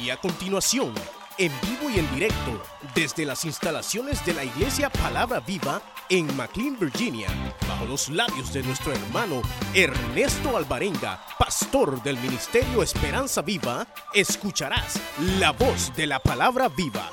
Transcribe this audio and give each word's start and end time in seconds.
Y 0.00 0.10
a 0.10 0.16
continuación, 0.18 0.92
en 1.38 1.50
vivo 1.62 1.90
y 1.90 1.98
en 1.98 2.14
directo, 2.14 2.62
desde 2.94 3.24
las 3.24 3.44
instalaciones 3.44 4.24
de 4.26 4.34
la 4.34 4.44
Iglesia 4.44 4.90
Palabra 4.90 5.40
Viva 5.40 5.80
en 6.10 6.26
McLean, 6.36 6.78
Virginia, 6.78 7.28
bajo 7.66 7.86
los 7.86 8.10
labios 8.10 8.52
de 8.52 8.62
nuestro 8.62 8.92
hermano 8.92 9.40
Ernesto 9.74 10.56
Alvarenga, 10.56 11.24
pastor 11.38 12.02
del 12.02 12.18
Ministerio 12.18 12.82
Esperanza 12.82 13.40
Viva, 13.40 13.86
escucharás 14.12 15.00
la 15.38 15.52
voz 15.52 15.94
de 15.96 16.06
la 16.06 16.18
Palabra 16.18 16.68
Viva. 16.68 17.10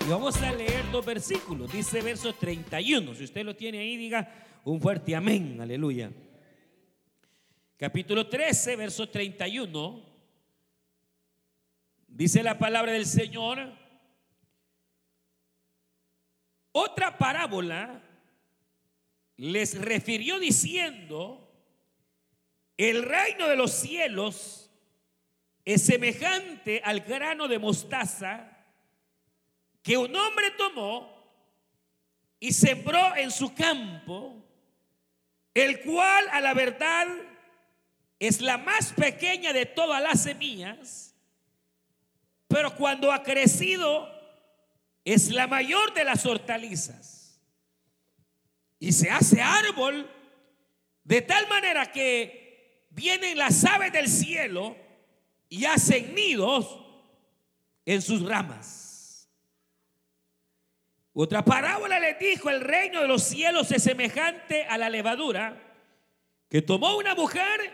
Y 0.00 0.10
vamos 0.10 0.36
a 0.42 0.52
leer 0.52 0.90
dos 0.92 1.04
versículos. 1.04 1.72
Dice 1.72 2.02
verso 2.02 2.34
31. 2.34 3.14
Si 3.14 3.24
usted 3.24 3.44
lo 3.44 3.56
tiene 3.56 3.78
ahí, 3.78 3.96
diga 3.96 4.30
un 4.64 4.80
fuerte 4.80 5.16
amén. 5.16 5.58
Aleluya. 5.60 6.12
Capítulo 7.78 8.28
13, 8.28 8.76
verso 8.76 9.08
31. 9.08 10.05
Dice 12.16 12.42
la 12.42 12.56
palabra 12.56 12.92
del 12.92 13.04
Señor. 13.04 13.58
Otra 16.72 17.18
parábola 17.18 18.02
les 19.36 19.78
refirió 19.78 20.38
diciendo, 20.38 21.46
el 22.78 23.02
reino 23.02 23.48
de 23.48 23.56
los 23.56 23.70
cielos 23.72 24.70
es 25.66 25.84
semejante 25.84 26.80
al 26.82 27.00
grano 27.00 27.48
de 27.48 27.58
mostaza 27.58 28.64
que 29.82 29.98
un 29.98 30.16
hombre 30.16 30.52
tomó 30.52 31.22
y 32.40 32.54
sembró 32.54 33.14
en 33.16 33.30
su 33.30 33.54
campo, 33.54 34.42
el 35.52 35.82
cual 35.82 36.30
a 36.30 36.40
la 36.40 36.54
verdad 36.54 37.08
es 38.18 38.40
la 38.40 38.56
más 38.56 38.94
pequeña 38.94 39.52
de 39.52 39.66
todas 39.66 40.02
las 40.02 40.22
semillas, 40.22 41.12
pero 42.48 42.74
cuando 42.76 43.12
ha 43.12 43.22
crecido 43.22 44.08
es 45.04 45.30
la 45.30 45.46
mayor 45.46 45.94
de 45.94 46.04
las 46.04 46.26
hortalizas 46.26 47.40
y 48.78 48.92
se 48.92 49.10
hace 49.10 49.40
árbol 49.40 50.10
de 51.04 51.22
tal 51.22 51.48
manera 51.48 51.90
que 51.92 52.86
vienen 52.90 53.38
las 53.38 53.64
aves 53.64 53.92
del 53.92 54.08
cielo 54.08 54.76
y 55.48 55.64
hacen 55.64 56.14
nidos 56.14 56.80
en 57.84 58.02
sus 58.02 58.26
ramas. 58.26 59.30
Otra 61.12 61.44
parábola 61.44 61.98
le 61.98 62.14
dijo, 62.14 62.50
el 62.50 62.60
reino 62.60 63.00
de 63.00 63.08
los 63.08 63.22
cielos 63.22 63.70
es 63.72 63.82
semejante 63.82 64.64
a 64.64 64.76
la 64.76 64.90
levadura 64.90 65.62
que 66.50 66.60
tomó 66.62 66.96
una 66.96 67.14
mujer 67.14 67.72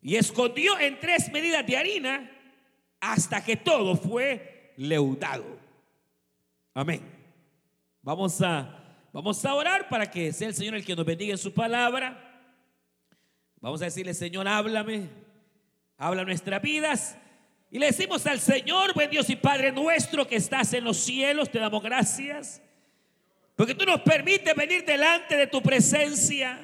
y 0.00 0.16
escondió 0.16 0.78
en 0.78 1.00
tres 1.00 1.32
medidas 1.32 1.66
de 1.66 1.76
harina 1.76 2.30
hasta 3.12 3.44
que 3.44 3.56
todo 3.56 3.96
fue 3.96 4.72
leudado. 4.76 5.44
Amén. 6.72 7.02
Vamos 8.02 8.40
a, 8.40 8.82
vamos 9.12 9.44
a 9.44 9.54
orar 9.54 9.88
para 9.88 10.10
que 10.10 10.32
sea 10.32 10.48
el 10.48 10.54
Señor 10.54 10.74
el 10.74 10.84
que 10.84 10.96
nos 10.96 11.04
bendiga 11.04 11.32
en 11.32 11.38
su 11.38 11.52
palabra. 11.52 12.18
Vamos 13.60 13.82
a 13.82 13.86
decirle, 13.86 14.14
Señor, 14.14 14.48
háblame, 14.48 15.08
habla 15.98 16.24
nuestras 16.24 16.62
vidas. 16.62 17.16
Y 17.70 17.78
le 17.78 17.86
decimos 17.86 18.26
al 18.26 18.40
Señor, 18.40 18.94
buen 18.94 19.10
Dios 19.10 19.28
y 19.28 19.36
Padre 19.36 19.70
nuestro 19.70 20.26
que 20.26 20.36
estás 20.36 20.72
en 20.72 20.84
los 20.84 20.96
cielos, 20.96 21.50
te 21.50 21.58
damos 21.58 21.82
gracias. 21.82 22.62
Porque 23.54 23.74
tú 23.74 23.84
nos 23.84 24.00
permites 24.00 24.54
venir 24.54 24.84
delante 24.84 25.36
de 25.36 25.46
tu 25.46 25.62
presencia. 25.62 26.58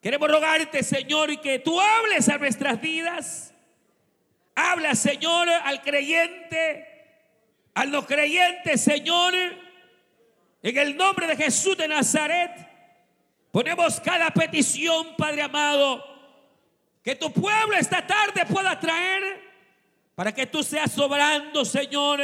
Queremos 0.00 0.30
rogarte, 0.30 0.82
Señor, 0.82 1.30
y 1.30 1.36
que 1.36 1.58
tú 1.58 1.78
hables 1.78 2.28
a 2.28 2.38
nuestras 2.38 2.80
vidas. 2.80 3.49
Habla, 4.60 4.94
Señor, 4.94 5.48
al 5.48 5.82
creyente, 5.82 6.86
al 7.74 7.90
no 7.90 8.06
creyente, 8.06 8.76
Señor. 8.76 9.34
En 10.62 10.76
el 10.76 10.96
nombre 10.96 11.26
de 11.26 11.36
Jesús 11.36 11.76
de 11.76 11.88
Nazaret, 11.88 12.50
ponemos 13.50 13.98
cada 14.00 14.30
petición, 14.30 15.16
Padre 15.16 15.42
amado, 15.42 16.04
que 17.02 17.14
tu 17.14 17.32
pueblo 17.32 17.76
esta 17.76 18.06
tarde 18.06 18.44
pueda 18.46 18.78
traer 18.78 19.50
para 20.14 20.34
que 20.34 20.46
tú 20.46 20.62
seas 20.62 20.92
sobrando, 20.92 21.64
Señor, 21.64 22.20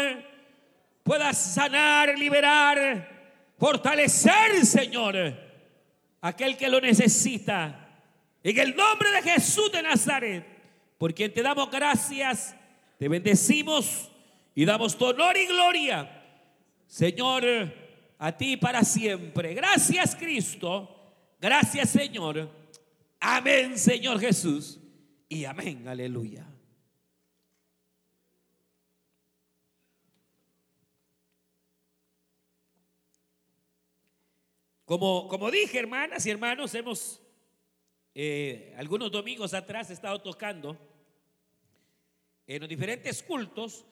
puedas 1.02 1.54
sanar, 1.54 2.18
liberar, 2.18 3.54
fortalecer, 3.58 4.66
Señor, 4.66 5.34
aquel 6.20 6.58
que 6.58 6.68
lo 6.68 6.80
necesita. 6.80 7.88
En 8.42 8.58
el 8.58 8.76
nombre 8.76 9.10
de 9.10 9.22
Jesús 9.22 9.72
de 9.72 9.82
Nazaret, 9.82 10.55
por 10.98 11.14
quien 11.14 11.32
te 11.32 11.42
damos 11.42 11.70
gracias, 11.70 12.56
te 12.98 13.08
bendecimos 13.08 14.10
y 14.54 14.64
damos 14.64 14.96
tu 14.96 15.06
honor 15.06 15.36
y 15.36 15.46
gloria, 15.46 16.22
Señor, 16.86 17.44
a 18.18 18.36
ti 18.36 18.56
para 18.56 18.82
siempre. 18.84 19.54
Gracias, 19.54 20.16
Cristo. 20.16 20.92
Gracias, 21.40 21.90
Señor. 21.90 22.50
Amén, 23.20 23.78
Señor 23.78 24.20
Jesús. 24.20 24.80
Y 25.28 25.44
amén, 25.44 25.86
aleluya. 25.88 26.46
Como, 34.86 35.26
como 35.26 35.50
dije, 35.50 35.80
hermanas 35.80 36.24
y 36.24 36.30
hermanos, 36.30 36.72
hemos 36.74 37.20
eh, 38.18 38.72
algunos 38.78 39.12
domingos 39.12 39.52
atrás 39.52 39.90
estado 39.90 40.18
tocando 40.22 40.74
en 42.46 42.60
los 42.60 42.66
diferentes 42.66 43.22
cultos 43.22 43.84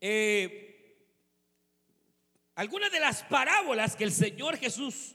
eh, 0.00 0.98
algunas 2.56 2.90
de 2.90 2.98
las 2.98 3.22
parábolas 3.22 3.94
que 3.94 4.02
el 4.02 4.10
Señor 4.10 4.56
Jesús 4.56 5.14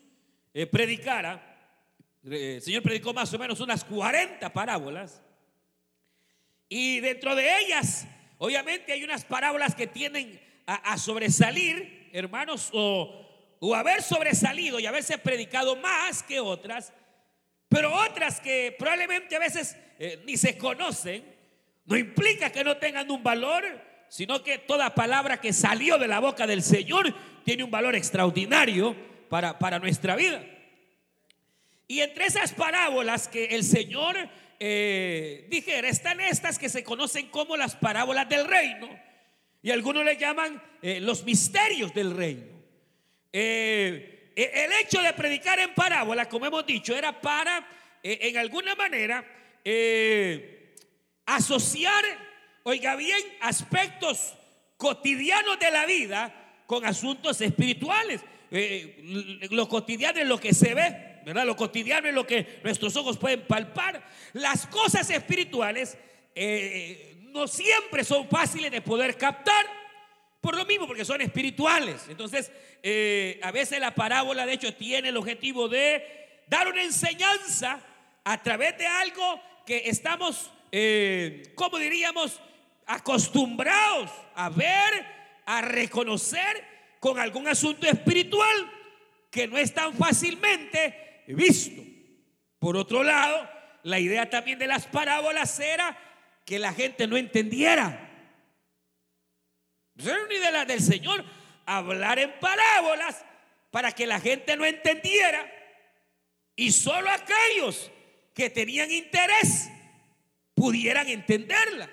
eh, 0.53 0.65
predicara. 0.65 1.75
El 2.23 2.61
Señor 2.61 2.83
predicó 2.83 3.13
más 3.13 3.33
o 3.33 3.37
menos 3.37 3.59
unas 3.59 3.83
40 3.83 4.53
parábolas. 4.53 5.21
Y 6.69 7.01
dentro 7.01 7.35
de 7.35 7.59
ellas, 7.59 8.07
obviamente 8.37 8.93
hay 8.93 9.03
unas 9.03 9.25
parábolas 9.25 9.75
que 9.75 9.87
tienden 9.87 10.39
a, 10.65 10.93
a 10.93 10.97
sobresalir, 10.97 12.09
hermanos, 12.13 12.69
o, 12.71 13.57
o 13.59 13.75
haber 13.75 14.01
sobresalido 14.01 14.79
y 14.79 14.85
haberse 14.85 15.17
predicado 15.17 15.75
más 15.75 16.23
que 16.23 16.39
otras, 16.39 16.93
pero 17.73 17.91
otras 17.91 18.39
que 18.39 18.75
probablemente 18.77 19.35
a 19.35 19.39
veces 19.39 19.75
eh, 19.97 20.21
ni 20.25 20.37
se 20.37 20.57
conocen, 20.57 21.23
no 21.85 21.97
implica 21.97 22.51
que 22.51 22.63
no 22.63 22.77
tengan 22.77 23.09
un 23.09 23.23
valor, 23.23 23.63
sino 24.09 24.43
que 24.43 24.59
toda 24.59 24.93
palabra 24.93 25.41
que 25.41 25.51
salió 25.51 25.97
de 25.97 26.07
la 26.07 26.19
boca 26.19 26.45
del 26.45 26.61
Señor 26.61 27.13
tiene 27.43 27.63
un 27.63 27.71
valor 27.71 27.95
extraordinario 27.95 28.95
para, 29.27 29.57
para 29.57 29.79
nuestra 29.79 30.15
vida. 30.15 30.45
Y 31.87 32.01
entre 32.01 32.25
esas 32.25 32.53
parábolas 32.53 33.27
que 33.27 33.45
el 33.45 33.63
Señor 33.63 34.15
eh, 34.59 35.47
dijera, 35.49 35.89
están 35.89 36.21
estas 36.21 36.59
que 36.59 36.69
se 36.69 36.83
conocen 36.83 37.27
como 37.29 37.57
las 37.57 37.75
parábolas 37.75 38.29
del 38.29 38.47
reino, 38.47 38.87
y 39.63 39.71
algunos 39.71 40.05
le 40.05 40.17
llaman 40.17 40.61
eh, 40.81 40.99
los 40.99 41.23
misterios 41.23 41.93
del 41.93 42.15
reino. 42.15 42.53
Eh, 43.31 44.22
el 44.35 44.71
hecho 44.81 45.01
de 45.01 45.13
predicar 45.13 45.59
en 45.59 45.73
parábola, 45.73 46.27
como 46.27 46.45
hemos 46.45 46.65
dicho, 46.65 46.95
era 46.95 47.19
para, 47.21 47.67
eh, 48.01 48.17
en 48.21 48.37
alguna 48.37 48.75
manera, 48.75 49.23
asociar, 51.25 52.03
oiga 52.63 52.95
bien, 52.95 53.19
aspectos 53.41 54.33
cotidianos 54.77 55.59
de 55.59 55.71
la 55.71 55.85
vida 55.85 56.33
con 56.65 56.85
asuntos 56.85 57.39
espirituales. 57.41 58.21
lo 59.49 59.67
cotidiano 59.67 60.19
es 60.19 60.27
lo 60.27 60.39
que 60.39 60.53
se 60.53 60.73
ve, 60.73 61.21
¿verdad? 61.25 61.45
Lo 61.45 61.55
cotidiano 61.55 62.07
es 62.07 62.13
lo 62.13 62.27
que 62.27 62.59
nuestros 62.63 62.95
ojos 62.97 63.17
pueden 63.17 63.47
palpar. 63.47 64.03
Las 64.33 64.67
cosas 64.67 65.09
espirituales 65.09 65.97
no 67.33 67.47
siempre 67.47 68.03
son 68.03 68.29
fáciles 68.29 68.71
de 68.71 68.81
poder 68.81 69.17
captar. 69.17 69.82
Por 70.43 70.57
lo 70.57 70.65
mismo, 70.65 70.87
porque 70.87 71.05
son 71.05 71.21
espirituales. 71.21 72.05
Entonces, 72.09 72.51
eh, 72.83 73.39
a 73.41 73.51
veces 73.51 73.79
la 73.79 73.95
parábola, 73.95 74.45
de 74.45 74.51
hecho, 74.51 74.75
tiene 74.75 75.07
el 75.07 75.15
objetivo 75.15 75.69
de 75.69 76.43
dar 76.47 76.67
una 76.67 76.83
enseñanza 76.83 77.79
a 78.25 78.43
través 78.43 78.77
de 78.77 78.85
algo 78.85 79.41
que 79.65 79.83
estamos, 79.85 80.51
eh, 80.69 81.53
como 81.55 81.77
diríamos, 81.77 82.41
acostumbrados 82.85 84.11
a 84.35 84.49
ver, 84.49 85.05
a 85.45 85.61
reconocer 85.61 86.61
con 86.99 87.19
algún 87.19 87.47
asunto 87.47 87.87
espiritual 87.87 88.69
que 89.31 89.47
no 89.47 89.57
es 89.57 89.73
tan 89.73 89.93
fácilmente 89.93 91.23
visto. 91.27 91.81
Por 92.59 92.75
otro 92.75 93.01
lado, 93.01 93.49
la 93.83 93.97
idea 93.97 94.29
también 94.29 94.59
de 94.59 94.67
las 94.67 94.87
parábolas 94.87 95.57
era 95.61 95.97
que 96.43 96.59
la 96.59 96.73
gente 96.73 97.07
no 97.07 97.15
entendiera 97.15 98.02
era 99.97 100.23
una 100.23 100.33
idea 100.33 100.65
del 100.65 100.81
Señor, 100.81 101.23
hablar 101.65 102.19
en 102.19 102.31
parábolas 102.39 103.23
para 103.71 103.91
que 103.91 104.05
la 104.05 104.19
gente 104.19 104.55
no 104.55 104.65
entendiera 104.65 105.45
y 106.55 106.71
solo 106.71 107.09
aquellos 107.09 107.91
que 108.33 108.49
tenían 108.49 108.91
interés 108.91 109.69
pudieran 110.53 111.07
entenderla. 111.07 111.89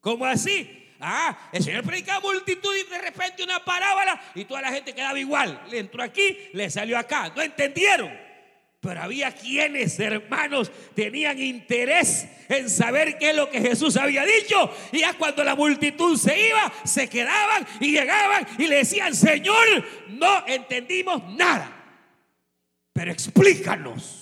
¿Cómo 0.00 0.24
así? 0.24 0.90
Ah, 1.00 1.50
el 1.52 1.62
Señor 1.62 1.82
predicaba 1.84 2.20
multitud 2.20 2.74
y 2.76 2.88
de 2.88 2.98
repente 2.98 3.42
una 3.42 3.64
parábola 3.64 4.20
y 4.34 4.44
toda 4.44 4.62
la 4.62 4.72
gente 4.72 4.94
quedaba 4.94 5.18
igual. 5.18 5.60
Le 5.68 5.78
entró 5.78 6.02
aquí, 6.02 6.50
le 6.52 6.70
salió 6.70 6.96
acá. 6.96 7.32
No 7.34 7.42
entendieron. 7.42 8.31
Pero 8.82 9.00
había 9.00 9.30
quienes, 9.30 10.00
hermanos, 10.00 10.72
tenían 10.96 11.40
interés 11.40 12.26
en 12.48 12.68
saber 12.68 13.16
qué 13.16 13.30
es 13.30 13.36
lo 13.36 13.48
que 13.48 13.60
Jesús 13.60 13.96
había 13.96 14.24
dicho. 14.24 14.74
Y 14.90 15.02
ya 15.02 15.14
cuando 15.14 15.44
la 15.44 15.54
multitud 15.54 16.18
se 16.18 16.48
iba, 16.48 16.72
se 16.82 17.08
quedaban 17.08 17.64
y 17.78 17.92
llegaban 17.92 18.44
y 18.58 18.66
le 18.66 18.78
decían, 18.78 19.14
Señor, 19.14 19.86
no 20.08 20.44
entendimos 20.48 21.22
nada. 21.36 21.70
Pero 22.92 23.12
explícanos. 23.12 24.21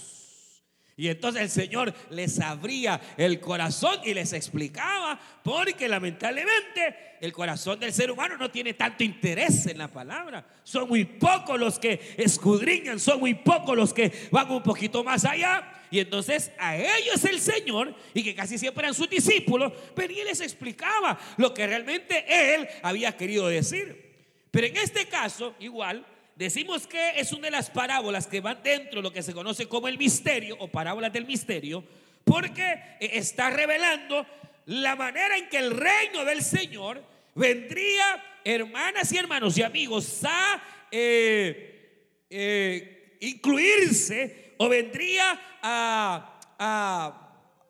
Y 1.01 1.09
entonces 1.09 1.41
el 1.41 1.49
Señor 1.49 1.95
les 2.11 2.39
abría 2.41 3.01
el 3.17 3.41
corazón 3.41 4.01
y 4.05 4.13
les 4.13 4.35
explicaba, 4.35 5.19
porque 5.43 5.89
lamentablemente 5.89 7.17
el 7.23 7.33
corazón 7.33 7.81
del 7.81 7.95
ser 7.95 8.11
humano 8.11 8.37
no 8.37 8.51
tiene 8.51 8.75
tanto 8.75 9.03
interés 9.03 9.65
en 9.65 9.79
la 9.79 9.89
palabra. 9.89 10.47
Son 10.63 10.87
muy 10.87 11.07
pocos 11.07 11.59
los 11.59 11.79
que 11.79 12.15
escudriñan, 12.19 13.01
son 13.01 13.19
muy 13.19 13.33
pocos 13.33 13.75
los 13.75 13.95
que 13.95 14.13
van 14.31 14.51
un 14.51 14.63
poquito 14.63 15.03
más 15.03 15.25
allá. 15.25 15.73
Y 15.91 16.01
entonces 16.01 16.53
a 16.59 16.77
ellos 16.77 17.25
el 17.25 17.41
Señor, 17.41 17.95
y 18.13 18.23
que 18.23 18.35
casi 18.35 18.59
siempre 18.59 18.83
eran 18.83 18.95
sus 18.95 19.09
discípulos, 19.09 19.73
venía 19.97 20.21
y 20.21 20.27
les 20.27 20.43
explicaba 20.43 21.19
lo 21.39 21.55
que 21.55 21.67
realmente 21.67 22.27
Él 22.29 22.69
había 22.83 23.17
querido 23.17 23.49
decir. 23.49 24.19
Pero 24.51 24.67
en 24.67 24.77
este 24.77 25.07
caso, 25.07 25.55
igual, 25.61 26.05
Decimos 26.41 26.87
que 26.87 27.21
es 27.21 27.33
una 27.33 27.49
de 27.49 27.51
las 27.51 27.69
parábolas 27.69 28.27
que 28.27 28.41
van 28.41 28.63
dentro 28.63 29.01
de 29.01 29.03
lo 29.03 29.13
que 29.13 29.23
se 29.23 29.35
conoce 29.35 29.69
como 29.69 29.89
el 29.89 29.99
misterio 29.99 30.57
o 30.59 30.69
parábolas 30.69 31.13
del 31.13 31.27
misterio, 31.27 31.85
porque 32.25 32.63
eh, 32.99 33.11
está 33.13 33.51
revelando 33.51 34.27
la 34.65 34.97
manera 34.97 35.37
en 35.37 35.51
que 35.51 35.59
el 35.59 35.77
reino 35.77 36.25
del 36.25 36.43
Señor 36.43 37.05
vendría, 37.35 38.39
hermanas 38.43 39.13
y 39.13 39.19
hermanos 39.19 39.59
y 39.59 39.63
amigos, 39.63 40.25
a 40.25 40.63
eh, 40.91 42.25
eh, 42.31 43.19
incluirse 43.21 44.55
o 44.57 44.67
vendría 44.67 45.59
a, 45.61 46.41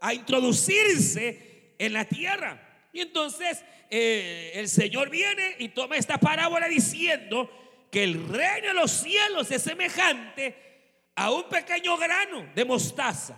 a, 0.01 0.15
introducirse 0.15 1.75
en 1.77 1.93
la 1.93 2.05
tierra. 2.05 2.87
Y 2.93 3.01
entonces 3.01 3.65
el 3.91 4.69
Señor 4.69 5.11
viene 5.11 5.57
y 5.59 5.71
toma 5.71 5.97
esta 5.97 6.19
parábola 6.19 6.69
diciendo, 6.69 7.51
que 7.91 8.05
el 8.05 8.29
reino 8.29 8.69
de 8.69 8.75
los 8.75 8.91
cielos 8.91 9.51
es 9.51 9.63
semejante 9.63 10.71
a 11.15 11.31
un 11.31 11.49
pequeño 11.49 11.97
grano 11.97 12.47
de 12.55 12.65
mostaza, 12.65 13.37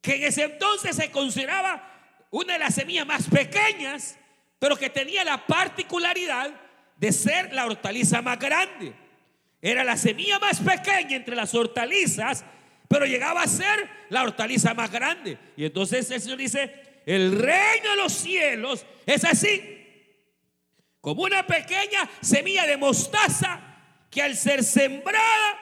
que 0.00 0.16
en 0.16 0.24
ese 0.24 0.44
entonces 0.44 0.96
se 0.96 1.10
consideraba 1.10 2.26
una 2.30 2.54
de 2.54 2.58
las 2.58 2.74
semillas 2.74 3.06
más 3.06 3.28
pequeñas, 3.28 4.18
pero 4.58 4.76
que 4.76 4.90
tenía 4.90 5.24
la 5.24 5.46
particularidad 5.46 6.50
de 6.96 7.12
ser 7.12 7.52
la 7.52 7.66
hortaliza 7.66 8.22
más 8.22 8.38
grande. 8.38 8.94
Era 9.60 9.84
la 9.84 9.96
semilla 9.96 10.38
más 10.38 10.60
pequeña 10.60 11.16
entre 11.16 11.36
las 11.36 11.54
hortalizas, 11.54 12.44
pero 12.88 13.06
llegaba 13.06 13.42
a 13.42 13.46
ser 13.46 13.88
la 14.10 14.22
hortaliza 14.22 14.74
más 14.74 14.90
grande. 14.90 15.38
Y 15.56 15.64
entonces 15.64 16.10
el 16.10 16.20
Señor 16.20 16.38
dice, 16.38 17.02
el 17.06 17.38
reino 17.38 17.90
de 17.90 17.96
los 17.96 18.12
cielos 18.12 18.84
es 19.06 19.24
así 19.24 19.73
como 21.04 21.24
una 21.24 21.46
pequeña 21.46 22.08
semilla 22.22 22.64
de 22.64 22.78
mostaza 22.78 23.60
que 24.10 24.22
al 24.22 24.34
ser 24.34 24.64
sembrada 24.64 25.60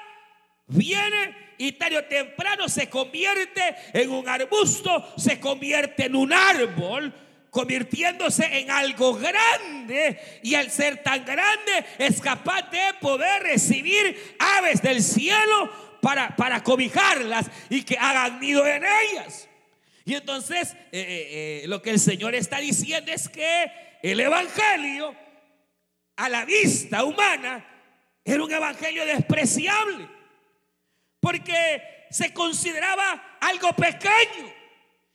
viene 0.68 1.54
y 1.58 1.72
tarde 1.72 1.98
o 1.98 2.04
temprano 2.04 2.68
se 2.68 2.88
convierte 2.88 3.74
en 3.92 4.10
un 4.10 4.28
arbusto, 4.28 5.12
se 5.18 5.40
convierte 5.40 6.04
en 6.04 6.14
un 6.14 6.32
árbol, 6.32 7.12
convirtiéndose 7.50 8.60
en 8.60 8.70
algo 8.70 9.14
grande 9.14 10.16
y 10.44 10.54
al 10.54 10.70
ser 10.70 11.02
tan 11.02 11.24
grande 11.24 11.86
es 11.98 12.20
capaz 12.20 12.70
de 12.70 12.94
poder 13.00 13.42
recibir 13.42 14.36
aves 14.38 14.80
del 14.80 15.02
cielo 15.02 15.72
para, 16.00 16.36
para 16.36 16.62
cobijarlas 16.62 17.50
y 17.68 17.82
que 17.82 17.98
hagan 17.98 18.38
nido 18.38 18.64
en 18.64 18.84
ellas. 18.84 19.48
Y 20.04 20.14
entonces 20.14 20.74
eh, 20.74 20.78
eh, 20.92 21.62
eh, 21.64 21.66
lo 21.66 21.82
que 21.82 21.90
el 21.90 21.98
Señor 21.98 22.36
está 22.36 22.58
diciendo 22.58 23.10
es 23.10 23.28
que 23.28 23.98
el 24.04 24.20
Evangelio 24.20 25.16
a 26.16 26.28
la 26.28 26.44
vista 26.44 27.04
humana 27.04 27.64
era 28.24 28.42
un 28.42 28.52
evangelio 28.52 29.04
despreciable, 29.04 30.08
porque 31.20 32.06
se 32.10 32.32
consideraba 32.32 33.38
algo 33.40 33.72
pequeño 33.72 34.52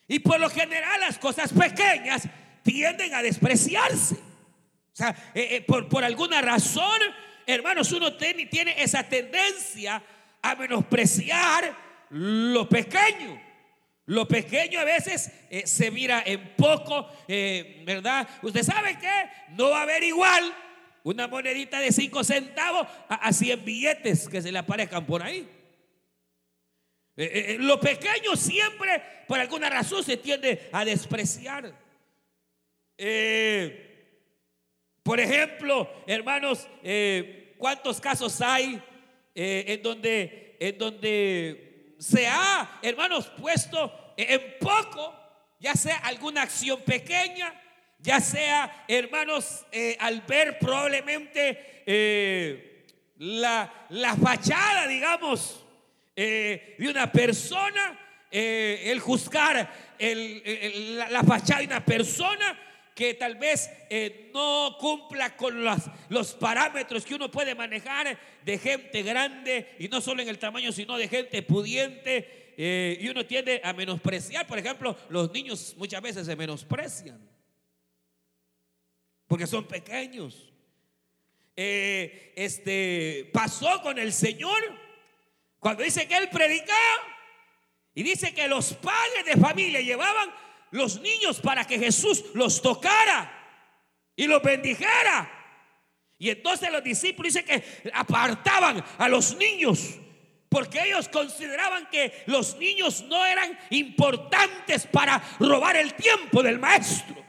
y 0.08 0.20
por 0.20 0.40
lo 0.40 0.50
general 0.50 1.00
las 1.02 1.18
cosas 1.18 1.54
pequeñas 1.54 2.28
tienden 2.64 3.14
a 3.14 3.22
despreciarse. 3.22 4.16
O 4.16 4.96
sea, 4.98 5.16
eh, 5.34 5.48
eh, 5.52 5.62
por, 5.62 5.88
por, 5.88 6.04
alguna 6.04 6.42
razón, 6.42 7.00
hermanos, 7.46 7.92
uno 7.92 8.18
tiene, 8.18 8.48
tiene 8.48 8.82
esa 8.82 9.04
tendencia 9.04 10.02
a 10.42 10.56
menospreciar 10.56 11.76
lo 12.10 12.68
pequeño. 12.68 13.42
Lo 14.08 14.28
pequeño 14.28 14.80
a 14.80 14.86
veces 14.86 15.32
eh, 15.50 15.68
se 15.68 15.92
mira 15.92 16.24
en 16.26 16.56
poco, 16.56 17.10
¿verdad? 17.28 18.28
Usted 18.42 18.64
sabe 18.64 18.98
que 18.98 19.30
no 19.50 19.70
va 19.70 19.80
a 19.80 19.84
haber 19.84 20.04
igual 20.04 20.54
una 21.08 21.26
monedita 21.26 21.80
de 21.80 21.94
5 21.94 22.22
centavos 22.26 22.86
a, 23.08 23.32
100 23.32 23.64
billetes 23.64 24.28
que 24.28 24.42
se 24.42 24.52
le 24.52 24.60
aparezcan 24.60 25.06
por 25.06 25.24
ahí. 25.24 25.48
Eh, 27.16 27.24
eh, 27.24 27.46
eh, 27.54 27.58
lo 27.60 27.80
pequeño 27.80 28.36
siempre, 28.36 29.02
por 29.26 29.40
alguna 29.40 29.70
razón, 29.70 30.04
se 30.04 30.18
tiende 30.18 30.68
a 30.74 30.84
despreciar. 30.84 31.74
por 35.02 35.20
ejemplo, 35.22 35.90
hermanos, 36.08 36.68
¿cuántos 37.58 38.02
casos 38.02 38.42
hay 38.42 38.84
en, 39.34 39.82
donde, 39.82 40.58
en 40.60 40.78
donde 40.78 41.96
se 42.00 42.28
ha, 42.28 42.80
hermanos, 42.82 43.32
puesto 43.40 44.14
en 44.18 44.56
poco, 44.60 45.16
ya 45.58 45.74
sea 45.74 46.00
alguna 46.00 46.42
acción 46.42 46.82
pequeña, 46.82 47.54
ya 48.00 48.20
sea, 48.20 48.86
hermanos, 48.88 49.66
eh, 49.72 49.98
al 50.00 50.22
ver 50.22 50.60
probablemente 50.60 51.84
eh, 51.86 52.86
la, 53.18 53.72
fachada, 54.22 54.88
digamos, 54.88 55.64
eh, 56.16 56.76
de 56.78 56.90
una 56.90 57.12
persona, 57.12 58.00
el 58.30 59.00
juzgar 59.00 59.74
la, 60.00 61.24
fachada 61.24 61.62
de 61.62 61.68
una 61.68 61.84
persona 61.84 62.60
que 62.94 63.14
tal 63.14 63.36
vez 63.36 63.70
no 64.34 64.76
cumpla 64.80 65.36
con 65.36 65.64
los, 65.64 65.84
los 66.10 66.34
parámetros 66.34 67.06
que 67.06 67.16
uno 67.16 67.32
puede 67.32 67.56
manejar 67.56 68.18
de 68.44 68.58
gente 68.58 69.02
grande, 69.02 69.76
y 69.80 69.88
no 69.88 70.02
solo 70.02 70.22
en 70.22 70.30
el 70.30 70.40
tamaño, 70.40 70.72
sino 70.72 70.98
de 70.98 71.08
gente 71.08 71.42
pudiente, 71.42 72.54
y 72.58 73.08
uno 73.08 73.26
tiende 73.26 73.62
a 73.64 73.74
menospreciar, 73.74 74.46
por 74.46 74.58
ejemplo, 74.60 74.96
los 75.10 75.32
niños 75.32 75.74
muchas 75.78 76.02
veces 76.02 76.26
se 76.26 76.36
menosprecian 76.36 77.37
porque 79.28 79.48
son 79.48 79.66
pequeños. 79.66 80.52
Eh, 81.56 82.34
este 82.36 83.30
pasó 83.34 83.82
con 83.82 83.98
el 83.98 84.14
Señor 84.14 84.62
cuando 85.60 85.84
dice 85.84 86.08
que 86.08 86.16
él 86.16 86.30
predicaba 86.30 87.02
y 87.94 88.04
dice 88.04 88.34
que 88.34 88.48
los 88.48 88.74
padres 88.74 89.26
de 89.26 89.38
familia 89.42 89.82
llevaban 89.82 90.32
los 90.72 91.02
niños 91.02 91.40
para 91.42 91.66
que 91.66 91.80
Jesús 91.80 92.26
los 92.34 92.62
tocara 92.62 93.34
y 94.16 94.28
los 94.28 94.42
bendijera. 94.42 95.34
Y 96.20 96.30
entonces 96.30 96.72
los 96.72 96.84
discípulos 96.84 97.34
dicen 97.34 97.46
que 97.46 97.92
apartaban 97.94 98.84
a 98.98 99.08
los 99.10 99.36
niños 99.36 99.98
porque 100.50 100.82
ellos 100.84 101.10
consideraban 101.10 101.88
que 101.90 102.24
los 102.28 102.58
niños 102.58 103.04
no 103.04 103.26
eran 103.26 103.58
importantes 103.70 104.88
para 104.88 105.22
robar 105.40 105.76
el 105.76 105.94
tiempo 105.94 106.42
del 106.42 106.60
maestro. 106.60 107.27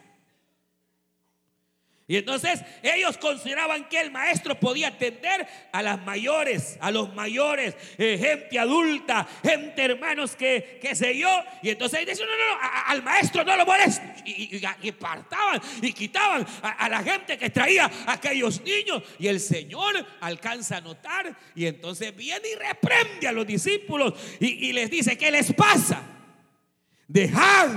Y 2.11 2.17
entonces 2.17 2.62
ellos 2.83 3.19
consideraban 3.19 3.87
que 3.87 4.00
el 4.00 4.11
maestro 4.11 4.59
podía 4.59 4.88
atender 4.88 5.47
a 5.71 5.83
las 5.83 6.03
mayores, 6.07 6.79
a 6.81 6.91
los 6.91 7.15
mayores, 7.15 7.77
eh, 7.99 8.17
gente 8.19 8.59
adulta, 8.59 9.29
gente 9.43 9.85
hermanos 9.85 10.35
que, 10.35 10.79
qué 10.81 10.95
sé 10.95 11.19
yo. 11.19 11.29
Y 11.62 11.69
entonces 11.69 12.07
decían, 12.07 12.27
no, 12.31 12.38
no, 12.38 12.55
no, 12.55 12.69
al 12.87 13.03
maestro 13.03 13.45
no 13.45 13.55
lo 13.59 13.67
molesta. 13.67 14.17
Y, 14.25 14.59
y, 14.81 14.93
partaban 14.93 15.61
y 15.83 15.93
quitaban 15.93 16.47
a, 16.62 16.88
la 16.88 17.03
gente 17.03 17.37
que 17.37 17.50
traía 17.50 17.91
a 18.07 18.12
aquellos 18.15 18.62
niños. 18.62 19.03
Y 19.19 19.27
el 19.27 19.38
Señor 19.38 19.95
alcanza 20.23 20.79
a 20.79 20.81
notar 20.81 21.37
y 21.55 21.67
entonces 21.67 22.17
viene 22.17 22.49
y 22.49 22.55
reprende 22.55 23.29
a 23.29 23.33
los 23.33 23.47
discípulos 23.47 24.15
y, 24.41 24.69
y 24.69 24.73
les 24.73 24.91
dice, 24.91 25.19
¿qué 25.19 25.31
les 25.31 25.53
pasa? 25.53 26.03
Dejad 27.07 27.69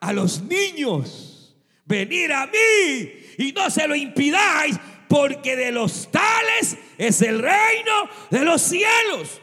a 0.00 0.12
los 0.14 0.40
niños 0.40 1.54
venir 1.84 2.32
a 2.32 2.46
mí 2.46 3.25
y 3.38 3.52
no 3.52 3.70
se 3.70 3.86
lo 3.86 3.94
impidáis, 3.94 4.78
porque 5.08 5.56
de 5.56 5.72
los 5.72 6.10
tales 6.10 6.76
es 6.98 7.22
el 7.22 7.40
reino 7.40 8.08
de 8.30 8.44
los 8.44 8.62
cielos. 8.62 9.40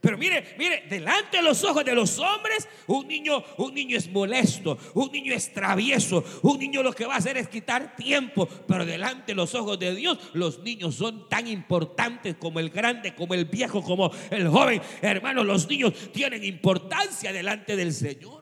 Pero 0.00 0.16
mire, 0.16 0.54
mire, 0.58 0.84
delante 0.88 1.36
de 1.36 1.42
los 1.42 1.62
ojos 1.62 1.84
de 1.84 1.94
los 1.94 2.18
hombres, 2.18 2.66
un 2.86 3.06
niño, 3.06 3.44
un 3.58 3.74
niño 3.74 3.98
es 3.98 4.10
molesto, 4.10 4.78
un 4.94 5.12
niño 5.12 5.34
es 5.34 5.52
travieso, 5.52 6.24
un 6.42 6.58
niño 6.58 6.82
lo 6.82 6.94
que 6.94 7.04
va 7.04 7.14
a 7.14 7.18
hacer 7.18 7.36
es 7.36 7.48
quitar 7.48 7.96
tiempo, 7.96 8.48
pero 8.66 8.86
delante 8.86 9.32
de 9.32 9.34
los 9.34 9.54
ojos 9.54 9.78
de 9.78 9.94
Dios, 9.94 10.18
los 10.32 10.60
niños 10.60 10.94
son 10.94 11.28
tan 11.28 11.46
importantes 11.46 12.36
como 12.36 12.60
el 12.60 12.70
grande, 12.70 13.14
como 13.14 13.34
el 13.34 13.44
viejo, 13.44 13.82
como 13.82 14.10
el 14.30 14.48
joven. 14.48 14.80
Hermanos, 15.02 15.44
los 15.44 15.68
niños 15.68 15.92
tienen 16.12 16.44
importancia 16.44 17.30
delante 17.30 17.76
del 17.76 17.92
Señor. 17.92 18.39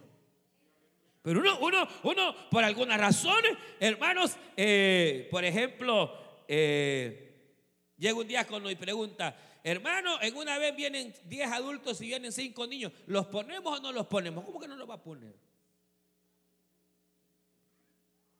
Pero 1.23 1.41
uno, 1.41 1.59
uno, 1.61 1.89
uno, 2.05 2.49
por 2.51 2.65
alguna 2.65 2.97
razón, 2.97 3.43
hermanos, 3.81 4.37
eh, 4.57 5.29
por 5.31 5.45
ejemplo, 5.45 6.45
eh, 6.47 7.53
llega 7.97 8.15
un 8.15 8.29
día 8.29 8.47
con 8.47 8.69
y 8.71 8.77
pregunta, 8.77 9.37
Hermano, 9.65 10.23
en 10.23 10.35
una 10.37 10.57
vez 10.57 10.75
vienen 10.75 11.13
10 11.25 11.53
adultos 11.53 12.01
y 12.01 12.07
vienen 12.07 12.33
5 12.33 12.67
niños. 12.69 12.93
¿Los 13.07 13.27
ponemos 13.27 13.79
o 13.79 13.83
no 13.83 13.93
los 13.93 14.07
ponemos? 14.07 14.45
¿Cómo 14.45 14.61
que 14.61 14.69
no 14.69 14.77
los 14.77 14.89
va 14.89 14.95
a 14.95 15.03
poner? 15.03 15.35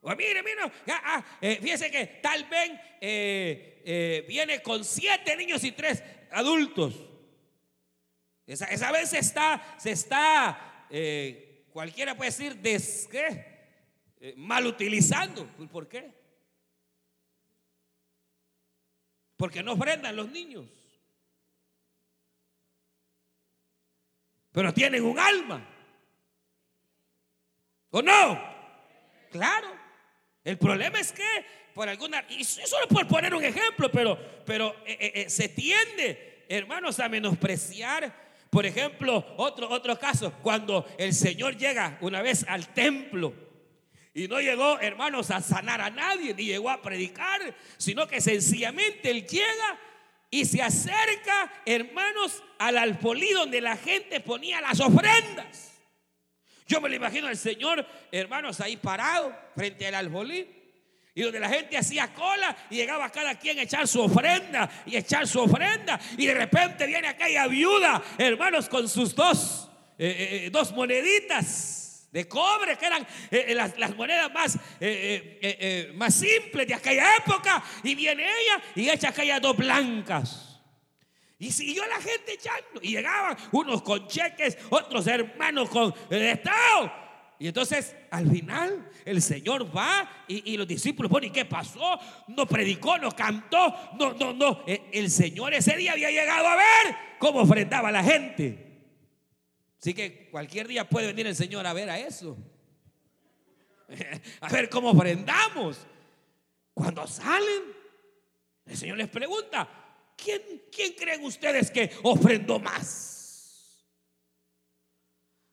O 0.01 0.15
mire, 0.15 0.43
mire, 0.43 0.63
ah, 0.87 1.25
fíjese 1.41 1.91
que 1.91 2.07
tal 2.23 2.45
vez 2.45 4.27
viene 4.27 4.63
con 4.63 4.85
7 4.85 5.37
niños 5.37 5.65
y 5.65 5.73
3 5.73 6.03
adultos. 6.31 6.95
Esa, 8.47 8.67
esa 8.67 8.91
vez 8.93 9.11
se 9.11 9.19
está, 9.19 9.77
se 9.77 9.91
está 9.91 10.87
cualquiera 11.79 12.17
puede 12.17 12.33
decir, 12.33 12.57
des, 12.57 13.07
¿qué? 13.09 14.35
mal 14.37 14.67
utilizando. 14.67 15.47
¿Por 15.71 15.89
qué? 15.89 16.11
Porque 19.37 19.63
no 19.63 19.75
ofrendan 19.75 20.17
los 20.17 20.29
niños. 20.29 20.67
pero 24.51 24.75
tienen 24.75 25.05
un 25.05 25.17
alma. 25.21 25.65
¿O 27.91 28.03
no? 28.03 28.43
Claro. 29.31 29.69
El 30.43 30.59
problema 30.59 30.99
es 30.99 31.13
que 31.13 31.47
por 31.75 31.89
alguna, 31.89 32.25
y 32.29 32.43
solo 32.43 32.89
por 32.89 33.07
poner 33.07 33.37
un 33.37 33.45
ejemplo, 33.45 33.89
pero, 33.93 34.19
pero 34.45 34.75
eh, 34.85 34.97
eh, 34.99 35.13
eh, 35.15 35.31
se 35.31 35.49
tiende, 35.49 36.45
hermanos, 36.49 36.99
a 36.99 37.09
menospreciar. 37.09 38.28
Por 38.51 38.65
ejemplo, 38.65 39.25
otro, 39.37 39.69
otro 39.69 39.99
caso, 39.99 40.33
cuando 40.43 40.87
el 40.99 41.13
Señor 41.13 41.57
llega 41.57 41.99
una 42.01 42.23
vez 42.23 42.45
al 42.49 42.73
templo 42.73 43.35
y 44.15 44.27
no 44.27 44.41
llegó, 44.41 44.81
hermanos, 44.81 45.31
a 45.31 45.41
sanar 45.41 45.81
a 45.81 45.91
nadie, 45.91 46.35
ni 46.35 46.45
llegó 46.45 46.71
a 46.71 46.81
predicar, 46.81 47.55
sino 47.77 48.09
que 48.09 48.21
sencillamente 48.21 49.11
Él 49.11 49.27
llega 49.27 49.79
y 50.31 50.45
se 50.45 50.63
acerca, 50.63 51.53
hermanos, 51.65 52.43
al 52.59 52.79
alfolí 52.79 53.31
donde 53.33 53.61
la 53.61 53.77
gente 53.77 54.21
ponía 54.21 54.61
las 54.61 54.81
ofrendas. 54.81 55.75
Yo 56.67 56.81
me 56.81 56.89
lo 56.89 56.97
imagino 56.97 57.29
al 57.29 57.37
Señor, 57.37 57.87
hermanos, 58.13 58.61
ahí 58.61 58.77
parado 58.77 59.35
frente 59.55 59.87
al 59.87 59.95
alfolí. 59.95 60.47
Y 61.19 61.23
donde 61.23 61.41
la 61.41 61.49
gente 61.49 61.77
hacía 61.77 62.15
cola 62.15 62.57
y 62.71 62.77
llegaba 62.77 63.11
cada 63.11 63.35
quien 63.37 63.59
a 63.59 63.63
echar 63.63 63.89
su 63.89 64.01
ofrenda 64.01 64.71
y 64.87 64.97
echar 64.97 65.27
su 65.27 65.41
ofrenda. 65.41 65.99
Y 66.17 66.27
de 66.27 66.35
repente 66.35 66.87
viene 66.87 67.09
aquella 67.09 67.49
viuda, 67.49 68.01
hermanos, 68.17 68.69
con 68.69 68.89
sus 68.89 69.17
dos, 69.17 69.69
eh, 69.99 70.07
eh, 70.07 70.47
eh, 70.47 70.51
dos 70.51 70.71
moneditas 70.71 72.09
de 72.13 72.29
cobre, 72.29 72.77
que 72.77 72.87
eran 72.87 73.05
eh, 73.33 73.53
las, 73.53 73.97
monedas 73.97 74.33
más, 74.33 74.57
más 75.95 76.15
simples 76.15 76.69
de 76.69 76.75
aquella 76.75 77.17
época. 77.17 77.65
Y 77.83 77.97
viene 77.97 78.23
ella 78.23 78.63
y 78.77 78.89
echa 78.89 79.09
aquellas 79.09 79.43
dos 79.43 79.57
blancas. 79.57 80.63
Y 81.37 81.51
siguió 81.51 81.85
la 81.89 82.01
gente 82.01 82.35
echando. 82.35 82.81
Y 82.81 82.91
llegaban 82.91 83.37
unos 83.51 83.83
con 83.83 84.07
cheques, 84.07 84.57
otros 84.71 85.05
hermanos 85.09 85.69
con 85.69 85.93
Estado. 86.11 87.08
Y 87.41 87.47
entonces 87.47 87.95
al 88.11 88.29
final 88.29 88.91
el 89.05 89.23
Señor 89.23 89.75
va 89.77 90.25
y, 90.27 90.57
los 90.57 90.67
discípulos 90.67 91.11
ponen, 91.11 91.33
¿qué 91.33 91.45
pasó? 91.45 91.99
No 92.29 92.47
predicó, 92.47 92.99
no 92.99 93.13
cantó, 93.13 93.75
no, 93.97 94.13
no, 94.15 94.33
no. 94.33 94.65
El 94.67 95.11
Señor 95.11 95.55
ese 95.55 95.77
día 95.77 95.93
había 95.93 96.11
llegado 96.11 96.49
a 96.49 96.57
ver 96.57 96.97
cómo 97.19 97.43
ofrendaba 97.43 97.93
la 97.93 98.03
gente. 98.03 98.67
Así 99.81 99.95
que 99.95 100.29
cualquier 100.31 100.67
día 100.67 100.89
puede 100.89 101.07
venir 101.07 101.29
el 101.29 101.37
Señor 101.37 101.65
a 101.67 101.73
ver 101.73 101.89
a 101.91 101.99
eso. 101.99 102.37
A 104.41 104.49
ver 104.51 104.69
cómo 104.69 104.91
ofrendamos. 104.91 105.79
Cuando 106.75 107.07
salen, 107.07 107.63
el 108.67 108.77
Señor 108.77 108.99
les 108.99 109.09
pregunta, 109.09 109.67
¿quién, 110.15 110.43
quién 110.71 110.93
creen 110.93 111.25
ustedes 111.25 111.71
que 111.71 111.91
ofrendó 112.03 112.59
más? 112.59 113.08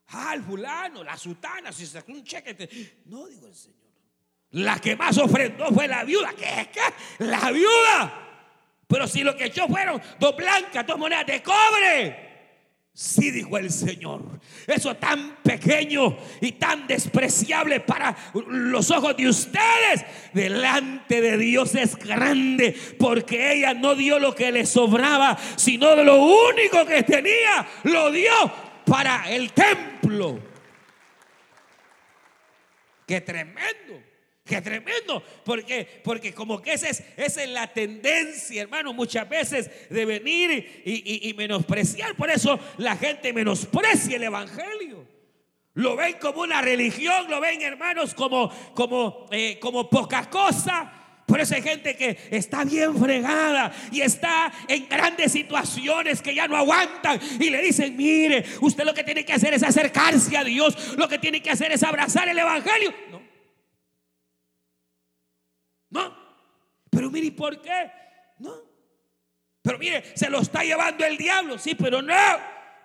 Ah, 0.09 0.33
el 0.35 0.43
fulano, 0.43 1.03
la 1.03 1.17
sutana, 1.17 1.71
si 1.71 1.85
sacó 1.85 2.11
un 2.11 2.23
cheque. 2.23 3.01
No, 3.05 3.27
digo 3.27 3.47
el 3.47 3.55
Señor. 3.55 3.85
La 4.51 4.79
que 4.79 4.95
más 4.95 5.17
ofrendó 5.17 5.67
fue 5.73 5.87
la 5.87 6.03
viuda. 6.03 6.33
¿Qué? 6.37 6.69
¿Qué? 6.71 7.25
La 7.25 7.51
viuda. 7.51 8.21
Pero 8.87 9.07
si 9.07 9.23
lo 9.23 9.35
que 9.35 9.45
echó 9.45 9.67
fueron 9.67 10.01
dos 10.19 10.35
blancas, 10.35 10.85
dos 10.85 10.97
monedas 10.97 11.25
de 11.25 11.41
cobre. 11.41 12.25
Sí, 12.93 13.29
dijo 13.29 13.57
el 13.57 13.71
Señor. 13.71 14.21
Eso 14.65 14.95
tan 14.95 15.35
pequeño 15.43 16.17
y 16.39 16.53
tan 16.53 16.87
despreciable 16.87 17.81
para 17.81 18.15
los 18.47 18.89
ojos 18.89 19.17
de 19.17 19.27
ustedes, 19.27 20.05
delante 20.31 21.19
de 21.19 21.37
Dios 21.37 21.75
es 21.75 21.97
grande, 21.97 22.73
porque 22.97 23.51
ella 23.51 23.73
no 23.73 23.95
dio 23.95 24.17
lo 24.17 24.33
que 24.33 24.49
le 24.49 24.65
sobraba, 24.65 25.37
sino 25.57 25.93
de 25.93 26.05
lo 26.05 26.23
único 26.23 26.85
que 26.85 27.03
tenía, 27.03 27.67
lo 27.83 28.11
dio 28.11 28.31
para 28.85 29.29
el 29.29 29.51
templo. 29.51 30.39
Qué 33.07 33.21
tremendo. 33.21 34.03
Qué 34.45 34.61
tremendo, 34.61 35.23
porque, 35.43 36.01
porque 36.03 36.31
como 36.31 36.61
que 36.61 36.73
esa 36.73 36.87
es, 36.87 37.03
es 37.17 37.49
la 37.49 37.65
tendencia, 37.65 38.61
hermano, 38.61 38.93
muchas 38.93 39.27
veces 39.27 39.89
de 39.89 40.05
venir 40.05 40.83
y, 40.85 41.33
menospreciar. 41.33 42.15
Por 42.15 42.29
eso 42.29 42.59
la 42.77 42.95
gente 42.95 43.33
menosprecia 43.33 44.17
el 44.17 44.23
Evangelio. 44.23 45.07
Lo 45.73 45.95
ven 45.95 46.17
como 46.21 46.41
una 46.41 46.61
religión, 46.61 47.27
lo 47.27 47.41
ven, 47.41 47.59
hermanos, 47.63 48.13
como, 48.13 48.51
como, 48.75 49.25
eh, 49.31 49.57
como 49.59 49.89
poca 49.89 50.29
cosa. 50.29 51.04
Por 51.25 51.41
eso 51.41 51.55
hay 51.55 51.63
gente 51.63 51.95
que 51.95 52.17
está 52.29 52.63
bien 52.63 52.95
fregada 52.97 53.73
y 53.91 54.01
está 54.01 54.51
en 54.67 54.87
grandes 54.87 55.31
situaciones 55.31 56.21
que 56.21 56.35
ya 56.35 56.47
no 56.47 56.55
aguantan 56.55 57.19
y 57.39 57.49
le 57.49 57.61
dicen, 57.63 57.97
mire, 57.97 58.45
usted 58.61 58.83
lo 58.83 58.93
que 58.93 59.03
tiene 59.03 59.25
que 59.25 59.33
hacer 59.33 59.53
es 59.55 59.63
acercarse 59.63 60.37
a 60.37 60.43
Dios, 60.43 60.95
lo 60.97 61.07
que 61.07 61.17
tiene 61.17 61.41
que 61.41 61.49
hacer 61.49 61.71
es 61.71 61.81
abrazar 61.81 62.29
el 62.29 62.37
Evangelio. 62.37 62.93
No, 63.09 63.21
no. 65.89 66.25
Pero 66.91 67.09
mire, 67.09 67.31
¿por 67.31 67.59
qué? 67.59 67.91
No. 68.37 68.53
Pero 69.63 69.79
mire, 69.79 70.03
se 70.15 70.29
lo 70.29 70.41
está 70.41 70.63
llevando 70.63 71.03
el 71.05 71.17
diablo, 71.17 71.57
sí, 71.57 71.73
pero 71.73 72.03
no. 72.03 72.13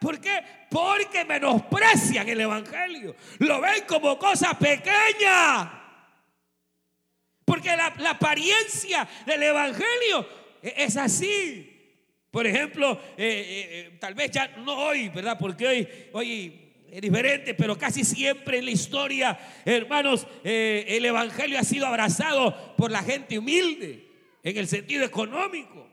¿Por 0.00 0.18
qué? 0.18 0.42
Porque 0.70 1.26
menosprecian 1.26 2.26
el 2.26 2.40
Evangelio. 2.40 3.14
Lo 3.38 3.60
ven 3.60 3.84
como 3.86 4.18
cosa 4.18 4.54
pequeña. 4.58 5.79
Porque 7.50 7.76
la, 7.76 8.10
apariencia 8.10 9.08
del 9.26 9.42
Evangelio 9.42 10.24
e, 10.62 10.72
es 10.84 10.96
así. 10.96 11.68
Por 12.30 12.46
ejemplo, 12.46 12.92
eh, 13.16 13.26
eh, 13.26 13.68
eh, 13.72 13.96
tal 13.98 14.14
vez 14.14 14.30
ya 14.30 14.46
no 14.58 14.72
hoy, 14.76 15.08
¿verdad? 15.08 15.36
Porque 15.36 16.08
hoy, 16.12 16.60
es 16.88 17.00
diferente, 17.00 17.54
pero 17.54 17.76
casi 17.76 18.04
siempre 18.04 18.58
en 18.58 18.66
la 18.66 18.70
historia, 18.70 19.36
hermanos, 19.64 20.28
el 20.44 21.04
Evangelio 21.04 21.58
ha 21.58 21.64
sido 21.64 21.88
abrazado 21.88 22.76
por 22.76 22.92
la 22.92 23.02
gente 23.02 23.36
humilde, 23.36 24.06
en 24.44 24.56
el 24.56 24.68
sentido 24.68 25.04
económico. 25.04 25.90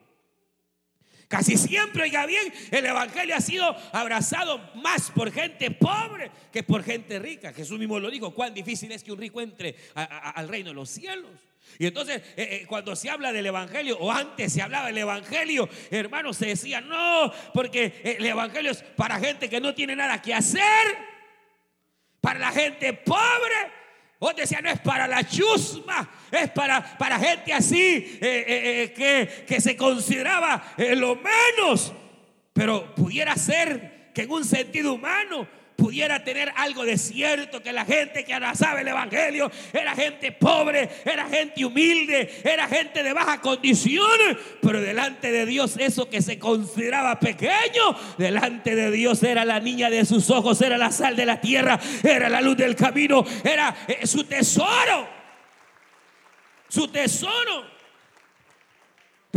Casi 1.27 1.57
siempre, 1.57 2.03
oiga 2.03 2.25
bien, 2.25 2.53
el 2.71 2.85
Evangelio 2.85 3.35
ha 3.35 3.41
sido 3.41 3.75
abrazado 3.91 4.59
más 4.75 5.11
por 5.11 5.31
gente 5.31 5.71
pobre 5.71 6.31
que 6.53 6.63
por 6.63 6.83
gente 6.83 7.19
rica. 7.19 7.51
Jesús 7.51 7.77
mismo 7.77 7.99
lo 7.99 8.09
dijo, 8.09 8.33
cuán 8.33 8.53
difícil 8.53 8.91
es 8.93 9.03
que 9.03 9.11
un 9.11 9.19
rico 9.19 9.41
entre 9.41 9.75
al 9.93 10.47
reino 10.47 10.69
de 10.69 10.75
los 10.75 10.89
cielos. 10.89 11.46
Y 11.79 11.87
entonces, 11.87 12.21
eh, 12.35 12.61
eh, 12.61 12.65
cuando 12.67 12.95
se 12.95 13.09
habla 13.09 13.31
del 13.31 13.45
Evangelio, 13.45 13.97
o 13.99 14.11
antes 14.11 14.51
se 14.51 14.61
hablaba 14.61 14.87
del 14.87 14.97
Evangelio, 14.97 15.69
hermanos, 15.91 16.37
se 16.37 16.47
decía, 16.47 16.81
no, 16.81 17.31
porque 17.53 18.01
el 18.03 18.25
Evangelio 18.25 18.71
es 18.71 18.81
para 18.81 19.19
gente 19.19 19.49
que 19.49 19.61
no 19.61 19.75
tiene 19.75 19.95
nada 19.95 20.21
que 20.21 20.33
hacer, 20.33 20.63
para 22.21 22.39
la 22.39 22.51
gente 22.51 22.93
pobre. 22.93 23.77
O 24.19 24.33
decía, 24.33 24.61
no 24.61 24.71
es 24.71 24.79
para 24.79 25.07
la 25.07 25.23
chusma, 25.27 26.09
es 26.31 26.49
para, 26.49 26.97
para 26.97 27.19
gente 27.19 27.53
así 27.53 28.17
eh, 28.19 28.91
que, 28.95 29.45
que, 29.45 29.61
se 29.61 29.77
consideraba 29.77 30.73
lo 30.95 31.17
menos. 31.17 31.93
Pero 32.51 32.95
pudiera 32.95 33.35
ser 33.35 34.11
que 34.15 34.23
en 34.23 34.31
un 34.31 34.43
sentido 34.43 34.95
humano 34.95 35.47
pudiera 35.77 36.23
tener 36.23 36.51
algo 36.55 36.83
de 36.83 36.97
cierto, 36.97 37.61
que 37.61 37.71
la 37.71 37.85
gente 37.85 38.25
que 38.25 38.33
ahora 38.33 38.55
sabe 38.55 38.81
el 38.81 38.87
Evangelio 38.89 39.49
era 39.71 39.95
gente 39.95 40.31
pobre, 40.31 40.89
era 41.05 41.29
gente 41.29 41.63
humilde, 41.63 42.41
era 42.43 42.67
gente 42.67 43.03
de 43.03 43.13
baja 43.13 43.39
condición, 43.39 44.09
pero 44.61 44.81
delante 44.81 45.31
de 45.31 45.45
Dios 45.45 45.77
eso 45.77 46.09
que 46.09 46.21
se 46.21 46.39
consideraba 46.39 47.19
pequeño, 47.19 47.95
delante 48.17 48.75
de 48.75 48.91
Dios 48.91 49.21
era 49.21 49.45
la 49.45 49.59
niña 49.59 49.89
de 49.89 50.03
sus 50.03 50.29
ojos, 50.31 50.59
era 50.61 50.77
la 50.77 50.91
sal 50.91 51.15
de 51.15 51.25
la 51.27 51.39
tierra, 51.39 51.79
era 52.03 52.27
la 52.27 52.41
luz 52.41 52.57
del 52.57 52.75
camino, 52.75 53.23
era 53.43 53.75
eh, 53.87 54.07
su 54.07 54.23
tesoro, 54.23 55.07
su 56.67 56.87
tesoro. 56.87 57.76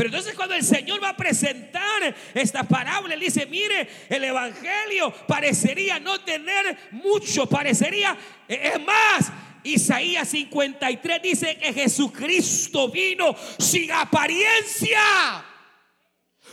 Pero 0.01 0.09
entonces 0.09 0.35
cuando 0.35 0.55
el 0.55 0.65
Señor 0.65 1.03
va 1.05 1.11
a 1.11 1.17
presentar 1.17 2.17
esta 2.33 2.63
parábola, 2.63 3.13
él 3.13 3.21
dice, 3.21 3.45
mire, 3.45 3.87
el 4.09 4.25
Evangelio 4.25 5.13
parecería 5.27 6.01
no 6.01 6.19
tener 6.23 6.89
mucho, 6.93 7.45
parecería, 7.45 8.17
eh, 8.49 8.73
es 8.73 8.81
más, 8.81 9.31
Isaías 9.63 10.27
53 10.27 11.21
dice 11.21 11.59
que 11.59 11.75
Jesucristo 11.75 12.89
vino 12.89 13.37
sin 13.59 13.93
apariencia. 13.93 15.45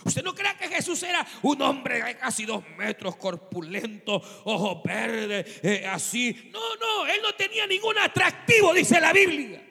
Usted 0.03 0.23
no 0.23 0.35
cree 0.35 0.57
que 0.57 0.67
Jesús 0.67 1.01
era 1.03 1.25
un 1.43 1.61
hombre 1.61 2.03
de 2.03 2.17
casi 2.17 2.43
dos 2.43 2.67
metros, 2.75 3.15
corpulento, 3.15 4.21
ojos 4.43 4.83
verdes, 4.83 5.61
eh, 5.63 5.87
así. 5.89 6.51
No, 6.51 6.59
no, 6.75 7.07
él 7.07 7.21
no 7.23 7.33
tenía 7.33 7.65
ningún 7.65 7.97
atractivo, 7.97 8.73
dice 8.73 8.99
la 8.99 9.13
Biblia. 9.13 9.66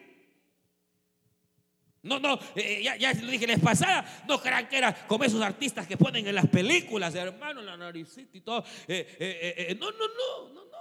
No, 2.06 2.20
no, 2.20 2.38
eh, 2.54 2.82
ya, 2.82 2.96
ya, 2.96 3.12
lo 3.14 3.30
dije 3.30 3.46
la 3.46 3.58
pasada, 3.58 4.24
no 4.28 4.40
crean 4.40 4.68
que 4.68 4.78
era 4.78 4.94
como 5.06 5.24
esos 5.24 5.42
artistas 5.42 5.86
que 5.86 5.96
ponen 5.96 6.26
en 6.26 6.34
las 6.34 6.46
películas, 6.46 7.14
hermano, 7.14 7.60
la 7.62 7.76
naricita 7.76 8.36
y 8.36 8.40
todo. 8.40 8.64
Eh, 8.86 9.16
eh, 9.18 9.76
no, 9.78 9.90
no, 9.90 10.06
no, 10.08 10.54
no, 10.54 10.64
no. 10.64 10.76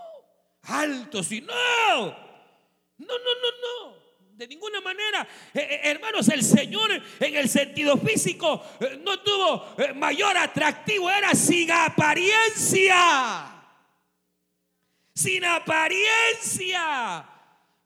Altos 0.62 1.32
y 1.32 1.42
no. 1.42 1.54
No, 2.98 3.08
no, 3.08 3.08
no, 3.08 3.52
no. 3.62 4.06
De 4.36 4.48
ninguna 4.48 4.82
manera, 4.82 5.28
hermanos, 5.54 6.28
el 6.28 6.44
Señor 6.44 6.92
en 6.92 7.36
el 7.36 7.48
sentido 7.48 7.98
físico 7.98 8.64
no 9.00 9.20
tuvo 9.22 9.76
mayor 9.96 10.38
atractivo, 10.38 11.10
era 11.10 11.34
sin 11.34 11.72
apariencia. 11.72 12.96
Sin 15.14 15.46
apariencia. 15.46 17.35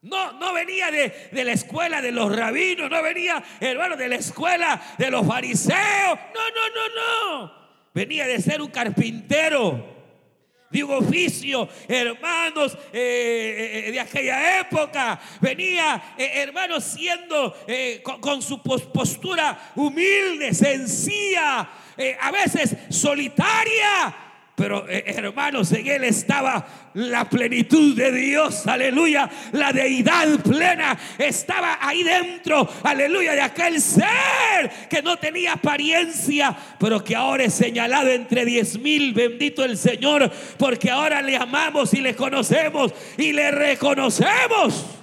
No, 0.02 0.32
no 0.32 0.54
venía 0.54 0.90
de, 0.90 1.44
la 1.44 1.52
escuela 1.52 2.00
de 2.00 2.10
los 2.10 2.34
rabinos, 2.34 2.90
no 2.90 3.02
venía, 3.02 3.42
hermano, 3.60 3.96
de 3.96 4.08
la 4.08 4.16
escuela 4.16 4.80
de 4.96 5.10
los 5.10 5.26
fariseos. 5.26 6.18
No, 6.34 6.50
no, 6.50 6.68
no, 6.74 7.42
no. 7.42 7.52
Venía 7.92 8.26
de 8.26 8.40
ser 8.40 8.62
un 8.62 8.70
carpintero, 8.70 9.98
de 10.70 10.84
un 10.84 10.92
oficio, 10.92 11.68
hermanos 11.86 12.78
eh, 12.92 13.84
eh, 13.88 13.92
de 13.92 14.00
aquella 14.00 14.60
época. 14.60 15.20
Venía, 15.40 16.14
eh, 16.16 16.30
hermanos, 16.36 16.84
siendo 16.84 17.54
con, 18.02 18.40
su 18.40 18.62
postura 18.62 19.72
humilde, 19.74 20.54
sencilla, 20.54 21.68
a 22.20 22.30
veces 22.30 22.74
solitaria 22.88 24.29
pero 24.60 24.86
eh, 24.86 25.04
hermanos, 25.06 25.72
en 25.72 25.86
él 25.86 26.04
estaba 26.04 26.66
la 26.92 27.24
plenitud 27.30 27.96
de 27.96 28.12
Dios, 28.12 28.66
aleluya. 28.66 29.26
La 29.52 29.72
deidad 29.72 30.38
plena 30.40 30.98
estaba 31.16 31.78
ahí 31.80 32.02
dentro, 32.02 32.68
aleluya, 32.82 33.32
de 33.32 33.40
aquel 33.40 33.80
ser 33.80 34.70
que 34.90 35.00
no 35.00 35.16
tenía 35.16 35.54
apariencia, 35.54 36.54
pero 36.78 37.02
que 37.02 37.16
ahora 37.16 37.44
es 37.44 37.54
señalado 37.54 38.10
entre 38.10 38.44
diez 38.44 38.78
mil. 38.78 39.14
Bendito 39.14 39.64
el 39.64 39.78
Señor, 39.78 40.30
porque 40.58 40.90
ahora 40.90 41.22
le 41.22 41.38
amamos 41.38 41.94
y 41.94 42.02
le 42.02 42.14
conocemos 42.14 42.92
y 43.16 43.32
le 43.32 43.50
reconocemos. 43.52 44.99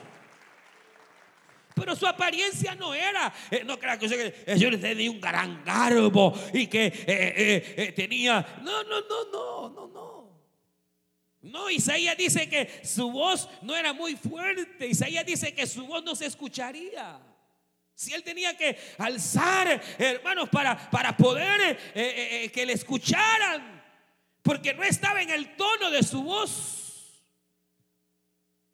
Pero 1.77 1.95
su 1.95 2.07
apariencia 2.07 2.73
no 2.73 2.93
era, 2.93 3.31
eh, 3.51 3.63
no 3.63 3.77
crea 3.77 3.99
que 3.99 4.05
el 4.07 4.59
Señor 4.59 4.79
tenía 4.79 5.11
un 5.11 5.21
gran 5.21 5.63
garbo 5.63 6.33
y 6.51 6.65
que 6.65 6.87
eh, 6.87 7.75
eh, 7.77 7.93
tenía, 7.95 8.61
no, 8.63 8.83
no, 8.83 9.01
no, 9.01 9.31
no, 9.31 9.69
no, 9.69 9.87
no. 9.87 10.17
No, 11.41 11.69
Isaías 11.69 12.17
dice 12.17 12.49
que 12.49 12.81
su 12.83 13.11
voz 13.11 13.47
no 13.61 13.75
era 13.75 13.93
muy 13.93 14.15
fuerte. 14.15 14.87
Isaías 14.87 15.23
dice 15.25 15.53
que 15.53 15.67
su 15.67 15.85
voz 15.85 16.03
no 16.03 16.15
se 16.15 16.25
escucharía. 16.25 17.19
Si 17.93 18.13
él 18.13 18.23
tenía 18.23 18.57
que 18.57 18.77
alzar, 18.97 19.81
hermanos, 19.99 20.49
para, 20.49 20.89
para 20.89 21.15
poder 21.15 21.77
que 22.51 22.65
le 22.65 22.73
escucharan, 22.73 23.83
porque 24.41 24.73
no 24.73 24.83
estaba 24.83 25.21
en 25.21 25.29
el 25.29 25.55
tono 25.55 25.89
de 25.91 26.03
su 26.03 26.23
voz. 26.23 27.23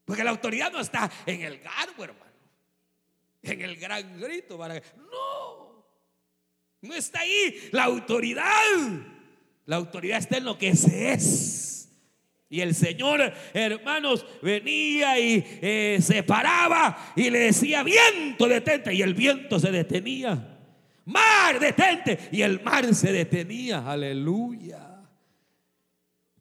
Porque 0.06 0.24
la 0.24 0.32
autoridad 0.32 0.72
no 0.72 0.80
está 0.80 1.12
en 1.26 1.42
el 1.42 1.60
garbo, 1.60 2.06
hermano 2.06 2.33
en 3.44 3.62
el 3.62 3.76
gran 3.76 4.20
grito. 4.20 4.58
Para... 4.58 4.76
No, 4.76 5.86
no 6.82 6.94
está 6.96 7.20
ahí 7.20 7.70
la 7.72 7.84
autoridad. 7.84 8.44
La 9.66 9.76
autoridad 9.76 10.18
está 10.18 10.38
en 10.38 10.46
lo 10.46 10.58
que 10.58 10.76
se 10.76 11.14
es. 11.14 11.90
Y 12.50 12.62
el 12.62 12.76
Señor, 12.76 13.34
hermanos, 13.54 14.26
venía 14.42 15.20
y 15.20 15.44
eh, 15.62 15.98
se 16.02 16.22
paraba 16.22 17.14
y 17.16 17.30
le 17.30 17.40
decía, 17.40 17.82
viento, 17.84 18.48
detente. 18.48 18.94
Y 18.94 19.02
el 19.02 19.14
viento 19.14 19.60
se 19.60 19.72
detenía. 19.72 20.60
Mar, 21.06 21.60
detente. 21.60 22.30
Y 22.32 22.44
el 22.44 22.62
mar 22.62 22.94
se 22.94 23.12
detenía. 23.12 23.90
Aleluya. 23.90 25.02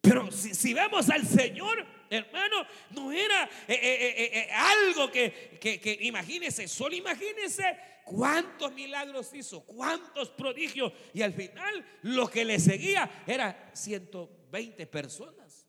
Pero 0.02 0.30
si, 0.30 0.54
si 0.54 0.74
vemos 0.74 1.08
al 1.08 1.26
Señor, 1.26 1.86
hermano, 2.16 2.66
no 2.90 3.10
era 3.12 3.44
eh, 3.66 3.78
eh, 3.80 4.30
eh, 4.32 4.48
algo 4.52 5.10
que, 5.10 5.58
que, 5.60 5.98
imagínese, 6.02 6.68
solo 6.68 6.94
imagínese 6.94 7.78
cuántos 8.04 8.72
milagros 8.72 9.32
hizo, 9.34 9.64
cuántos 9.64 10.30
prodigios. 10.30 10.92
Y 11.14 11.22
al 11.22 11.32
final 11.32 11.84
lo 12.02 12.28
que 12.28 12.44
le 12.44 12.58
seguía 12.58 13.24
era 13.26 13.70
120 13.72 14.86
personas. 14.86 15.66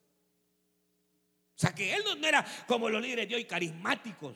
O 1.56 1.60
sea 1.60 1.73
que 1.73 1.93
él 1.93 2.03
no 2.19 2.27
era 2.27 2.45
como 2.67 2.89
los 2.89 3.01
líderes 3.01 3.29
de 3.29 3.36
hoy 3.36 3.45
carismáticos. 3.45 4.36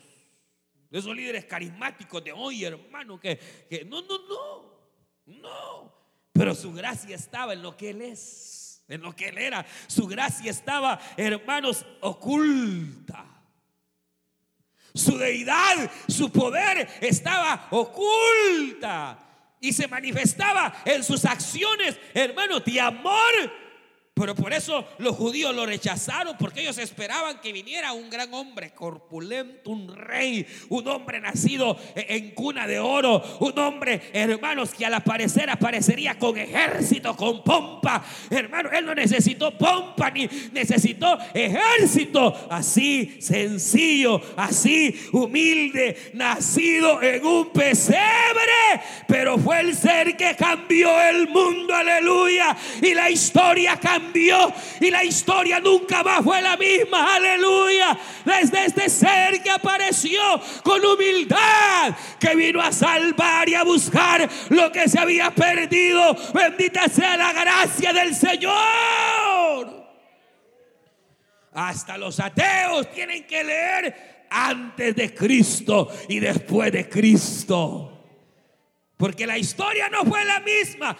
Esos 0.89 1.15
líderes 1.15 1.45
carismáticos 1.45 2.23
de 2.23 2.31
hoy, 2.31 2.63
hermano, 2.63 3.19
que, 3.19 3.37
que 3.69 3.83
no, 3.83 4.01
no, 4.01 4.17
no, 4.27 4.91
no. 5.25 5.97
Pero 6.31 6.55
su 6.55 6.71
gracia 6.71 7.15
estaba 7.15 7.53
en 7.53 7.61
lo 7.61 7.75
que 7.75 7.89
él 7.89 8.01
es 8.01 8.56
en 8.87 9.01
lo 9.01 9.15
que 9.15 9.29
él 9.29 9.37
era. 9.37 9.65
Su 9.87 10.07
gracia 10.07 10.51
estaba, 10.51 10.99
hermanos, 11.15 11.85
oculta. 12.01 13.25
Su 14.93 15.17
deidad, 15.17 15.91
su 16.07 16.31
poder 16.31 16.87
estaba 17.01 17.67
oculta. 17.71 19.19
Y 19.59 19.73
se 19.73 19.87
manifestaba 19.87 20.81
en 20.85 21.03
sus 21.03 21.25
acciones, 21.25 21.99
hermanos, 22.13 22.63
de 22.63 22.79
amor 22.79 23.66
pero 24.17 24.33
por 24.33 24.51
eso 24.51 24.87
los 24.97 25.15
judíos 25.15 25.53
lo 25.53 25.65
rechazaron, 25.65 26.35
porque 26.37 26.61
ellos 26.61 26.77
esperaban 26.79 27.39
que 27.39 27.53
viniera 27.53 27.93
un 27.93 28.09
gran 28.09 28.33
hombre 28.33 28.71
corpulento, 28.71 29.69
un 29.69 29.95
rey, 29.95 30.45
un 30.69 30.87
hombre 30.87 31.21
nacido 31.21 31.77
en 31.95 32.31
cuna 32.31 32.65
de 32.65 32.79
oro, 32.79 33.23
un 33.39 33.57
hombre, 33.59 34.01
hermanos, 34.13 34.71
que 34.73 34.85
al 34.85 34.95
aparecer 34.95 35.49
aparecería 35.49 36.17
con 36.17 36.37
ejército, 36.37 37.15
con 37.15 37.43
pompa. 37.43 38.03
Hermano, 38.29 38.69
él 38.71 38.85
no 38.85 38.95
necesitó 38.95 39.55
pompa 39.55 40.09
ni 40.09 40.27
necesitó 40.51 41.17
ejército. 41.33 42.47
Así 42.49 43.17
sencillo, 43.19 44.19
así 44.35 45.09
humilde, 45.11 46.11
nacido 46.13 47.01
en 47.03 47.23
un 47.23 47.51
pesebre, 47.51 48.01
pero 49.07 49.37
fue 49.37 49.59
el 49.59 49.75
ser 49.75 50.17
que 50.17 50.35
cambió 50.35 50.89
el 51.01 51.27
mundo, 51.27 51.75
aleluya, 51.75 52.57
y 52.81 52.93
la 52.93 53.09
historia 53.09 53.77
cambió 53.77 54.06
y 54.79 54.91
la 54.91 55.03
historia 55.03 55.59
nunca 55.59 56.03
más 56.03 56.23
fue 56.23 56.41
la 56.41 56.57
misma. 56.57 57.15
Aleluya. 57.15 57.97
Desde 58.25 58.65
este 58.65 58.89
ser 58.89 59.41
que 59.41 59.49
apareció 59.49 60.21
con 60.63 60.83
humildad, 60.83 61.95
que 62.19 62.35
vino 62.35 62.61
a 62.61 62.71
salvar 62.71 63.47
y 63.49 63.55
a 63.55 63.63
buscar 63.63 64.27
lo 64.49 64.71
que 64.71 64.87
se 64.87 64.99
había 64.99 65.31
perdido. 65.31 66.15
Bendita 66.33 66.87
sea 66.87 67.17
la 67.17 67.33
gracia 67.33 67.93
del 67.93 68.15
Señor. 68.15 69.87
Hasta 71.53 71.97
los 71.97 72.19
ateos 72.19 72.91
tienen 72.91 73.25
que 73.25 73.43
leer 73.43 74.25
antes 74.29 74.95
de 74.95 75.13
Cristo 75.13 75.89
y 76.07 76.19
después 76.19 76.71
de 76.71 76.87
Cristo. 76.87 77.93
Porque 78.95 79.27
la 79.27 79.37
historia 79.37 79.89
no 79.89 80.03
fue 80.03 80.23
la 80.25 80.39
misma. 80.39 80.95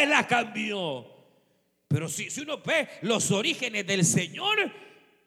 Él 0.00 0.10
la 0.10 0.26
cambió. 0.26 1.15
Pero 1.88 2.08
si, 2.08 2.30
si 2.30 2.40
uno 2.40 2.58
ve 2.58 2.88
los 3.02 3.30
orígenes 3.30 3.86
del 3.86 4.04
Señor, 4.04 4.72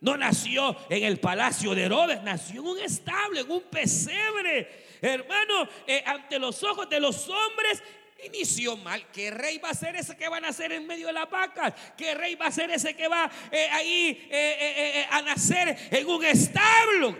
no 0.01 0.15
nació 0.15 0.77
en 0.89 1.03
el 1.03 1.19
palacio 1.19 1.75
de 1.75 1.83
Herodes, 1.83 2.23
nació 2.23 2.61
en 2.61 2.67
un 2.67 2.79
establo, 2.79 3.39
en 3.39 3.51
un 3.51 3.63
pesebre. 3.63 4.85
Hermano, 5.01 5.67
eh, 5.87 6.03
ante 6.05 6.39
los 6.39 6.63
ojos 6.63 6.89
de 6.89 6.99
los 6.99 7.27
hombres 7.27 7.83
inició 8.25 8.77
mal. 8.77 9.09
¿Qué 9.11 9.31
rey 9.31 9.57
va 9.57 9.69
a 9.69 9.73
ser 9.73 9.95
ese 9.95 10.15
que 10.15 10.27
van 10.29 10.43
a 10.43 10.47
nacer 10.47 10.71
en 10.71 10.87
medio 10.87 11.07
de 11.07 11.13
las 11.13 11.29
vacas? 11.29 11.73
¿Qué 11.97 12.13
rey 12.13 12.35
va 12.35 12.47
a 12.47 12.51
ser 12.51 12.69
ese 12.71 12.95
que 12.95 13.07
va 13.07 13.29
eh, 13.51 13.67
ahí 13.71 14.27
eh, 14.29 15.05
a 15.09 15.21
nacer 15.21 15.77
en 15.91 16.07
un 16.07 16.23
establo? 16.23 17.17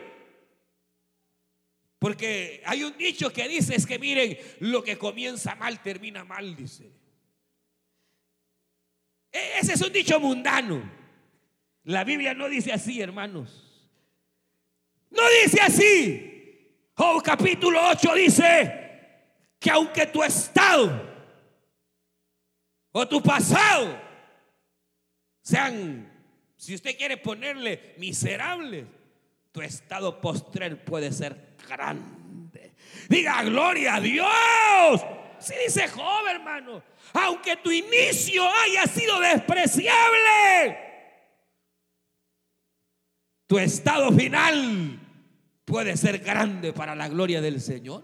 Porque 1.98 2.64
hay 2.66 2.84
un 2.84 2.98
dicho 2.98 3.32
que 3.32 3.48
dice 3.50 3.76
es 3.76 3.86
que 3.86 4.00
miren, 4.00 4.38
lo 4.60 4.82
que 4.84 4.98
comienza 4.98 5.56
mal 5.56 5.82
termina 5.82 6.24
mal, 6.24 6.56
dice. 6.56 6.99
E, 9.32 9.60
ese 9.60 9.74
es 9.74 9.82
un 9.82 9.92
dicho 9.92 10.20
mundano. 10.20 10.90
La 11.84 12.04
Biblia 12.04 12.34
no 12.34 12.48
dice 12.50 12.72
así, 12.72 13.02
hermanos. 13.02 13.70
No 15.10 15.24
dice 15.44 15.62
así. 15.62 16.30
Job 16.96 17.24
capítulo 17.24 17.80
8 17.90 18.16
dice 18.16 18.90
que 19.58 19.72
aunque 19.72 20.06
tu 20.08 20.22
estado 20.24 21.10
o 22.92 23.08
tu 23.08 23.22
pasado 23.22 23.98
sean, 25.42 26.12
si 26.58 26.76
usted 26.76 26.98
quiere 26.98 27.18
ponerle 27.18 27.96
miserables, 27.98 28.86
tu 29.52 29.62
estado 29.62 30.20
postrer 30.20 30.84
puede 30.84 31.12
ser 31.12 31.56
grande. 31.68 32.74
Diga 33.08 33.44
gloria 33.44 33.96
a 33.96 34.02
Dios. 34.02 35.06
Si 35.40 35.54
dice 35.66 35.88
Job, 35.88 36.28
hermano, 36.30 36.84
aunque 37.14 37.56
tu 37.58 37.72
inicio 37.72 38.48
haya 38.48 38.86
sido 38.86 39.20
despreciable, 39.20 40.78
tu 43.48 43.58
estado 43.58 44.12
final 44.12 45.00
puede 45.66 45.96
ser 45.98 46.20
grande 46.20 46.74
para 46.74 46.96
la 46.96 47.08
gloria 47.08 47.42
del 47.42 47.62
Señor. 47.62 48.04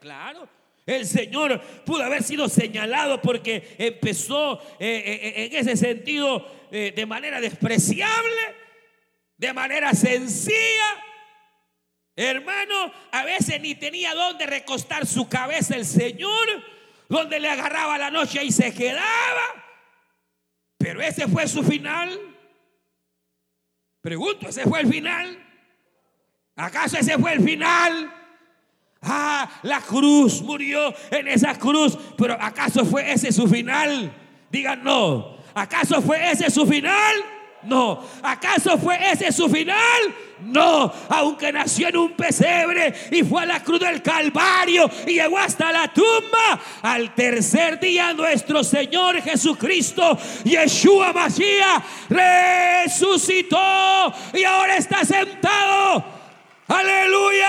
Claro. 0.00 0.48
El 0.86 1.06
Señor 1.06 1.62
pudo 1.86 2.02
haber 2.02 2.22
sido 2.22 2.48
señalado 2.48 3.22
porque 3.22 3.74
empezó 3.78 4.60
eh, 4.78 5.02
eh, 5.06 5.20
eh, 5.22 5.46
en 5.46 5.56
ese 5.56 5.76
sentido 5.76 6.46
de 6.70 7.06
manera 7.06 7.40
despreciable, 7.40 8.42
de 9.38 9.52
manera 9.52 9.94
sencilla. 9.94 11.04
Hermano, 12.16 12.92
a 13.10 13.24
veces 13.24 13.60
ni 13.60 13.74
tenía 13.74 14.14
dónde 14.14 14.46
recostar 14.46 15.06
su 15.06 15.28
cabeza 15.28 15.74
el 15.74 15.84
Señor, 15.84 16.46
donde 17.08 17.40
le 17.40 17.48
agarraba 17.48 17.98
la 17.98 18.10
noche 18.10 18.44
y 18.44 18.52
se 18.52 18.72
quedaba. 18.72 19.64
Pero 20.78 21.02
ese 21.02 21.26
fue 21.26 21.48
su 21.48 21.62
final. 21.64 22.18
Pregunto, 24.00 24.48
¿ese 24.48 24.64
fue 24.64 24.80
el 24.80 24.92
final? 24.92 25.42
¿Acaso 26.56 26.98
ese 26.98 27.18
fue 27.18 27.32
el 27.32 27.42
final? 27.42 28.12
Ah, 29.02 29.50
la 29.62 29.80
cruz 29.80 30.40
murió 30.40 30.94
en 31.10 31.28
esa 31.28 31.58
cruz, 31.58 31.98
pero 32.16 32.34
¿acaso 32.40 32.84
fue 32.84 33.12
ese 33.12 33.32
su 33.32 33.48
final? 33.48 34.12
Digan 34.50 34.84
no. 34.84 35.36
¿Acaso 35.54 36.00
fue 36.00 36.30
ese 36.30 36.50
su 36.50 36.66
final? 36.66 37.16
No. 37.64 38.06
¿Acaso 38.22 38.78
fue 38.78 38.98
ese 39.10 39.32
su 39.32 39.48
final? 39.48 40.14
No. 40.44 40.92
Aunque 41.08 41.52
nació 41.52 41.88
en 41.88 41.96
un 41.96 42.12
pesebre 42.12 42.94
y 43.10 43.22
fue 43.22 43.42
a 43.42 43.46
la 43.46 43.62
cruz 43.62 43.80
del 43.80 44.02
Calvario 44.02 44.90
y 45.06 45.14
llegó 45.14 45.38
hasta 45.38 45.72
la 45.72 45.92
tumba, 45.92 46.60
al 46.82 47.14
tercer 47.14 47.80
día 47.80 48.12
nuestro 48.12 48.62
Señor 48.62 49.20
Jesucristo, 49.22 50.18
Yeshua 50.44 51.12
Mashiach, 51.12 51.82
resucitó 52.08 54.12
y 54.32 54.44
ahora 54.44 54.76
está 54.76 55.04
sentado. 55.04 56.04
Aleluya. 56.68 57.48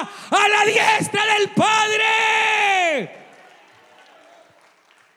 A 0.00 0.48
la 0.48 0.64
diestra 0.64 1.22
del 1.38 1.50
Padre 1.50 2.69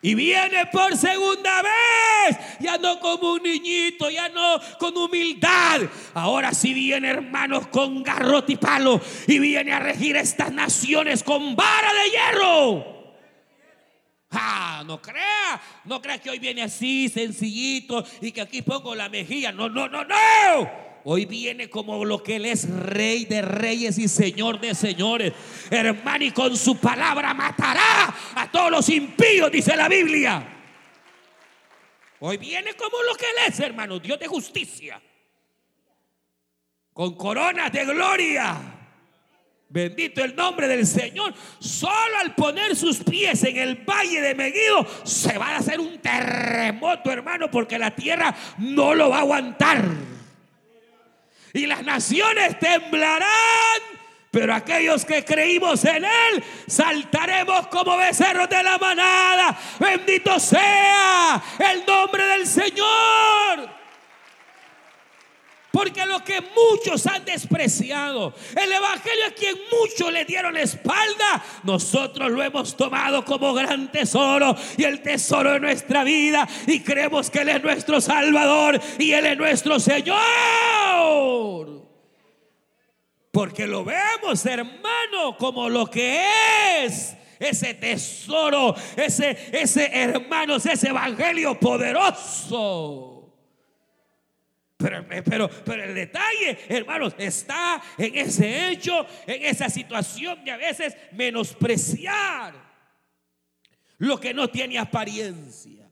y 0.04 0.16
viene 0.16 0.66
por 0.66 0.98
segunda 0.98 1.62
vez, 1.62 2.38
ya 2.60 2.78
no 2.78 3.00
como 3.00 3.36
un 3.36 3.42
niñito, 3.42 4.10
ya 4.10 4.28
no 4.28 4.60
con 4.78 4.96
humildad. 4.98 5.82
Ahora 6.14 6.54
sí 6.54 6.74
viene, 6.74 7.08
hermanos, 7.08 7.68
con 7.68 8.04
garrote 8.04 8.52
y 8.52 8.56
palo 8.58 9.00
y 9.28 9.40
viene 9.40 9.72
a 9.72 9.80
regir 9.80 10.18
estas 10.18 10.52
naciones 10.52 11.24
con 11.24 11.56
vara 11.56 11.90
de 11.94 12.10
hierro. 12.10 12.94
Ah, 14.32 14.84
no 14.86 15.02
crea, 15.02 15.62
no 15.86 16.02
crea 16.02 16.18
que 16.18 16.32
hoy 16.32 16.40
viene 16.40 16.64
así, 16.64 17.08
sencillito, 17.08 18.04
y 18.20 18.34
que 18.34 18.42
aquí 18.42 18.62
pongo 18.62 18.94
la 18.96 19.08
mejilla. 19.08 19.54
No, 19.54 19.70
no, 19.70 19.88
no, 19.88 20.04
no. 20.04 20.93
Hoy 21.06 21.26
viene 21.26 21.70
como 21.70 22.06
lo 22.06 22.24
que 22.24 22.38
Él 22.38 22.46
es 22.46 22.70
rey 22.70 23.26
de 23.26 23.42
reyes 23.42 23.98
y 23.98 24.08
señor 24.08 24.60
de 24.62 24.74
señores. 24.74 25.34
Hermano, 25.70 26.24
y 26.24 26.32
con 26.32 26.56
su 26.56 26.78
palabra 26.78 27.34
matará 27.34 28.16
a 28.36 28.50
todos 28.50 28.72
los 28.72 28.88
impíos, 28.90 29.52
dice 29.52 29.76
la 29.76 29.90
Biblia. 29.90 30.48
Hoy 32.20 32.38
viene 32.38 32.74
como 32.76 33.04
lo 33.04 33.16
que 33.16 33.26
Él 33.26 33.52
es, 33.52 33.60
hermano, 33.60 34.00
Dios 34.00 34.18
de 34.18 34.28
justicia. 34.28 35.02
Con 36.94 37.16
coronas 37.16 37.72
de 37.74 37.84
gloria. 37.84 38.58
Bendito 39.68 40.24
el 40.24 40.36
nombre 40.36 40.70
del 40.70 40.86
Señor. 40.86 41.34
Solo 41.60 42.18
al 42.22 42.34
poner 42.34 42.78
sus 42.78 43.04
pies 43.04 43.44
en 43.44 43.58
el 43.58 43.84
valle 43.84 44.22
de 44.22 44.36
Meguido 44.36 44.88
se 45.04 45.38
va 45.38 45.48
a 45.48 45.58
hacer 45.58 45.82
un 45.82 45.98
terremoto, 46.00 47.12
hermano, 47.12 47.52
porque 47.52 47.78
la 47.78 47.94
tierra 47.94 48.34
no 48.60 48.94
lo 48.94 49.10
va 49.10 49.18
a 49.18 49.22
aguantar 49.22 49.84
y 51.54 51.68
las 51.68 51.84
naciones 51.84 52.60
temblarán. 52.60 53.30
Pero 54.32 54.56
aquellos 54.56 55.06
que 55.06 55.24
creímos 55.24 55.86
en 55.86 56.04
Él, 56.04 56.44
saltaremos 56.66 57.68
como 57.68 57.96
becerros 57.98 58.50
de 58.50 58.64
la 58.64 58.80
manada. 58.80 59.56
Bendito 59.80 60.40
sea 60.40 61.42
el 61.60 61.86
nombre 61.86 62.26
del 62.26 62.48
Señor. 62.48 63.83
Porque 65.74 66.06
lo 66.06 66.24
que 66.24 66.40
muchos 66.40 67.08
han 67.08 67.26
despreciado, 67.26 68.36
el 68.56 68.72
Evangelio 68.72 69.26
a 69.28 69.32
quien 69.32 69.56
muchos 69.72 70.14
le 70.14 70.24
dieron 70.24 70.56
espalda, 70.56 71.44
nosotros 71.64 72.30
lo 72.32 72.44
hemos 72.44 72.78
tomado 72.78 73.26
como 73.26 73.56
gran 73.56 73.92
tesoro 73.92 74.56
y 74.78 74.84
el 74.84 75.02
tesoro 75.02 75.54
de 75.54 75.60
nuestra 75.60 76.04
vida 76.04 76.48
y 76.68 76.82
creemos 76.82 77.32
que 77.32 77.40
Él 77.40 77.50
es 77.50 77.64
nuestro 77.64 78.00
Salvador 78.00 78.80
y 79.00 79.14
Él 79.14 79.26
es 79.26 79.36
nuestro 79.36 79.80
Señor. 79.80 80.22
Porque 83.32 83.66
lo 83.66 83.84
vemos, 83.84 84.46
hermano, 84.46 85.36
como 85.40 85.70
lo 85.70 85.88
que 85.88 86.86
es 86.86 87.16
ese 87.40 87.74
tesoro, 87.74 88.76
ese, 88.96 89.50
ese 89.52 89.90
hermanos, 89.92 90.68
ese 90.68 90.90
evangelio 90.90 91.60
poderoso. 91.60 93.13
Eh, 94.84 95.24
pero, 95.24 95.50
pero, 95.50 95.84
el 95.84 95.96
detalle, 95.96 96.58
hermanos, 96.68 97.16
está 97.18 97.82
en 97.98 98.18
ese 98.18 98.70
hecho, 98.70 99.06
en 99.26 99.46
esa 99.46 99.70
situación 99.70 100.44
de 100.44 100.52
a 100.52 100.58
veces 100.58 100.96
menospreciar 101.14 102.54
lo 104.00 104.20
que 104.20 104.34
no 104.34 104.50
tiene 104.50 104.78
apariencia. 104.78 105.90